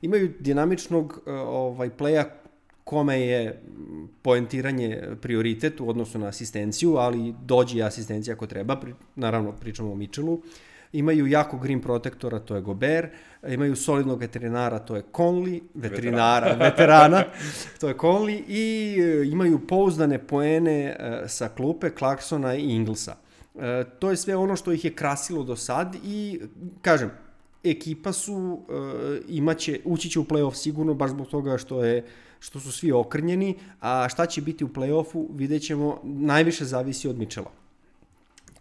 Imaju 0.02 0.32
dinamičnog 0.40 1.20
ovaj, 1.26 1.90
playa 1.98 2.24
kome 2.84 3.20
je 3.20 3.62
poentiranje 4.22 5.02
prioritet 5.22 5.80
u 5.80 5.88
odnosu 5.88 6.18
na 6.18 6.26
asistenciju, 6.26 6.96
ali 6.96 7.34
dođe 7.44 7.78
i 7.78 7.82
asistencija 7.82 8.34
ako 8.34 8.46
treba, 8.46 8.76
pri, 8.76 8.94
naravno 9.16 9.52
pričamo 9.52 9.92
o 9.92 9.94
Mitchellu. 9.94 10.40
Imaju 10.94 11.26
jako 11.26 11.58
green 11.58 11.80
protektora, 11.80 12.38
to 12.38 12.54
je 12.56 12.62
Gober, 12.62 13.08
imaju 13.48 13.76
solidnog 13.76 14.20
veterinara, 14.20 14.78
to 14.78 14.96
je 14.96 15.02
Conley, 15.12 15.60
veterinara, 15.74 16.54
veterana, 16.54 17.24
to 17.80 17.88
je 17.88 17.94
Conley 17.94 18.42
i 18.48 18.96
e, 19.00 19.26
imaju 19.26 19.66
pouzdane 19.66 20.18
poene 20.18 20.84
e, 20.86 21.22
sa 21.28 21.48
klupe 21.48 21.90
Clarksona 21.98 22.54
i 22.54 22.62
Inglesa. 22.62 23.16
E, 23.54 23.84
to 23.98 24.10
je 24.10 24.16
sve 24.16 24.36
ono 24.36 24.56
što 24.56 24.72
ih 24.72 24.84
je 24.84 24.94
krasilo 24.94 25.42
do 25.42 25.56
sad 25.56 25.96
i, 26.04 26.40
kažem, 26.82 27.10
ekipa 27.64 28.12
su, 28.12 28.60
imaće, 29.28 29.80
ući 29.84 30.10
će 30.10 30.20
u 30.20 30.24
playoff 30.24 30.54
sigurno, 30.54 30.94
baš 30.94 31.10
zbog 31.10 31.26
toga 31.26 31.58
što 31.58 31.84
je 31.84 32.04
što 32.44 32.60
su 32.60 32.72
svi 32.72 32.92
okrnjeni, 32.92 33.56
a 33.80 34.08
šta 34.08 34.26
će 34.26 34.42
biti 34.42 34.64
u 34.64 34.68
play-offu 34.68 35.26
vidjet 35.30 35.62
ćemo, 35.62 36.00
najviše 36.04 36.64
zavisi 36.64 37.08
od 37.08 37.18
Mičela. 37.18 37.50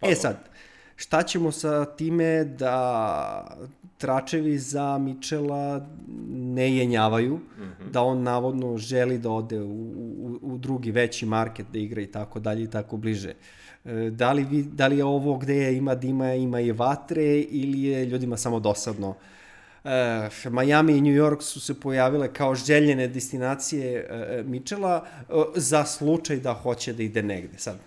E 0.02 0.14
sad, 0.14 0.48
šta 0.96 1.22
ćemo 1.22 1.52
sa 1.52 1.84
time 1.84 2.44
da 2.44 3.56
tračevi 3.98 4.58
za 4.58 4.98
Mičela 4.98 5.86
ne 6.28 6.76
jenjavaju, 6.76 7.34
mm 7.34 7.62
-hmm. 7.62 7.90
da 7.90 8.02
on 8.02 8.22
navodno 8.22 8.76
želi 8.78 9.18
da 9.18 9.30
ode 9.30 9.60
u, 9.60 9.70
u, 9.70 10.38
u 10.42 10.58
drugi 10.58 10.90
veći 10.90 11.26
market 11.26 11.66
da 11.72 11.78
igra 11.78 12.02
i 12.02 12.06
tako 12.06 12.40
dalje 12.40 12.64
i 12.64 12.70
tako 12.70 12.96
bliže. 12.96 13.34
E, 13.84 14.10
da 14.10 14.32
li, 14.32 14.44
vi, 14.44 14.62
da 14.62 14.86
li 14.86 14.98
je 14.98 15.04
ovo 15.04 15.36
gde 15.36 15.76
ima 15.76 15.94
dima, 15.94 16.34
ima 16.34 16.60
i 16.60 16.72
vatre 16.72 17.40
ili 17.40 17.82
je 17.82 18.06
ljudima 18.06 18.36
samo 18.36 18.60
dosadno? 18.60 19.08
Uh, 19.08 19.16
uh, 19.84 20.52
Miami 20.52 20.96
i 20.96 21.00
New 21.00 21.14
York 21.14 21.42
su 21.42 21.60
se 21.60 21.80
pojavile 21.80 22.32
kao 22.32 22.54
željene 22.54 23.08
destinacije 23.08 24.08
uh, 24.10 24.46
Mičela 24.46 25.06
uh, 25.28 25.44
za 25.54 25.84
slučaj 25.84 26.36
da 26.36 26.52
hoće 26.52 26.92
da 26.92 27.02
ide 27.02 27.22
negde. 27.22 27.58
Sad, 27.58 27.78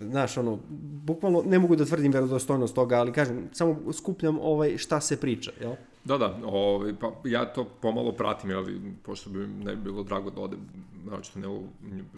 znaš, 0.00 0.36
ono, 0.36 0.58
bukvalno 1.04 1.42
ne 1.46 1.58
mogu 1.58 1.76
da 1.76 1.84
tvrdim 1.84 2.12
verodostojnost 2.12 2.74
toga, 2.74 2.96
ali 2.96 3.12
kažem, 3.12 3.48
samo 3.52 3.92
skupljam 3.92 4.38
ovaj 4.40 4.78
šta 4.78 5.00
se 5.00 5.16
priča, 5.16 5.50
jel? 5.60 5.74
Da, 6.08 6.18
da, 6.18 6.38
ovaj, 6.44 6.94
pa 7.00 7.12
ja 7.24 7.44
to 7.52 7.64
pomalo 7.64 8.12
pratim, 8.12 8.56
ali 8.56 8.80
pošto 9.02 9.30
bi 9.30 9.38
ne 9.38 9.76
bi 9.76 9.82
bilo 9.82 10.02
drago 10.02 10.30
da 10.30 10.40
ode, 10.40 10.56
znači 11.04 11.38
ne 11.38 11.48
u 11.48 11.62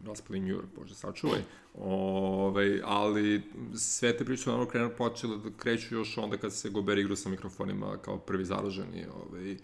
raspali 0.07 0.41
New 0.41 0.57
York, 0.57 0.67
bože 0.77 0.95
sačuvaj, 0.95 1.41
ovaj, 1.79 2.81
ali 2.85 3.43
sve 3.75 4.17
te 4.17 4.25
priče 4.25 4.51
ono 4.51 4.67
krenu 4.67 4.91
počele 4.99 5.37
da 5.37 5.51
kreću 5.57 5.95
još 5.95 6.19
onda 6.19 6.37
kad 6.37 6.53
se 6.53 6.71
Gober 6.71 6.99
igrao 6.99 7.17
sa 7.17 7.29
mikrofonima 7.29 7.97
kao 8.05 8.19
prvi 8.19 8.45
zaraženi 8.45 9.07
ovaj, 9.15 9.57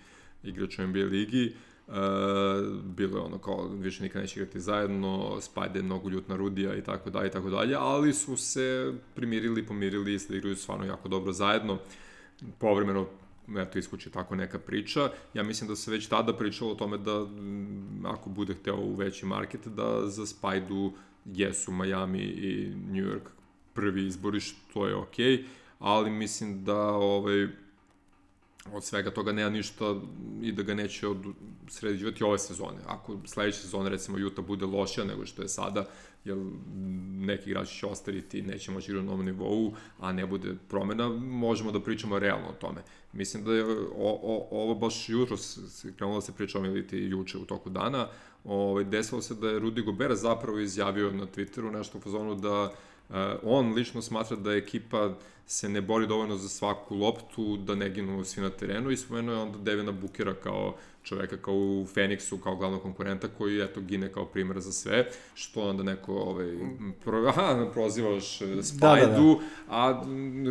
igrač 0.43 0.79
u 0.79 0.87
NBA 0.87 1.05
ligi, 1.05 1.55
Uh, 1.89 1.95
bilo 2.85 3.19
je 3.19 3.25
ono 3.25 3.39
kao 3.39 3.69
više 3.69 4.03
nikad 4.03 4.23
neće 4.23 4.41
igrati 4.41 4.61
zajedno, 4.61 5.41
Spajde 5.41 5.79
je 5.79 5.83
mnogo 5.83 6.09
ljut 6.09 6.29
na 6.29 6.37
Rudija 6.37 6.77
i 6.77 6.83
tako 6.83 7.11
dalje 7.11 7.27
i 7.27 7.31
tako 7.31 7.51
dalje, 7.51 7.75
ali 7.79 8.13
su 8.13 8.37
se 8.37 8.93
primirili, 9.15 9.67
pomirili 9.67 10.15
i 10.15 10.19
sad 10.19 10.37
igraju 10.37 10.57
stvarno 10.57 10.85
jako 10.85 11.09
dobro 11.09 11.33
zajedno. 11.33 11.79
Povremeno 12.59 13.07
eto, 13.59 13.79
iskuće 13.79 14.11
tako 14.11 14.37
neka 14.37 14.59
priča. 14.59 15.11
Ja 15.35 15.43
mislim 15.43 15.69
da 15.69 15.77
se 15.77 15.91
već 15.91 16.07
tada 16.07 16.37
pričalo 16.37 16.71
o 16.71 16.75
tome 16.75 16.99
da 16.99 17.27
ako 18.05 18.31
bude 18.31 18.55
hteo 18.55 18.77
u 18.77 18.95
veći 18.95 19.27
market, 19.27 19.67
da 19.67 20.07
za 20.07 20.27
Spajdu 20.27 20.93
jesu 21.25 21.73
Miami 21.73 22.23
i 22.23 22.75
New 22.89 23.05
York 23.05 23.29
prvi 23.73 24.07
izbori, 24.07 24.41
što 24.41 24.87
je 24.87 24.95
okej, 24.95 25.27
okay, 25.27 25.45
ali 25.79 26.11
mislim 26.11 26.65
da 26.65 26.81
ovaj, 26.89 27.49
od 28.73 28.85
svega 28.85 29.11
toga 29.11 29.33
nema 29.33 29.51
ništa 29.51 29.95
i 30.43 30.53
da 30.53 30.63
ga 30.63 30.75
neće 30.75 31.09
od, 31.09 31.27
sređivati 31.69 32.25
ove 32.25 32.39
sezone. 32.39 32.79
Ako 32.87 33.19
sledeće 33.25 33.59
sezone, 33.59 33.91
recimo, 33.91 34.27
Utah 34.27 34.45
bude 34.45 34.67
lošija 34.67 35.07
nego 35.07 35.27
što 35.27 35.43
je 35.43 35.49
sada, 35.49 35.87
jer 36.27 36.39
neki 37.27 37.51
igrači 37.51 37.79
će 37.79 37.87
ostariti, 37.87 38.43
neće 38.43 38.71
moći 38.71 38.91
igrati 38.91 39.07
na 39.07 39.13
ovom 39.13 39.27
nivou, 39.27 39.73
a 40.01 40.13
ne 40.13 40.27
bude 40.27 40.55
promena, 40.69 41.09
možemo 41.09 41.73
da 41.73 41.81
pričamo 41.81 42.19
realno 42.19 42.49
o 42.49 42.61
tome. 42.61 42.83
Mislim 43.13 43.45
da 43.45 43.55
je 43.55 43.65
o, 43.65 44.21
o, 44.23 44.49
ovo 44.51 44.75
baš 44.75 45.09
jutro 45.09 45.37
krenulo 45.97 46.17
da 46.17 46.21
se 46.21 46.33
priča 46.33 46.59
o 46.59 46.63
Militi 46.63 46.99
juče 46.99 47.39
u 47.39 47.45
toku 47.45 47.71
dana, 47.71 48.09
ovaj, 48.45 48.85
desilo 48.85 49.23
se 49.23 49.35
da 49.35 49.49
je 49.49 49.61
Rudy 49.61 49.85
Gobert 49.85 50.17
zapravo 50.17 50.59
izjavio 50.59 51.11
na 51.11 51.27
Twitteru 51.27 51.73
nešto 51.73 51.99
u 51.99 52.01
fazonu 52.01 52.35
da 52.35 52.73
Uh, 53.09 53.17
on 53.43 53.73
lično 53.73 54.03
smatra 54.03 54.37
da 54.37 54.55
ekipa 54.55 55.15
se 55.47 55.69
ne 55.69 55.81
bori 55.81 56.07
dovoljno 56.07 56.37
za 56.37 56.49
svaku 56.49 56.95
loptu, 56.95 57.57
da 57.57 57.75
ne 57.75 57.91
ginu 57.91 58.25
svi 58.25 58.43
na 58.43 58.51
terenu 58.51 58.91
i 58.91 58.97
spomenuo 58.97 59.35
je 59.35 59.41
onda 59.41 59.59
Devina 59.59 59.93
Bukera 59.93 60.35
kao 60.35 60.77
čoveka 61.07 61.37
kao 61.37 61.55
u 61.55 61.87
Feniksu, 61.95 62.39
kao 62.39 62.57
glavnog 62.57 62.83
konkurenta 62.83 63.29
koji 63.29 63.61
eto 63.61 63.81
gine 63.81 64.13
kao 64.13 64.25
primer 64.25 64.61
za 64.61 64.73
sve, 64.73 65.07
što 65.35 65.69
onda 65.69 65.83
neko 65.83 66.15
ovaj, 66.15 66.59
pro, 67.05 67.29
aha, 67.29 67.71
prozivaš 67.73 68.39
Spajdu, 68.63 68.77
da, 68.81 69.17
da, 69.17 69.17
da. 69.17 69.39
a 69.69 70.05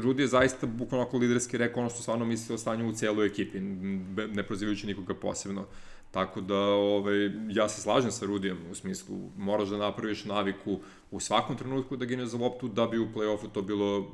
Rudi 0.03 0.23
je 0.23 0.27
zaista 0.27 0.67
bukvalno 0.67 1.05
ako 1.07 1.17
liderski 1.17 1.57
rekao 1.57 1.81
ono 1.81 1.89
što 1.89 2.01
stvarno 2.01 2.25
misli 2.25 2.55
o 2.55 2.57
stanju 2.57 2.89
u 2.89 2.93
cijeloj 2.93 3.27
ekipi, 3.27 3.59
ne 4.33 4.43
prozivajući 4.43 4.87
nikoga 4.87 5.13
posebno. 5.13 5.65
Tako 6.11 6.41
da, 6.41 6.59
ovaj, 6.59 7.31
ja 7.49 7.69
se 7.69 7.81
slažem 7.81 8.11
sa 8.11 8.25
Rudijem 8.25 8.57
u 8.71 8.75
smislu, 8.75 9.17
moraš 9.37 9.69
da 9.69 9.77
napraviš 9.77 10.25
naviku 10.25 10.79
u 11.11 11.19
svakom 11.19 11.57
trenutku 11.57 11.95
da 11.95 12.05
gineš 12.05 12.29
za 12.29 12.37
loptu, 12.37 12.67
da 12.67 12.87
bi 12.87 12.99
u 12.99 13.07
play-offu 13.15 13.51
to 13.53 13.61
bilo 13.61 14.11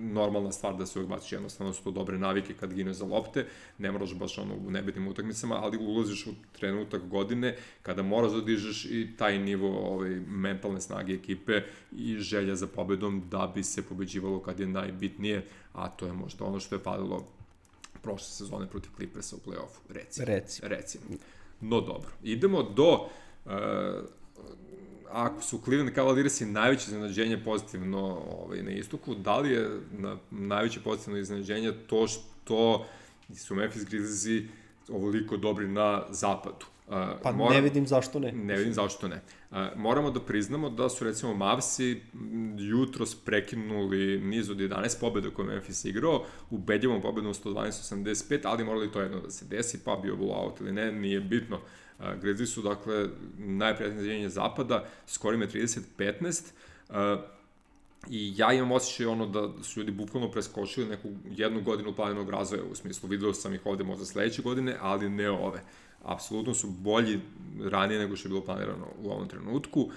normalna 0.00 0.52
stvar 0.52 0.76
da 0.76 0.86
se 0.86 0.98
uvek 0.98 1.10
baciš, 1.10 1.32
jednostavno 1.32 1.72
su 1.72 1.84
to 1.84 1.90
dobre 1.90 2.18
navike 2.18 2.54
kad 2.54 2.74
gineš 2.74 2.96
za 2.96 3.04
lopte, 3.04 3.46
ne 3.78 3.92
moraš 3.92 4.14
baš 4.14 4.38
ono 4.38 4.54
u 4.54 4.70
nebitnim 4.70 5.08
utakmicama, 5.08 5.54
ali 5.54 5.78
ulaziš 5.78 6.26
u 6.26 6.30
trenutak 6.52 7.08
godine 7.08 7.56
kada 7.82 8.02
moraš 8.02 8.32
da 8.32 8.40
dižeš 8.40 8.84
i 8.84 9.08
taj 9.18 9.38
nivo 9.38 9.92
ovaj, 9.92 10.10
mentalne 10.28 10.80
snage 10.80 11.14
ekipe 11.14 11.62
i 11.92 12.16
želja 12.18 12.56
za 12.56 12.66
pobedom 12.66 13.22
da 13.30 13.52
bi 13.54 13.62
se 13.62 13.82
pobeđivalo 13.82 14.42
kad 14.42 14.60
je 14.60 14.66
najbitnije, 14.66 15.46
a 15.72 15.88
to 15.88 16.06
je 16.06 16.12
možda 16.12 16.44
ono 16.44 16.60
što 16.60 16.74
je 16.74 16.82
falilo 16.82 17.26
prošle 18.02 18.28
sezone 18.28 18.66
protiv 18.66 18.90
Clippersa 18.96 19.36
u 19.36 19.50
play-offu, 19.50 19.80
recimo. 19.88 20.26
Recimo. 20.26 20.68
recimo. 20.68 21.04
No 21.60 21.80
dobro, 21.80 22.10
idemo 22.22 22.62
do 22.62 23.08
uh, 23.44 23.52
ako 25.12 25.42
su 25.42 25.60
Cleveland 25.64 25.94
Cavaliersi 25.94 26.46
najveće 26.46 26.84
iznenađenje 26.86 27.44
pozitivno 27.44 28.22
ovaj, 28.30 28.62
na 28.62 28.70
istoku, 28.70 29.14
da 29.14 29.38
li 29.38 29.50
je 29.50 29.80
na, 29.92 30.16
najveće 30.30 30.80
pozitivno 30.80 31.18
iznenađenje 31.18 31.72
to 31.86 32.06
što 32.06 32.86
su 33.34 33.54
Memphis 33.54 33.84
Grizzlies 33.84 34.44
ovoliko 34.88 35.36
dobri 35.36 35.68
na 35.68 36.02
zapadu? 36.10 36.66
Pa 37.22 37.32
Mora, 37.32 37.54
ne 37.54 37.60
vidim 37.60 37.86
zašto 37.86 38.18
ne. 38.18 38.32
Ne 38.32 38.56
vidim 38.56 38.74
zašto 38.74 39.08
ne. 39.08 39.20
Uh, 39.50 39.56
moramo 39.76 40.10
da 40.10 40.20
priznamo 40.20 40.70
da 40.70 40.88
su 40.88 41.04
recimo 41.04 41.34
Mavsi 41.34 42.00
jutro 42.58 43.06
prekinuli 43.24 44.20
niz 44.20 44.50
od 44.50 44.56
11 44.56 45.00
pobjeda 45.00 45.30
koje 45.30 45.48
Memphis 45.48 45.84
igrao, 45.84 46.24
ubedljivom 46.50 47.02
pobedom 47.02 47.34
112-85, 47.34 48.40
ali 48.44 48.64
morali 48.64 48.92
to 48.92 49.00
jedno 49.00 49.20
da 49.20 49.30
se 49.30 49.44
desi, 49.44 49.84
pa 49.84 49.96
bio 50.02 50.16
blowout 50.16 50.60
ili 50.60 50.72
ne, 50.72 50.92
nije 50.92 51.20
bitno. 51.20 51.56
Uh, 51.56 51.62
Grizzlies 52.20 52.54
su, 52.54 52.62
dakle, 52.62 53.08
najprijatnije 53.38 54.28
zapada, 54.28 54.84
skoro 55.06 55.34
ime 55.34 55.46
30-15, 55.46 56.42
uh, 56.88 56.96
I 58.08 58.32
ja 58.36 58.52
imam 58.52 58.72
osjećaj 58.72 59.06
ono 59.06 59.26
da 59.26 59.62
su 59.62 59.80
ljudi 59.80 59.92
bukvalno 59.92 60.30
preskočili 60.30 60.86
neku 60.88 61.08
jednu 61.30 61.60
godinu 61.62 61.92
planinog 61.92 62.30
razvoja, 62.30 62.62
u 62.64 62.74
smislu 62.74 63.08
video 63.08 63.34
sam 63.34 63.54
ih 63.54 63.66
ovde 63.66 63.84
možda 63.84 64.04
sledeće 64.04 64.42
godine, 64.42 64.76
ali 64.80 65.08
ne 65.08 65.30
ove 65.30 65.60
apsolutno 66.04 66.54
su 66.54 66.70
bolji 66.70 67.20
ranije 67.60 68.00
nego 68.00 68.16
što 68.16 68.28
je 68.28 68.30
bilo 68.30 68.44
planirano 68.44 68.86
u 69.02 69.10
ovom 69.10 69.28
trenutku. 69.28 69.80
Uh, 69.80 69.92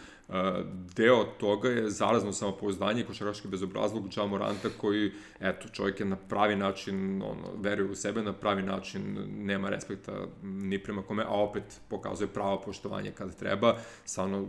deo 0.95 1.23
toga 1.23 1.69
je 1.69 1.89
zarazno 1.89 2.33
samopouzdanje 2.33 3.01
i 3.01 3.05
košaraški 3.05 3.47
bezobrazlog 3.47 4.09
Dža 4.09 4.25
Moranta 4.25 4.69
koji, 4.77 5.11
eto, 5.39 5.69
čovjek 5.69 5.99
je 5.99 6.05
na 6.05 6.15
pravi 6.15 6.55
način, 6.55 7.21
ono, 7.21 7.61
veruje 7.61 7.91
u 7.91 7.95
sebe, 7.95 8.23
na 8.23 8.33
pravi 8.33 8.61
način 8.61 9.17
nema 9.37 9.69
respekta 9.69 10.27
ni 10.43 10.79
prema 10.79 11.01
kome, 11.01 11.23
a 11.23 11.29
opet 11.29 11.63
pokazuje 11.89 12.27
pravo 12.27 12.61
poštovanje 12.61 13.11
kada 13.11 13.31
treba, 13.31 13.75
sa 14.05 14.23
ono 14.23 14.47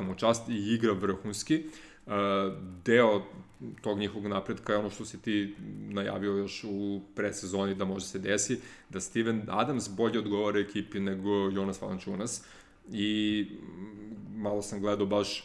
mu 0.00 0.14
čast 0.14 0.48
i 0.48 0.74
igra 0.74 0.92
vrhunski. 0.92 1.64
Uh, 2.06 2.12
deo 2.84 3.22
tog 3.82 3.98
njihovog 3.98 4.26
napretka 4.26 4.72
je 4.72 4.78
ono 4.78 4.90
što 4.90 5.04
si 5.04 5.22
ti 5.22 5.54
najavio 5.88 6.32
još 6.32 6.64
u 6.64 7.00
predsezoni 7.14 7.74
da 7.74 7.84
može 7.84 8.06
se 8.06 8.18
desi, 8.18 8.60
da 8.90 9.00
Steven 9.00 9.42
Adams 9.48 9.88
bolje 9.88 10.18
odgovara 10.18 10.58
ekipi 10.58 11.00
nego 11.00 11.30
Jonas 11.30 11.80
Valančunas 11.80 12.44
i 12.92 13.46
malo 14.44 14.62
sam 14.62 14.80
gledao 14.80 15.06
baš 15.06 15.38
e, 15.38 15.44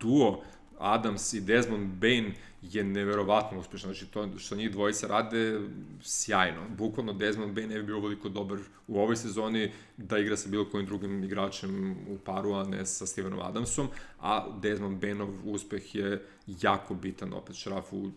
duo 0.00 0.42
Adams 0.78 1.32
i 1.32 1.40
Desmond 1.40 1.88
Bain 1.88 2.32
je 2.62 2.84
neverovatno 2.84 3.58
uspešan. 3.58 3.94
Znači, 3.94 4.06
to 4.06 4.38
što 4.38 4.56
njih 4.56 4.70
dvojica 4.70 5.06
rade, 5.06 5.60
sjajno. 6.02 6.60
Bukvalno 6.78 7.12
Desmond 7.12 7.54
Bain 7.54 7.68
ne 7.68 7.78
bi 7.78 7.82
bio 7.82 8.00
veliko 8.00 8.28
dobar 8.28 8.58
u 8.88 9.00
ovoj 9.00 9.16
sezoni 9.16 9.72
da 9.96 10.18
igra 10.18 10.36
sa 10.36 10.48
bilo 10.48 10.64
kojim 10.70 10.86
drugim 10.86 11.24
igračem 11.24 11.96
u 12.08 12.18
paru, 12.24 12.52
a 12.52 12.64
ne 12.64 12.86
sa 12.86 13.06
Stevenom 13.06 13.40
Adamsom, 13.40 13.88
a 14.20 14.58
Desmond 14.62 15.00
Bainov 15.00 15.28
uspeh 15.44 15.94
je 15.94 16.22
jako 16.46 16.94
bitan 16.94 17.32
opet 17.32 17.56
šrafu 17.56 17.96
u 17.96 18.10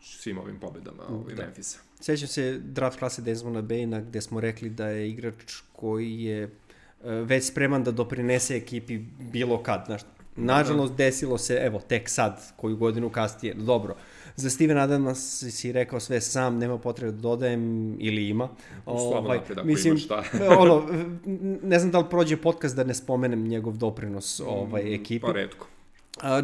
svim 0.00 0.38
ovim 0.38 0.60
pobedama 0.60 1.02
ovaj, 1.08 1.34
da. 1.34 1.42
Memphisa. 1.42 1.78
Sećam 2.00 2.28
se 2.28 2.58
draft 2.58 2.98
klase 2.98 3.22
Desmonda 3.22 3.62
Baina 3.62 4.00
gde 4.00 4.20
smo 4.20 4.40
rekli 4.40 4.70
da 4.70 4.86
je 4.88 5.10
igrač 5.10 5.54
koji 5.72 6.22
je 6.22 6.50
već 7.06 7.44
spreman 7.44 7.84
da 7.84 7.90
doprinese 7.90 8.56
ekipi 8.56 8.98
bilo 9.32 9.62
kad. 9.62 9.82
Znaš, 9.86 10.00
nažalost, 10.36 10.94
desilo 10.94 11.38
se, 11.38 11.54
evo, 11.54 11.80
tek 11.88 12.08
sad, 12.08 12.52
koju 12.56 12.76
godinu 12.76 13.10
kasnije, 13.10 13.54
dobro. 13.54 13.96
Za 14.36 14.50
Steven 14.50 14.78
Adams 14.78 15.44
si 15.50 15.72
rekao 15.72 16.00
sve 16.00 16.20
sam, 16.20 16.58
nema 16.58 16.78
potrebe 16.78 17.12
da 17.12 17.18
dodajem 17.18 17.96
ili 18.00 18.28
ima. 18.28 18.48
Ovaj, 18.86 19.40
mislim, 19.64 19.92
ima 19.92 20.00
šta. 20.00 20.22
ono, 20.62 20.88
ne 21.62 21.78
znam 21.78 21.90
da 21.90 21.98
li 21.98 22.04
prođe 22.10 22.36
podcast 22.36 22.76
da 22.76 22.84
ne 22.84 22.94
spomenem 22.94 23.48
njegov 23.48 23.76
doprinos 23.76 24.40
ovaj, 24.46 24.84
mm, 24.84 24.94
ekipi. 24.94 25.26
Pa 25.26 25.32
redko. 25.32 25.66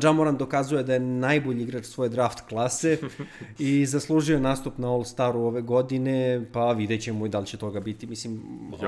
Jamoran 0.03 0.37
dokazuje 0.37 0.83
da 0.83 0.93
je 0.93 1.01
najbolji 1.01 1.63
igrač 1.63 1.85
svoje 1.85 2.09
draft 2.09 2.41
klase 2.49 2.99
i 3.59 3.87
zaslužio 3.87 4.41
nastup 4.41 4.79
na 4.79 4.89
All-Staru 4.89 5.39
ove 5.39 5.63
godine, 5.63 6.45
pa 6.53 6.73
vidjet 6.73 7.03
ćemo 7.03 7.27
i 7.27 7.29
da 7.29 7.39
li 7.39 7.47
će 7.47 7.57
toga 7.57 7.81
biti. 7.81 8.07
Mislim, 8.07 8.43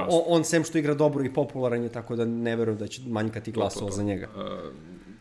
on, 0.08 0.22
on 0.26 0.44
sem 0.44 0.64
što 0.64 0.78
igra 0.78 0.94
dobro 0.94 1.24
i 1.24 1.32
popularan 1.32 1.82
je, 1.82 1.88
tako 1.88 2.16
da 2.16 2.24
ne 2.24 2.56
verujem 2.56 2.78
da 2.78 2.86
će 2.86 3.02
manjkati 3.06 3.52
glasova 3.52 3.90
za 3.90 4.02
njega. 4.02 4.28
Uh, 4.36 4.42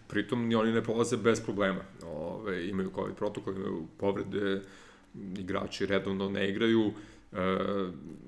pritom 0.07 0.47
ni 0.47 0.55
oni 0.55 0.71
ne 0.71 0.83
polaze 0.83 1.17
bez 1.17 1.41
problema. 1.41 1.81
Ove, 2.05 2.69
imaju 2.69 2.91
COVID 2.95 3.15
protokol, 3.15 3.55
imaju 3.55 3.87
povrede, 3.97 4.61
igrači 5.37 5.85
redovno 5.85 6.29
ne 6.29 6.49
igraju, 6.49 6.91
e, 7.35 7.57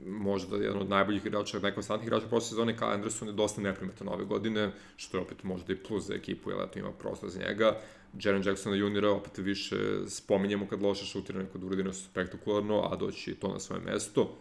možda 0.05 0.57
jedan 0.57 0.81
od 0.81 0.89
najboljih 0.89 1.25
igrača, 1.25 1.59
najkonstantnijih 1.59 2.07
igrača 2.07 2.27
prošle 2.27 2.47
sezone, 2.47 2.77
Kyle 2.77 2.93
Anderson 2.93 3.27
je 3.27 3.33
dosta 3.33 3.61
neprimetan 3.61 4.07
ove 4.07 4.25
godine, 4.25 4.71
što 4.95 5.17
je 5.17 5.21
opet 5.21 5.43
možda 5.43 5.73
i 5.73 5.75
plus 5.75 6.07
za 6.07 6.13
ekipu, 6.13 6.51
jer 6.51 6.59
eto 6.61 6.79
ima 6.79 6.91
prostor 6.91 7.29
za 7.29 7.39
njega. 7.39 7.79
Jaren 8.23 8.43
Jacksona 8.45 8.75
juniora 8.75 9.11
opet 9.11 9.37
više 9.37 9.77
spominjemo 10.07 10.67
kad 10.67 10.81
loše 10.81 11.05
šutira, 11.05 11.39
nekod 11.39 11.63
uradi 11.63 11.83
nešto 11.83 12.09
spektakularno, 12.09 12.89
a 12.91 12.95
doći 12.95 13.35
to 13.35 13.47
na 13.47 13.59
svoje 13.59 13.81
mesto. 13.81 14.37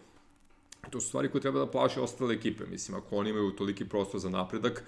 To 0.90 1.00
su 1.00 1.08
stvari 1.08 1.28
koje 1.28 1.42
treba 1.42 1.58
da 1.58 1.70
plaši 1.70 2.00
ostale 2.00 2.34
ekipe, 2.34 2.64
mislim, 2.66 2.98
ako 2.98 3.16
oni 3.16 3.30
imaju 3.30 3.50
toliki 3.50 3.84
prostor 3.84 4.20
za 4.20 4.30
napredak, 4.30 4.84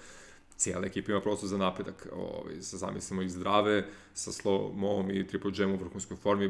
cijela 0.57 0.85
ekipa 0.85 1.11
ima 1.11 1.21
prostor 1.21 1.49
za 1.49 1.57
napredak. 1.57 2.07
Ovaj, 2.15 2.61
sa 2.61 2.77
zamislimo 2.77 3.21
i 3.21 3.29
zdrave, 3.29 3.85
sa 4.13 4.31
slow 4.31 4.73
mom 4.73 5.11
i 5.11 5.27
triple 5.27 5.51
jam 5.55 5.71
u 5.71 5.77
vrhunskoj 5.77 6.17
formi. 6.17 6.47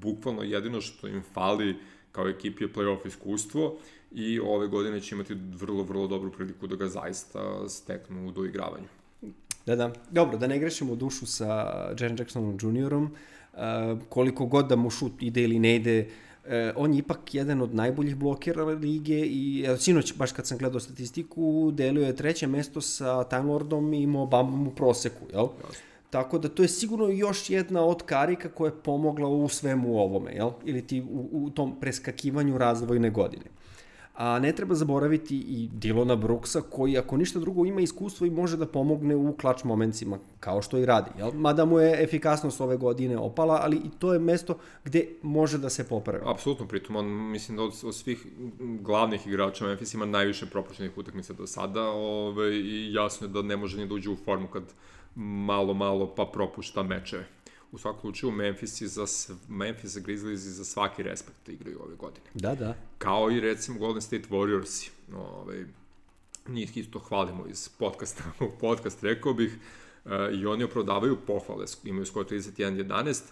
Bukvalno 0.00 0.42
jedino 0.42 0.80
što 0.80 1.08
im 1.08 1.22
fali 1.34 1.76
kao 2.18 2.28
ekipi 2.28 2.64
je 2.64 2.72
playoff 2.72 3.06
iskustvo 3.06 3.76
i 4.12 4.40
ove 4.40 4.66
godine 4.66 5.00
će 5.00 5.14
imati 5.14 5.34
vrlo, 5.34 5.82
vrlo 5.82 6.06
dobru 6.06 6.32
priliku 6.32 6.66
da 6.66 6.76
ga 6.76 6.88
zaista 6.88 7.68
steknu 7.68 8.28
u 8.28 8.30
doigravanju. 8.30 8.88
Da, 9.66 9.76
da. 9.76 9.92
Dobro, 10.10 10.38
da 10.38 10.46
ne 10.46 10.58
grešimo 10.58 10.92
u 10.92 10.96
dušu 10.96 11.26
sa 11.26 11.46
Jaren 11.98 12.16
Jacksonom 12.18 12.58
juniorom, 12.62 13.04
uh, 13.04 13.60
koliko 14.08 14.46
god 14.46 14.66
da 14.68 14.76
mu 14.76 14.90
šut 14.90 15.22
ide 15.22 15.42
ili 15.42 15.58
ne 15.58 15.76
ide, 15.76 16.08
e, 16.46 16.72
on 16.76 16.92
je 16.94 16.98
ipak 16.98 17.34
jedan 17.34 17.60
od 17.62 17.74
najboljih 17.74 18.16
blokera 18.16 18.64
lige 18.64 19.18
i 19.18 19.64
evo, 19.66 19.76
sinoć, 19.76 20.14
baš 20.16 20.32
kad 20.32 20.46
sam 20.46 20.58
gledao 20.58 20.80
statistiku, 20.80 21.70
delio 21.74 22.06
je 22.06 22.16
treće 22.16 22.46
mesto 22.46 22.80
sa 22.80 23.24
Time 23.24 23.42
Lordom 23.42 23.92
i 23.92 24.02
imao 24.02 24.26
Bambam 24.26 24.66
u 24.66 24.70
proseku, 24.70 25.26
jel? 25.32 25.46
Jasno. 25.68 25.84
Tako 26.10 26.38
da 26.38 26.48
to 26.48 26.62
je 26.62 26.68
sigurno 26.68 27.08
još 27.08 27.50
jedna 27.50 27.84
od 27.84 28.02
karika 28.02 28.48
koja 28.48 28.68
je 28.68 28.82
pomogla 28.82 29.28
u 29.28 29.48
svemu 29.48 29.98
ovome, 29.98 30.32
jel? 30.32 30.50
Ili 30.64 30.86
ti 30.86 31.00
u, 31.10 31.28
u 31.32 31.50
tom 31.50 31.80
preskakivanju 31.80 32.58
razvojne 32.58 33.10
godine. 33.10 33.44
A 34.18 34.38
ne 34.38 34.52
treba 34.52 34.74
zaboraviti 34.74 35.36
i 35.36 35.68
Dilona 35.72 36.16
Brooksa 36.16 36.60
koji 36.60 36.98
ako 36.98 37.16
ništa 37.16 37.38
drugo 37.38 37.64
ima 37.64 37.80
iskustvo 37.80 38.26
i 38.26 38.30
može 38.30 38.56
da 38.56 38.66
pomogne 38.66 39.16
u 39.16 39.36
klač 39.36 39.64
momencima 39.64 40.18
kao 40.40 40.62
što 40.62 40.78
i 40.78 40.86
radi. 40.86 41.10
Jel? 41.18 41.30
Mada 41.32 41.64
mu 41.64 41.78
je 41.78 42.02
efikasnost 42.02 42.60
ove 42.60 42.76
godine 42.76 43.18
opala, 43.18 43.60
ali 43.62 43.76
i 43.76 43.90
to 43.98 44.12
je 44.12 44.18
mesto 44.18 44.58
gde 44.84 45.06
može 45.22 45.58
da 45.58 45.70
se 45.70 45.88
popravi. 45.88 46.24
Apsolutno, 46.26 46.66
pritom 46.66 46.96
on 46.96 47.06
mislim 47.06 47.56
da 47.56 47.62
od, 47.62 47.72
od 47.84 47.94
svih 47.94 48.26
glavnih 48.58 49.26
igrača 49.26 49.66
Memphis 49.66 49.94
ima 49.94 50.06
najviše 50.06 50.46
propuštenih 50.46 50.98
utakmica 50.98 51.32
do 51.32 51.46
sada 51.46 51.82
ove, 51.90 52.56
i 52.56 52.92
jasno 52.92 53.26
je 53.26 53.30
da 53.30 53.42
ne 53.42 53.56
može 53.56 53.78
ni 53.78 53.86
da 53.86 53.94
uđe 53.94 54.10
u 54.10 54.16
formu 54.16 54.48
kad 54.48 54.62
malo, 55.18 55.74
malo 55.74 56.14
pa 56.14 56.24
propušta 56.24 56.82
mečeve 56.82 57.26
u 57.72 57.78
svakom 57.78 58.00
slučaju 58.00 58.32
Memphis, 58.32 58.82
za, 58.82 59.34
Memphis 59.48 59.98
Grizzlies 59.98 60.44
i 60.44 60.50
za 60.50 60.64
svaki 60.64 61.02
respekt 61.02 61.48
igraju 61.48 61.80
ove 61.82 61.96
godine. 61.96 62.26
Da, 62.34 62.54
da. 62.54 62.74
Kao 62.98 63.30
i 63.30 63.40
recimo 63.40 63.78
Golden 63.78 64.02
State 64.02 64.28
Warriors. 64.30 64.90
Ove, 65.14 65.66
njih 66.48 66.76
isto 66.76 66.98
hvalimo 66.98 67.46
iz 67.46 67.68
podcasta 67.68 68.24
u 68.46 68.58
podcast, 68.60 69.02
rekao 69.02 69.34
bih. 69.34 69.58
E, 70.04 70.30
I 70.32 70.46
oni 70.46 70.64
opravdavaju 70.64 71.18
pohvale, 71.26 71.64
imaju 71.84 72.06
skoro 72.06 72.28
31-11. 72.28 73.22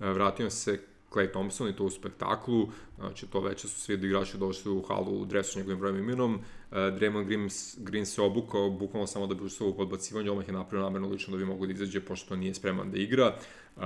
E, 0.00 0.10
vratio 0.12 0.50
se 0.50 0.80
Clay 1.16 1.30
Thompson 1.30 1.68
i 1.68 1.76
to 1.76 1.84
u 1.84 1.90
spektaklu, 1.90 2.68
znači 2.98 3.26
to 3.26 3.40
veće 3.40 3.68
su 3.68 3.80
svi 3.80 3.94
igrači 3.94 4.38
došli 4.38 4.72
u 4.72 4.82
halu 4.82 5.20
u 5.20 5.24
dresu 5.24 5.52
s 5.52 5.56
njegovim 5.56 5.78
brojem 5.78 5.98
imenom, 5.98 6.34
uh, 6.34 6.76
Draymond 6.76 7.24
Green, 7.24 7.48
Green 7.76 8.06
se 8.06 8.22
obukao 8.22 8.70
bukvalno 8.70 9.06
samo 9.06 9.26
da 9.26 9.34
bi 9.34 9.44
ušao 9.44 9.68
u 9.68 9.76
podbacivanje, 9.76 10.30
omah 10.30 10.48
je 10.48 10.52
napravio 10.52 10.84
namerno 10.84 11.08
lično 11.08 11.32
da 11.32 11.38
bi 11.38 11.44
mogo 11.44 11.66
da 11.66 11.72
izađe 11.72 12.00
pošto 12.00 12.36
nije 12.36 12.54
spreman 12.54 12.90
da 12.90 12.98
igra. 12.98 13.34
Uh, 13.76 13.82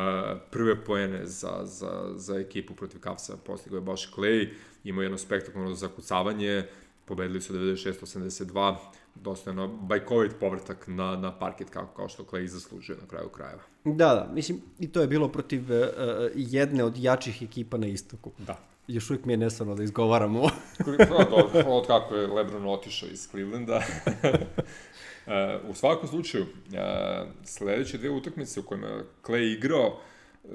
prve 0.50 0.84
poene 0.84 1.26
za, 1.26 1.60
za, 1.64 2.12
za 2.14 2.38
ekipu 2.38 2.74
protiv 2.74 2.98
Cavsa 2.98 3.36
postigao 3.36 3.76
je 3.76 3.80
baš 3.80 4.12
Clay, 4.12 4.48
imao 4.84 5.02
jedno 5.02 5.18
spektakularno 5.18 5.74
zakucavanje, 5.74 6.64
pobedili 7.04 7.40
su 7.40 7.54
96-82, 7.54 8.76
dosta 9.14 9.50
jedno 9.50 9.68
bajkovit 9.68 10.32
povrtak 10.40 10.84
na, 10.86 11.16
na 11.16 11.38
parket 11.38 11.70
kao, 11.70 11.86
kao 11.96 12.08
što 12.08 12.22
Clay 12.22 12.46
zaslužuje 12.46 12.98
na 13.02 13.08
kraju 13.08 13.28
krajeva. 13.28 13.62
Da, 13.84 14.14
da, 14.14 14.28
mislim, 14.32 14.60
i 14.78 14.88
to 14.88 15.00
je 15.00 15.06
bilo 15.06 15.28
protiv 15.28 15.62
uh, 15.62 15.78
jedne 16.34 16.84
od 16.84 16.98
jačih 16.98 17.42
ekipa 17.42 17.78
na 17.78 17.86
istoku. 17.86 18.30
Da. 18.38 18.58
Još 18.88 19.10
uvijek 19.10 19.24
mi 19.24 19.32
je 19.32 19.36
nesvano 19.36 19.74
da 19.74 19.82
izgovaramo. 19.82 20.48
pa, 20.98 21.24
dobro, 21.24 21.62
od 21.66 21.86
kako 21.86 22.14
je 22.14 22.26
Lebron 22.26 22.66
otišao 22.66 23.08
iz 23.08 23.28
Clevelanda. 23.30 23.76
uh, 25.26 25.70
u 25.70 25.74
svakom 25.74 26.08
slučaju, 26.08 26.44
uh, 26.44 27.28
sledeće 27.44 27.98
dve 27.98 28.10
utakmice 28.10 28.60
u 28.60 28.62
kojima 28.62 29.02
Clay 29.22 29.56
igrao, 29.56 30.00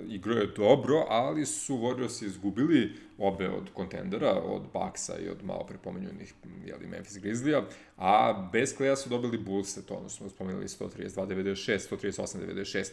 igrao 0.07 0.37
je 0.37 0.47
dobro, 0.47 1.05
ali 1.09 1.45
su 1.45 1.77
Warriors 1.77 2.25
izgubili 2.25 2.93
obe 3.17 3.49
od 3.49 3.69
kontendera, 3.73 4.31
od 4.31 4.61
Bucksa 4.73 5.19
i 5.19 5.29
od 5.29 5.43
malo 5.43 5.65
prepomenjunih 5.67 6.33
jeli, 6.65 6.87
Memphis 6.87 7.17
Grizzlija, 7.17 7.65
a 7.97 8.49
bez 8.51 8.77
Kleja 8.77 8.95
su 8.95 9.09
dobili 9.09 9.37
Bulls, 9.37 9.85
to 9.85 9.93
ono 9.93 10.09
smo 10.09 10.29
spomenuli 10.29 10.67
132-96, 10.67 11.95
138-96. 11.95 12.91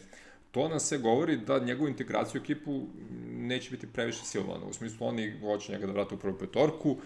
To 0.51 0.67
nam 0.67 0.79
se 0.79 0.97
govori 0.97 1.37
da 1.37 1.59
njegovu 1.59 1.87
integraciju 1.89 2.41
u 2.41 2.43
ekipu 2.43 2.81
neće 3.29 3.71
biti 3.71 3.87
previše 3.87 4.25
silovana. 4.25 4.65
U 4.65 4.73
smislu, 4.73 5.07
oni 5.07 5.39
hoće 5.39 5.71
njega 5.71 5.85
da 5.85 5.91
vrate 5.91 6.15
u 6.15 6.19
prvu 6.19 6.37
petorku, 6.37 6.91
uh, 6.91 6.97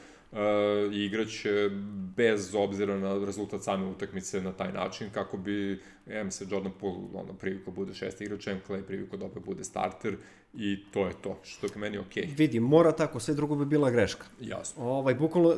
i 0.92 1.06
igraće 1.06 1.70
bez 2.16 2.56
obzira 2.56 3.00
na 3.00 3.26
rezultat 3.26 3.64
same 3.64 3.86
utakmice 3.86 4.42
na 4.42 4.52
taj 4.52 4.72
način 4.72 5.10
kako 5.14 5.38
bi 5.38 5.80
em 6.08 6.32
se 6.32 6.46
Jordan 6.50 6.72
Poole 6.80 6.98
ono, 7.14 7.34
priviko 7.34 7.72
bude 7.72 7.94
šesti 7.94 8.24
igrač, 8.24 8.48
em 8.48 8.62
Clay 8.68 8.82
priviko 8.82 9.18
da 9.18 9.26
opet 9.26 9.44
bude 9.46 9.64
starter 9.64 10.18
i 10.54 10.84
to 10.94 11.08
je 11.08 11.14
to, 11.22 11.40
što 11.44 11.66
je 11.66 11.72
po 11.72 11.80
meni 11.80 11.98
okej. 11.98 12.24
Okay. 12.24 12.38
Vidi, 12.38 12.60
mora 12.60 12.92
tako, 12.92 13.20
sve 13.20 13.34
drugo 13.34 13.56
bi 13.56 13.66
bila 13.66 13.90
greška. 13.90 14.26
Jasno. 14.42 14.84
Ovaj, 14.84 15.16
bukvalno, 15.16 15.56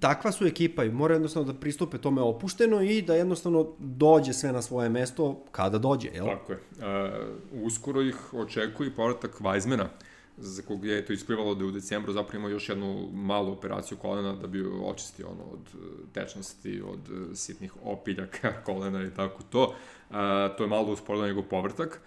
takva 0.00 0.32
su 0.32 0.46
ekipa 0.46 0.84
i 0.84 0.90
mora 0.90 1.14
jednostavno 1.14 1.52
da 1.52 1.58
pristupe 1.58 1.98
tome 1.98 2.22
opušteno 2.22 2.82
i 2.82 3.02
da 3.02 3.14
jednostavno 3.14 3.72
dođe 3.78 4.32
sve 4.32 4.52
na 4.52 4.62
svoje 4.62 4.88
mesto 4.88 5.44
kada 5.50 5.78
dođe, 5.78 6.08
jel? 6.14 6.26
Tako 6.26 6.52
je. 6.52 6.58
Uh, 6.58 7.66
uskoro 7.66 8.02
ih 8.02 8.34
očekuje 8.34 8.88
i 8.88 8.94
povratak 8.94 9.40
Weizmana. 9.40 9.84
Uh, 9.84 10.09
za 10.40 10.62
kog 10.62 10.84
je 10.84 11.06
to 11.06 11.12
isplivalo 11.12 11.54
da 11.54 11.64
je 11.64 11.68
u 11.68 11.72
decembru 11.72 12.12
zapravo 12.12 12.38
imao 12.38 12.50
još 12.50 12.68
jednu 12.68 13.08
malu 13.12 13.52
operaciju 13.52 13.98
kolena 13.98 14.32
da 14.32 14.46
bi 14.46 14.66
očistio 14.84 15.28
ono 15.28 15.44
od 15.44 15.60
e, 15.74 16.12
tečnosti, 16.12 16.82
od 16.82 17.00
e, 17.10 17.36
sitnih 17.36 17.72
opiljaka 17.82 18.52
kolena 18.66 19.04
i 19.04 19.10
tako 19.10 19.42
to. 19.42 19.74
A, 20.10 20.48
to 20.58 20.64
je 20.64 20.68
malo 20.68 20.92
usporilo 20.92 21.26
njegov 21.26 21.42
povrtak 21.42 22.00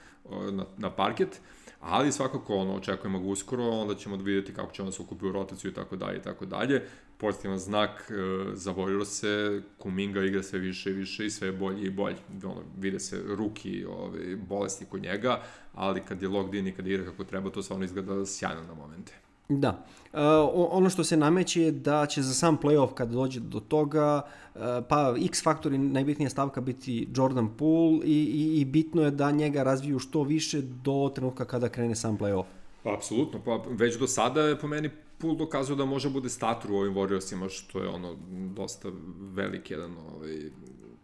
na, 0.52 0.66
na 0.78 0.90
parket, 0.90 1.42
ali 1.86 2.12
svakako 2.12 2.56
ono, 2.56 2.76
očekujemo 2.76 3.20
ga 3.20 3.26
uskoro, 3.26 3.64
onda 3.64 3.96
ćemo 3.96 4.18
da 4.18 4.24
vidjeti 4.24 4.54
kako 4.54 4.72
će 4.72 4.84
on 4.84 4.92
se 4.92 5.02
ukupiti 5.02 5.28
u 5.28 5.32
rotaciju 5.32 5.72
i 5.72 5.74
tako 5.74 5.96
dalje 5.96 6.18
i 6.18 6.22
tako 6.22 6.46
dalje 6.46 6.82
pozitivan 7.18 7.58
znak 7.58 8.12
e, 8.12 8.14
za 8.54 8.74
se, 9.06 9.62
Kuminga 9.78 10.24
igra 10.24 10.44
sve 10.44 10.60
više 10.60 10.90
i 10.90 10.94
više 10.94 11.26
i 11.26 11.30
sve 11.30 11.52
bolje 11.52 11.82
i 11.82 11.90
bolje. 11.90 12.18
Ono, 12.44 12.62
vide 12.78 13.00
se 13.00 13.22
ruki 13.28 13.86
ove, 13.86 14.36
bolesti 14.36 14.86
kod 14.86 15.02
njega, 15.02 15.42
ali 15.74 16.02
kad 16.02 16.22
je 16.22 16.28
locked 16.28 16.54
in 16.54 16.68
i 16.68 16.72
kad 16.72 16.88
igra 16.88 17.06
kako 17.06 17.24
treba, 17.24 17.50
to 17.50 17.64
stvarno 17.64 17.86
izgleda 17.86 18.26
sjajno 18.26 18.64
na 18.64 18.74
momente. 18.74 19.14
Da. 19.50 19.86
Uh, 20.14 20.20
ono 20.54 20.90
što 20.90 21.04
se 21.04 21.18
nameće 21.18 21.62
je 21.62 21.72
da 21.72 22.06
će 22.06 22.22
za 22.22 22.34
sam 22.34 22.58
playoff 22.58 22.94
kad 22.94 23.10
dođe 23.10 23.40
do 23.40 23.60
toga, 23.60 24.22
uh, 24.56 24.62
pa 24.90 25.16
X 25.26 25.44
faktor 25.44 25.74
i 25.74 25.78
najbitnija 25.78 26.30
stavka 26.30 26.62
biti 26.62 27.08
Jordan 27.16 27.58
Poole 27.58 28.00
i, 28.06 28.24
i, 28.24 28.62
i 28.62 28.66
bitno 28.66 29.02
je 29.02 29.12
da 29.12 29.32
njega 29.32 29.64
razviju 29.64 30.00
što 30.00 30.24
više 30.24 30.62
do 30.62 31.12
trenutka 31.16 31.46
kada 31.46 31.70
krene 31.70 31.96
sam 31.96 32.18
playoff. 32.18 32.46
Pa, 32.84 32.94
apsolutno, 32.94 33.40
pa 33.46 33.62
već 33.70 34.00
do 34.00 34.08
sada 34.08 34.42
je 34.42 34.60
po 34.60 34.68
meni 34.68 34.90
Poole 35.18 35.38
dokazao 35.38 35.76
da 35.76 35.86
može 35.86 36.10
bude 36.10 36.30
stator 36.30 36.72
u 36.72 36.76
ovim 36.76 36.94
Warriorsima, 36.94 37.50
što 37.50 37.80
je 37.80 37.90
ono 37.90 38.16
dosta 38.56 38.90
velik 39.34 39.72
jedan 39.72 39.92
ovaj, 40.16 40.52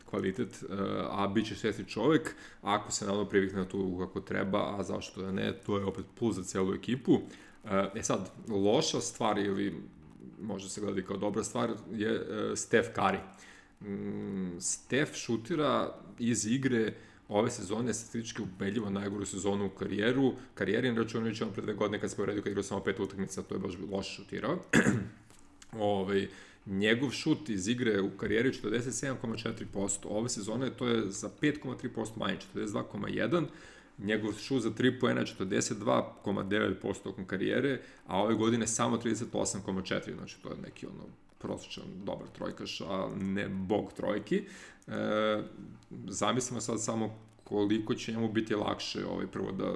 kvalitet, 0.09 0.63
uh, 0.63 0.77
a 1.09 1.27
bit 1.27 1.47
će 1.47 1.55
sveti 1.55 1.85
čovek, 1.85 2.35
ako 2.61 2.91
se 2.91 3.05
naravno 3.05 3.25
privikne 3.25 3.59
na 3.59 3.65
to 3.65 3.97
kako 3.99 4.19
treba, 4.19 4.75
a 4.79 4.83
zašto 4.83 5.21
da 5.21 5.31
ne, 5.31 5.53
to 5.65 5.77
je 5.77 5.85
opet 5.85 6.05
plus 6.19 6.35
za 6.35 6.43
celu 6.43 6.73
ekipu. 6.73 7.13
Uh, 7.13 7.19
E 7.95 8.03
sad, 8.03 8.31
loša 8.47 9.01
stvar 9.01 9.37
ili 9.37 9.83
može 10.41 10.69
se 10.69 10.81
gledati 10.81 11.07
kao 11.07 11.17
dobra 11.17 11.43
stvar 11.43 11.71
je 11.91 12.25
Curry. 12.95 13.19
Mm, 13.81 14.59
Steph 14.59 15.13
šutira 15.13 15.95
iz 16.19 16.45
igre 16.45 16.93
ove 17.27 17.51
sezone 17.51 17.93
statistički 17.93 18.41
ubedljivo 18.41 18.89
najgoru 18.89 19.25
sezonu 19.25 19.65
u 19.65 19.69
karijeru. 19.69 20.33
Karijeri, 20.53 20.95
računajući 20.95 21.43
on 21.43 21.51
pre 21.53 21.61
dve 21.61 21.73
godine 21.73 21.99
kad 21.99 22.09
se 22.09 22.15
povredio 22.15 22.43
kad 22.43 22.51
igrao 22.51 22.63
samo 22.63 22.83
pet 22.83 22.99
utakmica, 22.99 23.41
to 23.41 23.55
je 23.55 23.59
baš 23.59 23.73
loše 23.91 24.15
šutirao. 24.15 24.51
Ove, 24.51 24.61
ovaj, 26.01 26.27
njegov 26.65 27.11
šut 27.11 27.49
iz 27.49 27.67
igre 27.67 28.01
u 28.01 28.09
karijeri 28.09 28.51
47,4%. 28.51 29.97
Ove 30.03 30.29
sezone 30.29 30.69
to 30.69 30.87
je 30.87 31.11
za 31.11 31.29
5,3% 31.41 32.09
manje, 32.17 32.37
42,1% 32.55 33.45
njegov 33.97 34.33
šut 34.33 34.61
za 34.61 34.69
3 34.69 34.99
poena 34.99 35.21
42,9% 35.21 37.03
tokom 37.03 37.25
karijere, 37.25 37.81
a 38.07 38.21
ove 38.21 38.35
godine 38.35 38.67
samo 38.67 38.97
38,4, 38.97 40.15
znači 40.15 40.37
to 40.43 40.49
je 40.49 40.55
neki 40.63 40.85
ono 40.85 41.03
prosječan 41.37 41.83
dobar 42.03 42.27
trojkaš, 42.27 42.81
a 42.81 43.09
ne 43.19 43.49
bog 43.49 43.93
trojki. 43.93 44.43
E, 44.87 45.41
zamislimo 46.07 46.61
sad 46.61 46.83
samo 46.83 47.17
koliko 47.43 47.95
će 47.95 48.11
njemu 48.11 48.31
biti 48.31 48.55
lakše 48.55 49.05
ovaj, 49.05 49.27
prvo 49.27 49.51
da 49.51 49.73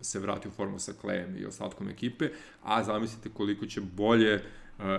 se 0.00 0.18
vrati 0.18 0.48
u 0.48 0.50
formu 0.50 0.78
sa 0.78 0.92
Klejem 1.00 1.36
i 1.38 1.46
ostatkom 1.46 1.88
ekipe, 1.88 2.28
a 2.62 2.84
zamislite 2.84 3.28
koliko 3.34 3.66
će 3.66 3.80
bolje 3.80 4.42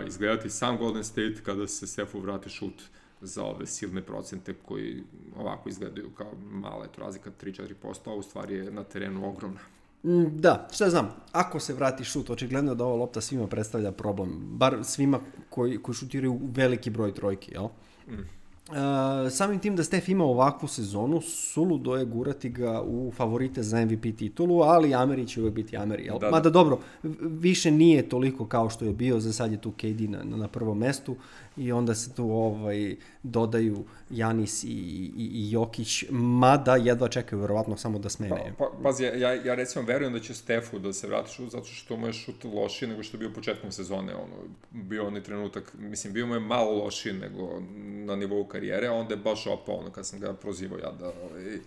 izgledati 0.07 0.49
sam 0.49 0.77
Golden 0.77 1.03
State 1.03 1.35
kada 1.43 1.67
se 1.67 1.87
Stefu 1.87 2.19
vrati 2.19 2.49
šut 2.49 2.81
uh, 2.81 2.87
za 3.21 3.43
ove 3.43 3.65
silne 3.65 4.01
procente 4.01 4.53
koji 4.67 5.03
ovako 5.37 5.69
izgledaju 5.69 6.09
kao 6.09 6.31
mala, 6.51 6.85
eto 6.85 7.01
razlika 7.01 7.31
3-4%, 7.41 8.11
a 8.11 8.13
u 8.13 8.21
stvari 8.21 8.55
je 8.55 8.71
na 8.71 8.83
terenu 8.83 9.29
ogromna. 9.29 9.59
Mm, 10.03 10.39
da, 10.39 10.67
šta 10.71 10.89
znam, 10.89 11.15
ako 11.31 11.59
se 11.59 11.73
vrati 11.73 12.03
šut, 12.03 12.29
očigledno 12.29 12.75
da 12.75 12.85
ova 12.85 12.95
lopta 12.95 13.21
svima 13.21 13.47
predstavlja 13.47 13.91
problem, 13.91 14.29
bar 14.51 14.79
svima 14.83 15.19
koji, 15.49 15.77
koji 15.77 15.95
šutiraju 15.95 16.39
veliki 16.41 16.89
broj 16.89 17.13
trojki, 17.13 17.51
jel? 17.51 17.67
Mm. 18.07 18.38
Uh, 18.69 19.31
samim 19.31 19.59
tim 19.59 19.75
da 19.75 19.83
Stef 19.83 20.09
ima 20.09 20.23
ovakvu 20.23 20.67
sezonu, 20.67 21.21
suludo 21.21 21.95
je 21.95 22.05
gurati 22.05 22.49
ga 22.49 22.81
u 22.81 23.11
favorite 23.15 23.63
za 23.63 23.85
MVP 23.85 24.17
titulu, 24.17 24.61
ali 24.61 24.93
Ameri 24.93 25.27
će 25.27 25.41
uvek 25.41 25.53
biti 25.53 25.77
Ameri. 25.77 26.05
Jel? 26.05 26.19
Da, 26.19 26.25
da. 26.25 26.31
Mada 26.31 26.49
dobro, 26.49 26.79
više 27.21 27.71
nije 27.71 28.09
toliko 28.09 28.45
kao 28.45 28.69
što 28.69 28.85
je 28.85 28.93
bio, 28.93 29.19
za 29.19 29.33
sad 29.33 29.51
je 29.51 29.61
tu 29.61 29.71
KD 29.71 30.01
na, 30.09 30.23
na 30.23 30.47
prvom 30.47 30.77
mestu 30.77 31.15
i 31.59 31.71
onda 31.71 31.95
se 31.95 32.13
tu 32.13 32.31
ovaj, 32.31 32.95
dodaju 33.23 33.83
Janis 34.09 34.63
i, 34.63 34.67
i, 34.67 35.29
i 35.33 35.51
Jokić, 35.51 36.05
mada 36.09 36.75
jedva 36.75 37.07
čekaju 37.07 37.41
verovatno 37.41 37.77
samo 37.77 37.99
da 37.99 38.09
smene. 38.09 38.53
Pa, 38.57 38.65
pa, 38.65 38.83
pazi, 38.83 39.03
ja, 39.03 39.33
ja 39.33 39.55
recimo 39.55 39.85
verujem 39.85 40.13
da 40.13 40.19
će 40.19 40.33
Stefu 40.33 40.79
da 40.79 40.93
se 40.93 41.07
vrati 41.07 41.33
šut, 41.33 41.51
zato 41.51 41.65
što 41.65 41.97
mu 41.97 42.07
je 42.07 42.13
šut 42.13 42.43
lošiji 42.43 42.89
nego 42.89 43.03
što 43.03 43.17
je 43.17 43.19
bio 43.19 43.33
početkom 43.35 43.71
sezone. 43.71 44.15
Ono, 44.15 44.35
bio 44.71 45.07
onaj 45.07 45.23
trenutak, 45.23 45.73
mislim, 45.79 46.13
bio 46.13 46.27
mu 46.27 46.33
je 46.33 46.39
malo 46.39 46.83
lošiji 46.83 47.13
nego 47.13 47.61
na 48.05 48.15
nivou 48.15 48.45
karijere, 48.45 48.87
a 48.87 48.93
onda 48.93 49.13
je 49.13 49.17
baš 49.17 49.47
opao, 49.47 49.75
ono, 49.75 49.91
kad 49.91 50.07
sam 50.07 50.19
ga 50.19 50.33
prozivao 50.33 50.79
ja 50.79 50.91
da 50.91 51.05
ovaj, 51.07 51.59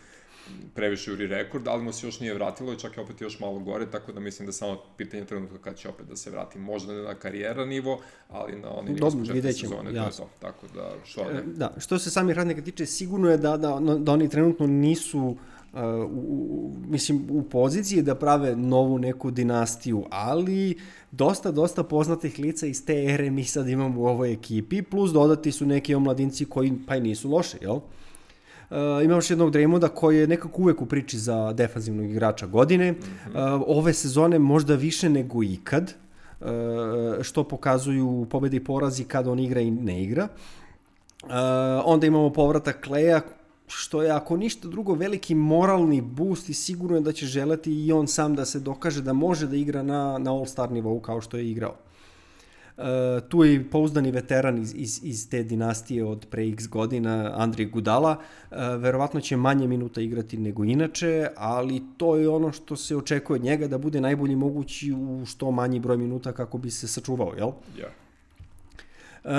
previše 0.75 1.11
juri 1.11 1.27
rekord, 1.27 1.69
ali 1.69 1.83
mu 1.83 1.93
se 1.93 2.07
još 2.07 2.21
nije 2.21 2.35
vratilo 2.35 2.73
i 2.73 2.79
čak 2.79 2.97
je 2.97 3.03
opet 3.03 3.21
još 3.21 3.41
malo 3.41 3.59
gore, 3.59 3.91
tako 3.91 4.13
da 4.13 4.21
mislim 4.21 4.47
da 4.47 4.53
samo 4.53 4.79
pitanje 4.97 5.25
trenutka 5.25 5.59
kad 5.59 5.77
će 5.77 5.89
opet 5.89 6.07
da 6.07 6.17
se 6.17 6.31
vrati. 6.31 6.59
Možda 6.59 6.93
ne 6.93 7.03
na 7.03 7.15
karijera 7.15 7.65
nivo, 7.65 8.01
ali 8.29 8.59
na 8.59 8.71
oni 8.71 8.91
nivo 8.91 9.11
s 9.11 9.15
sezone, 9.61 9.95
to 9.95 10.05
je 10.05 10.11
to. 10.11 10.29
Tako 10.39 10.67
da, 10.75 10.95
što 11.05 11.25
ne? 11.25 11.43
Da, 11.43 11.75
što 11.79 11.99
se 11.99 12.11
samih 12.11 12.37
radnika 12.37 12.63
tiče, 12.63 12.87
sigurno 12.87 13.31
je 13.31 13.37
da, 13.37 13.57
da, 13.57 13.81
da 13.99 14.13
oni 14.13 14.29
trenutno 14.29 14.67
nisu 14.67 15.37
Uh, 15.73 15.79
u, 16.11 16.73
mislim, 16.89 17.27
u 17.31 17.43
poziciji 17.43 18.03
da 18.03 18.15
prave 18.15 18.57
novu 18.57 18.99
neku 18.99 19.31
dinastiju, 19.31 20.05
ali 20.11 20.79
dosta, 21.11 21.51
dosta 21.51 21.83
poznatih 21.83 22.39
lica 22.39 22.67
iz 22.67 22.85
te 22.85 23.05
ere 23.05 23.31
mi 23.31 23.45
sad 23.45 23.69
imamo 23.69 24.01
u 24.01 24.07
ovoj 24.07 24.33
ekipi, 24.33 24.83
plus 24.83 25.13
dodati 25.13 25.53
su 25.53 25.67
neki 25.67 25.95
omladinci 25.95 26.45
koji 26.45 26.73
pa 26.87 26.97
i 26.97 27.01
nisu 27.01 27.31
loše, 27.31 27.59
jel? 27.61 27.75
Uh, 27.75 27.83
Uh, 28.71 28.77
imamo 29.05 29.19
još 29.19 29.31
jednog 29.31 29.53
Draymonda 29.53 29.89
koji 29.89 30.19
je 30.19 30.27
nekako 30.27 30.63
uvek 30.63 30.83
u 30.83 30.87
priči 30.87 31.19
za 31.19 31.53
defanzivnog 31.53 32.11
igrača 32.11 32.47
godine. 32.47 32.93
Mm 32.93 32.97
-hmm. 32.97 33.57
uh, 33.57 33.63
ove 33.67 33.93
sezone 33.93 34.39
možda 34.39 34.75
više 34.75 35.09
nego 35.09 35.43
ikad, 35.43 35.95
uh, 36.41 36.47
što 37.23 37.45
pokazuju 37.45 38.27
pobede 38.31 38.57
i 38.57 38.65
porazi 38.65 39.05
kad 39.05 39.27
on 39.29 39.39
igra 39.39 39.61
i 39.61 39.71
ne 39.71 40.03
igra. 40.03 40.29
Uh, 41.23 41.31
onda 41.85 42.07
imamo 42.07 42.31
povratak 42.31 42.85
Kleja, 42.85 43.21
što 43.67 44.03
je 44.03 44.11
ako 44.11 44.37
ništa 44.37 44.69
drugo 44.69 44.95
veliki 44.95 45.35
moralni 45.35 46.01
boost 46.01 46.49
i 46.49 46.55
sigurno 46.55 46.97
je 46.97 47.01
da 47.01 47.13
će 47.13 47.27
želeti 47.27 47.87
i 47.87 47.93
on 47.93 48.07
sam 48.07 48.35
da 48.35 48.45
se 48.45 48.61
dokaže 48.61 49.03
da 49.03 49.13
može 49.13 49.47
da 49.47 49.57
igra 49.57 49.83
na, 49.83 50.19
na 50.19 50.33
all-star 50.33 50.71
nivou 50.71 51.01
kao 51.01 51.21
što 51.21 51.37
je 51.37 51.51
igrao. 51.51 51.75
Uh, 52.77 52.85
tu 53.29 53.45
je 53.45 53.55
i 53.55 53.65
pouzdani 53.65 54.11
veteran 54.11 54.59
iz, 54.59 54.75
iz, 54.77 55.01
iz 55.03 55.31
te 55.31 55.43
dinastije 55.43 56.05
od 56.05 56.27
pre 56.31 56.49
x 56.49 56.69
godina, 56.69 57.33
Andrij 57.35 57.67
Gudala. 57.67 58.17
Uh, 58.51 58.57
verovatno 58.79 59.21
će 59.21 59.37
manje 59.37 59.69
minuta 59.69 60.01
igrati 60.01 60.37
nego 60.39 60.65
inače, 60.65 61.29
ali 61.37 61.83
to 61.97 62.17
je 62.17 62.29
ono 62.29 62.53
što 62.53 62.77
se 62.77 62.97
očekuje 62.97 63.35
od 63.35 63.45
njega, 63.45 63.69
da 63.69 63.79
bude 63.79 64.01
najbolji 64.01 64.37
mogući 64.37 64.93
u 64.93 65.25
što 65.27 65.51
manji 65.51 65.81
broj 65.81 65.97
minuta 65.97 66.33
kako 66.33 66.59
bi 66.59 66.71
se 66.71 66.89
sačuvao, 66.89 67.33
jel? 67.37 67.51
Ja. 67.79 67.89
Uh, 69.25 69.31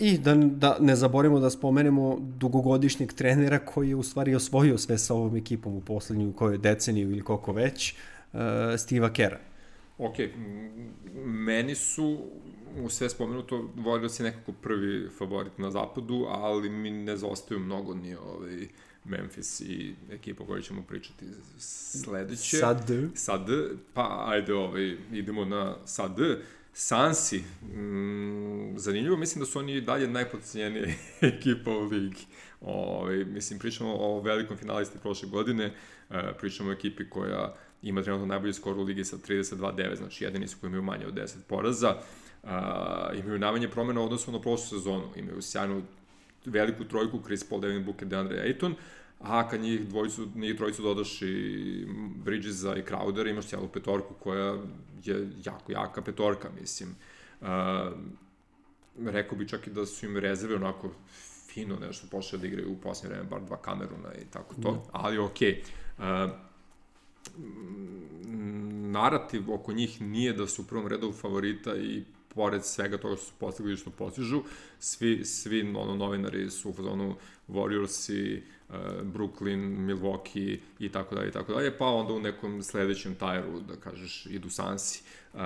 I 0.00 0.18
da, 0.18 0.34
da 0.34 0.76
ne 0.80 0.96
zaboravimo 0.96 1.40
da 1.40 1.50
spomenemo 1.50 2.18
dugogodišnjeg 2.20 3.12
trenera 3.12 3.58
koji 3.58 3.88
je 3.88 3.96
u 3.96 4.02
stvari 4.02 4.34
osvojio 4.34 4.78
sve 4.78 4.98
sa 4.98 5.14
ovom 5.14 5.36
ekipom 5.36 5.76
u 5.76 5.80
poslednju 5.80 6.32
kojoj 6.32 6.58
deceniju 6.58 7.10
ili 7.10 7.22
koliko 7.22 7.52
već, 7.52 7.94
uh, 8.32 8.40
Steve'a 8.40 9.12
Kera. 9.12 9.38
Ok, 10.00 10.14
meni 11.24 11.74
su 11.74 12.18
u 12.76 12.88
sve 12.88 13.08
spomenuto 13.08 13.70
Warriors 13.76 14.20
je 14.20 14.24
nekako 14.24 14.52
prvi 14.52 15.08
favorit 15.18 15.58
na 15.58 15.70
zapadu, 15.70 16.26
ali 16.28 16.70
mi 16.70 16.90
ne 16.90 17.16
zostaju 17.16 17.60
mnogo 17.60 17.94
ni 17.94 18.14
ovaj 18.14 18.68
Memphis 19.04 19.60
i 19.60 19.94
ekipa 20.10 20.46
koju 20.46 20.62
ćemo 20.62 20.82
pričati 20.82 21.24
sledeće. 21.58 22.56
Sad. 22.56 22.90
Sad, 23.14 23.46
pa 23.94 24.24
ajde 24.26 24.54
ovaj, 24.54 24.96
idemo 25.12 25.44
na 25.44 25.76
sad. 25.84 26.16
Sansi, 26.72 27.38
mm, 27.38 28.78
zanimljivo, 28.78 29.16
mislim 29.16 29.40
da 29.40 29.46
su 29.46 29.58
oni 29.58 29.80
dalje 29.80 30.08
najpocenjenija 30.08 30.86
ekipa 31.20 31.70
u 31.70 31.84
ligi. 31.84 32.26
Ove, 32.60 32.94
ovaj, 32.94 33.24
mislim, 33.24 33.58
pričamo 33.58 33.94
o 33.94 34.20
velikom 34.20 34.56
finalisti 34.56 34.98
prošle 34.98 35.28
godine, 35.28 35.74
e, 36.10 36.32
pričamo 36.38 36.70
o 36.70 36.72
ekipi 36.72 37.10
koja 37.10 37.54
ima 37.82 38.02
trenutno 38.02 38.26
najbolji 38.26 38.52
skor 38.52 38.78
u 38.78 38.82
ligi 38.82 39.04
sa 39.04 39.16
32-9, 39.16 39.96
znači 39.96 40.24
jedini 40.24 40.48
su 40.48 40.56
koji 40.60 40.68
imaju 40.68 40.82
manje 40.82 41.06
od 41.06 41.14
10 41.14 41.36
poraza. 41.48 41.96
Uh, 42.42 42.50
imaju 43.18 43.38
najmanje 43.38 43.68
promjena 43.68 44.00
u 44.00 44.04
odnosu 44.04 44.32
na 44.32 44.40
prošlu 44.40 44.78
sezonu. 44.78 45.04
Imaju 45.16 45.42
sjajnu 45.42 45.82
veliku 46.44 46.84
trojku 46.84 47.20
Chris 47.24 47.44
Paul, 47.44 47.60
Devin 47.60 47.84
Booker, 47.84 48.08
DeAndre 48.08 48.44
Ayton, 48.44 48.74
a 49.20 49.48
kad 49.48 49.60
njih 49.60 49.88
dvojicu, 49.88 50.28
njih 50.34 50.56
trojicu 50.56 50.82
dodaš 50.82 51.22
i 51.22 51.86
Bridgesa 52.24 52.76
i 52.76 52.82
Crowder, 52.82 53.30
imaš 53.30 53.46
cijelu 53.46 53.68
petorku 53.68 54.14
koja 54.14 54.58
je 55.04 55.28
jako 55.44 55.72
jaka 55.72 56.02
petorka, 56.02 56.48
mislim. 56.60 56.94
Uh, 57.40 57.48
rekao 59.06 59.38
bi 59.38 59.48
čak 59.48 59.66
i 59.66 59.70
da 59.70 59.86
su 59.86 60.06
im 60.06 60.16
rezerve 60.16 60.56
onako 60.56 60.90
fino 61.52 61.76
nešto 61.76 62.06
počeli 62.10 62.40
da 62.40 62.46
igraju 62.46 62.72
u 62.72 62.80
posljednje 62.80 63.14
vreme, 63.14 63.30
bar 63.30 63.40
dva 63.40 63.56
kameruna 63.56 64.14
i 64.22 64.24
tako 64.30 64.54
to, 64.62 64.70
mm. 64.70 64.80
ali 64.92 65.18
okej. 65.18 65.62
Okay. 65.98 66.24
Uh, 66.26 66.30
narativ 68.90 69.52
oko 69.52 69.72
njih 69.72 70.00
nije 70.00 70.32
da 70.32 70.46
su 70.46 70.62
u 70.62 70.64
prvom 70.64 70.86
redu 70.86 71.12
favorita 71.12 71.76
i 71.76 72.02
pored 72.34 72.64
svega 72.64 72.98
toga 72.98 73.16
što 73.16 73.24
su 73.24 73.32
postigli 73.38 73.72
i 73.72 73.76
što 73.76 73.90
postižu, 73.90 74.42
svi, 74.78 75.24
svi 75.24 75.60
ono, 75.76 75.94
novinari 75.94 76.50
su 76.50 76.70
u 76.70 76.72
fazonu 76.72 77.14
Warriorsi, 77.48 78.40
uh, 78.68 78.74
Brooklyn, 79.02 79.76
Milwaukee 79.86 80.58
i 80.78 80.88
tako 80.88 81.14
dalje 81.14 81.28
i 81.28 81.32
tako 81.32 81.52
dalje, 81.52 81.78
pa 81.78 81.86
onda 81.86 82.12
u 82.12 82.20
nekom 82.20 82.62
sledećem 82.62 83.14
tajeru, 83.14 83.60
da 83.60 83.76
kažeš, 83.76 84.26
idu 84.26 84.50
Sansi. 84.50 85.02
Uh, 85.34 85.40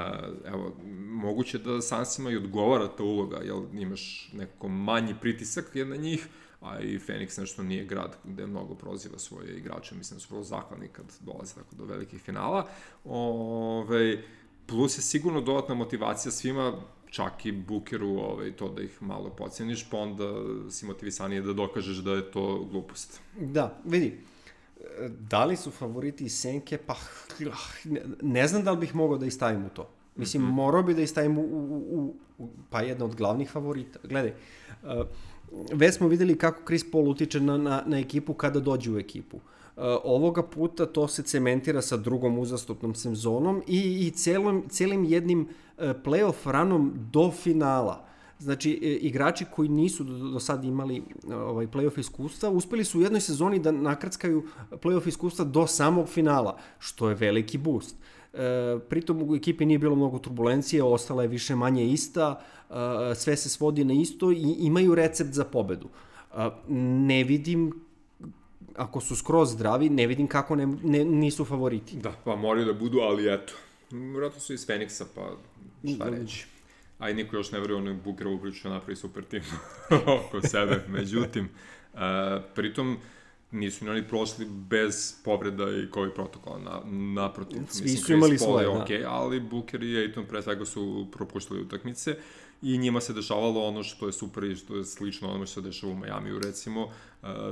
evo, 0.46 0.76
moguće 1.08 1.58
da 1.58 1.80
Sansima 1.80 2.30
i 2.30 2.36
odgovara 2.36 2.88
ta 2.88 3.02
uloga, 3.02 3.36
jel 3.36 3.62
imaš 3.72 4.30
neko 4.32 4.68
manji 4.68 5.14
pritisak 5.20 5.74
na 5.74 5.96
njih, 5.96 6.28
a 6.64 6.80
i 6.80 6.98
Phoenix 6.98 7.40
nešto 7.40 7.62
nije 7.62 7.84
grad 7.84 8.16
gde 8.24 8.46
mnogo 8.46 8.74
proziva 8.74 9.18
svoje 9.18 9.56
igrače, 9.56 9.94
mislim 9.94 10.16
da 10.16 10.20
su 10.20 10.28
vrlo 10.30 10.44
zahvalni 10.44 10.88
kad 10.88 11.04
dolaze 11.20 11.54
tako 11.54 11.76
do 11.76 11.84
velikih 11.84 12.20
finala. 12.20 12.66
Ove, 13.04 14.22
plus 14.66 14.98
je 14.98 15.02
sigurno 15.02 15.40
dodatna 15.40 15.74
motivacija 15.74 16.32
svima, 16.32 16.72
čak 17.10 17.46
i 17.46 17.52
Bukeru, 17.52 18.08
ovaj, 18.08 18.52
to 18.56 18.68
da 18.68 18.82
ih 18.82 19.02
malo 19.02 19.30
poceniš, 19.30 19.90
pa 19.90 19.96
onda 19.96 20.24
si 20.70 20.86
motivisanije 20.86 21.42
da 21.42 21.52
dokažeš 21.52 21.96
da 21.96 22.12
je 22.12 22.30
to 22.30 22.68
glupost. 22.70 23.20
Da, 23.40 23.78
vidi, 23.84 24.18
da 25.30 25.44
li 25.44 25.56
su 25.56 25.70
favoriti 25.70 26.28
Senke, 26.28 26.78
pa 26.78 26.96
ne, 27.84 28.02
ne 28.22 28.48
znam 28.48 28.64
da 28.64 28.70
li 28.70 28.78
bih 28.78 28.94
mogao 28.94 29.18
da 29.18 29.26
ih 29.26 29.34
stavim 29.34 29.64
u 29.64 29.68
to. 29.68 29.90
Mislim, 30.16 30.42
mm 30.42 30.46
-hmm. 30.46 30.54
morao 30.54 30.82
bi 30.82 30.94
da 30.94 31.02
ih 31.02 31.10
stavim 31.10 31.38
u, 31.38 31.42
u, 31.42 31.76
u, 31.90 32.14
u, 32.38 32.48
pa 32.70 32.80
jedna 32.80 33.04
od 33.04 33.14
glavnih 33.14 33.50
favorita. 33.50 33.98
Gledaj, 34.02 34.34
uh, 34.82 35.06
već 35.72 35.94
smo 35.94 36.09
videli 36.09 36.38
kako 36.38 36.62
Chris 36.66 36.90
Paul 36.90 37.09
utiče 37.09 37.40
na, 37.40 37.57
na, 37.57 37.82
na 37.86 37.98
ekipu 37.98 38.34
kada 38.34 38.61
dođe 38.61 38.90
u 38.90 38.98
ekipu. 38.98 39.36
Uh, 39.36 39.82
ovoga 40.05 40.42
puta 40.42 40.86
to 40.86 41.09
se 41.09 41.22
cementira 41.22 41.82
sa 41.82 41.96
drugom 41.96 42.38
uzastupnom 42.38 42.94
sezonom 42.94 43.62
i, 43.66 44.07
i 44.07 44.11
celim, 44.11 44.68
celim 44.68 45.05
jednim 45.05 45.40
uh, 45.40 45.84
playoff 46.05 46.50
ranom 46.50 46.92
do 47.12 47.30
finala. 47.30 48.05
Znači, 48.38 48.70
igrači 49.02 49.44
koji 49.55 49.68
nisu 49.68 50.05
do, 50.05 50.18
do 50.18 50.40
sad 50.40 50.64
imali 50.64 51.02
ovaj 51.32 51.66
play-off 51.66 51.98
iskustva, 51.98 52.50
uspeli 52.50 52.84
su 52.84 52.98
u 52.98 53.02
jednoj 53.02 53.20
sezoni 53.20 53.59
da 53.59 53.72
nakrckaju 53.72 54.42
play-off 54.70 55.09
iskustva 55.09 55.44
do 55.44 55.66
samog 55.66 56.09
finala, 56.09 56.59
što 56.78 57.09
je 57.09 57.14
veliki 57.14 57.59
boost. 57.59 57.96
E, 58.35 58.78
pritom 58.89 59.30
u 59.30 59.37
ekipi 59.37 59.66
nije 59.66 59.78
bilo 59.78 59.95
mnogo 59.97 60.18
turbulencije, 60.18 60.82
ostala 60.82 61.22
je 61.22 61.28
više 61.28 61.55
manje 61.55 61.87
ista, 61.87 62.41
e, 62.70 62.74
sve 63.14 63.37
se 63.37 63.49
svodi 63.49 63.85
na 63.85 63.95
isto 63.95 64.32
i 64.32 64.57
imaju 64.59 64.95
recept 64.95 65.32
za 65.32 65.45
pobedu. 65.45 65.89
E, 66.37 66.51
ne 66.68 67.24
vidim 67.24 67.72
ako 68.76 69.01
su 69.01 69.16
skroz 69.16 69.53
zdravi, 69.53 69.91
ne 69.91 70.07
vidim 70.07 70.26
kako 70.26 70.57
ne, 70.57 70.66
ne, 70.66 71.05
nisu 71.05 71.45
favoriti. 71.45 71.97
Da, 71.97 72.12
pa 72.24 72.37
moraju 72.37 72.66
da 72.66 72.72
budu, 72.72 72.99
ali 72.99 73.35
eto. 73.35 73.53
Vratno 73.91 74.41
su 74.41 74.55
iz 74.55 74.66
Feniksa, 74.66 75.05
pa 75.14 75.37
šta 75.95 76.09
reći. 76.09 76.47
A 76.99 77.11
i 77.11 77.14
niko 77.14 77.37
još 77.37 77.53
ne 77.53 77.61
veruje 77.61 77.78
onoj 77.78 77.95
Bukerovu 77.95 78.39
priču 78.39 78.68
da 78.68 78.74
napravi 78.74 78.97
super 78.97 79.24
tim 79.24 79.43
oko 80.26 80.47
sebe. 80.47 80.85
Međutim, 80.89 81.49
uh, 81.93 82.01
pritom, 82.55 82.97
nisu 83.55 83.84
ni 83.84 83.90
oni 83.90 84.09
prošli 84.09 84.46
bez 84.46 85.14
povreda 85.24 85.64
i 85.70 85.86
COVID 85.94 86.12
protokola, 86.14 86.59
na, 86.59 86.80
naprotiv. 87.22 87.61
Svi 87.68 87.82
Mislim, 87.82 88.05
su 88.05 88.12
imali 88.12 88.38
svoje, 88.38 88.66
da. 88.66 88.72
Okay, 88.72 89.05
ali 89.07 89.40
Booker 89.40 89.82
i 89.82 89.96
Aiton 89.98 90.26
pre 90.26 90.42
svega 90.42 90.64
su 90.64 91.07
propuštali 91.12 91.61
utakmice 91.61 92.16
i 92.62 92.78
njima 92.78 93.00
se 93.00 93.12
dešavalo 93.12 93.66
ono 93.66 93.82
što 93.82 94.07
je 94.07 94.12
super 94.12 94.44
i 94.44 94.57
što 94.57 94.76
je 94.76 94.84
slično 94.84 95.28
onome 95.28 95.46
što 95.46 95.61
se 95.61 95.66
dešava 95.66 95.92
u 95.92 95.96
Majamiju 95.96 96.38
recimo, 96.38 96.88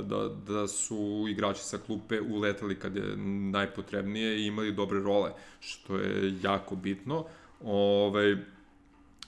da, 0.03 0.29
da 0.47 0.67
su 0.67 1.25
igrači 1.29 1.63
sa 1.63 1.77
klupe 1.77 2.21
uletali 2.21 2.79
kad 2.79 2.95
je 2.95 3.17
najpotrebnije 3.51 4.37
i 4.39 4.45
imali 4.45 4.71
dobre 4.71 4.99
role, 4.99 5.31
što 5.59 5.97
je 5.97 6.33
jako 6.43 6.75
bitno. 6.75 7.25
Ove, 7.63 7.73
ovaj, 7.73 8.35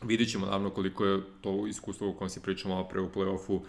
vidit 0.02 0.32
ćemo 0.32 0.46
naravno 0.46 0.70
koliko 0.70 1.06
je 1.06 1.22
to 1.42 1.68
iskustvo 1.68 2.10
u 2.10 2.14
kojem 2.14 2.30
se 2.30 2.42
pričamo 2.42 2.84
pre 2.84 3.02
u 3.02 3.10
play-offu 3.10 3.60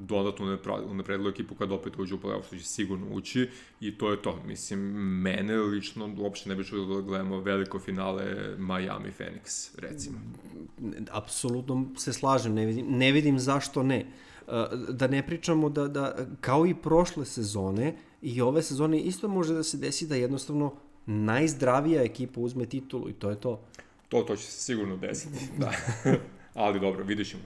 dodatno 0.00 0.58
unapredilo 0.86 1.30
ekipu 1.30 1.54
kad 1.54 1.72
opet 1.72 1.98
uđe 1.98 2.14
u 2.14 2.18
playoff, 2.18 2.46
što 2.46 2.56
će 2.56 2.64
sigurno 2.64 3.06
ući 3.10 3.48
i 3.80 3.98
to 3.98 4.10
je 4.10 4.22
to. 4.22 4.40
Mislim, 4.46 4.80
mene 5.22 5.56
lično 5.56 6.14
uopšte 6.18 6.48
ne 6.48 6.56
bi 6.56 6.64
čudo 6.64 6.94
da 6.94 7.00
gledamo 7.00 7.40
veliko 7.40 7.78
finale 7.78 8.24
Miami 8.58 9.12
Phoenix, 9.18 9.70
recimo. 9.78 10.18
Apsolutno 11.10 11.86
se 11.96 12.12
slažem, 12.12 12.54
ne 12.54 12.66
vidim, 12.66 12.86
ne 12.88 13.12
vidim 13.12 13.38
zašto 13.38 13.82
ne. 13.82 14.06
Uh, 14.46 14.52
da 14.88 15.06
ne 15.06 15.26
pričamo 15.26 15.68
da, 15.68 15.88
da 15.88 16.16
kao 16.40 16.66
i 16.66 16.74
prošle 16.74 17.24
sezone 17.24 17.96
i 18.22 18.40
ove 18.40 18.62
sezone 18.62 19.00
isto 19.00 19.28
može 19.28 19.54
da 19.54 19.62
se 19.62 19.76
desi 19.76 20.06
da 20.06 20.14
jednostavno 20.14 20.74
najzdravija 21.06 22.02
ekipa 22.02 22.40
uzme 22.40 22.66
titulu 22.66 23.08
i 23.08 23.12
to 23.12 23.30
je 23.30 23.40
to. 23.40 23.60
To, 24.08 24.22
to 24.22 24.36
će 24.36 24.42
se 24.42 24.60
sigurno 24.62 24.96
desiti, 24.96 25.38
da. 25.58 25.72
Ali 26.54 26.80
dobro, 26.80 27.04
vidit 27.04 27.28
ćemo. 27.28 27.42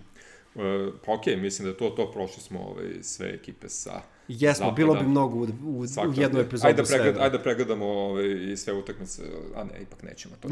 Uh, 0.54 0.62
pa 1.06 1.12
okej, 1.12 1.34
okay, 1.34 1.40
mislim 1.40 1.68
da 1.68 1.76
to, 1.76 1.90
to 1.90 2.10
prošli 2.10 2.42
smo 2.42 2.60
ovaj, 2.60 3.02
sve 3.02 3.28
ekipe 3.28 3.68
sa 3.68 4.02
Jesmo, 4.28 4.64
zapada. 4.64 4.76
bilo 4.76 4.94
bi 4.94 5.06
mnogo 5.06 5.38
u, 5.38 5.42
u, 5.42 5.80
u 5.80 6.12
jednu 6.16 6.40
epizodu 6.40 6.68
ajde 6.68 6.82
da, 6.82 6.88
pregled, 6.88 7.16
ajde 7.18 7.36
da 7.36 7.42
pregledamo 7.42 7.86
ovaj, 7.86 8.52
i 8.52 8.56
sve 8.56 8.72
utakmice, 8.72 9.22
a 9.54 9.64
ne, 9.64 9.82
ipak 9.82 10.02
nećemo 10.02 10.34
to. 10.40 10.48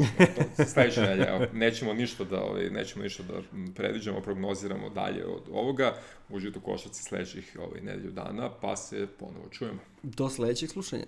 to 0.57 0.65
sledeće 0.65 1.01
nelje, 1.01 1.25
nećemo 1.53 1.93
ništa 1.93 2.23
da, 2.23 2.41
ovaj, 2.43 2.69
nećemo 2.69 3.03
ništa 3.03 3.23
da 3.23 3.41
predviđamo, 3.75 4.21
prognoziramo 4.21 4.89
dalje 4.89 5.25
od 5.25 5.43
ovoga. 5.51 5.93
Užite 6.29 6.59
u 6.59 6.61
košaci 6.61 7.03
sledećih 7.03 7.57
ovaj, 7.59 7.81
nedelju 7.81 8.11
dana, 8.11 8.49
pa 8.61 8.75
se 8.75 9.07
ponovo 9.19 9.49
čujemo. 9.51 9.79
Do 10.03 10.29
sledećeg 10.29 10.69
slušanja. 10.69 11.05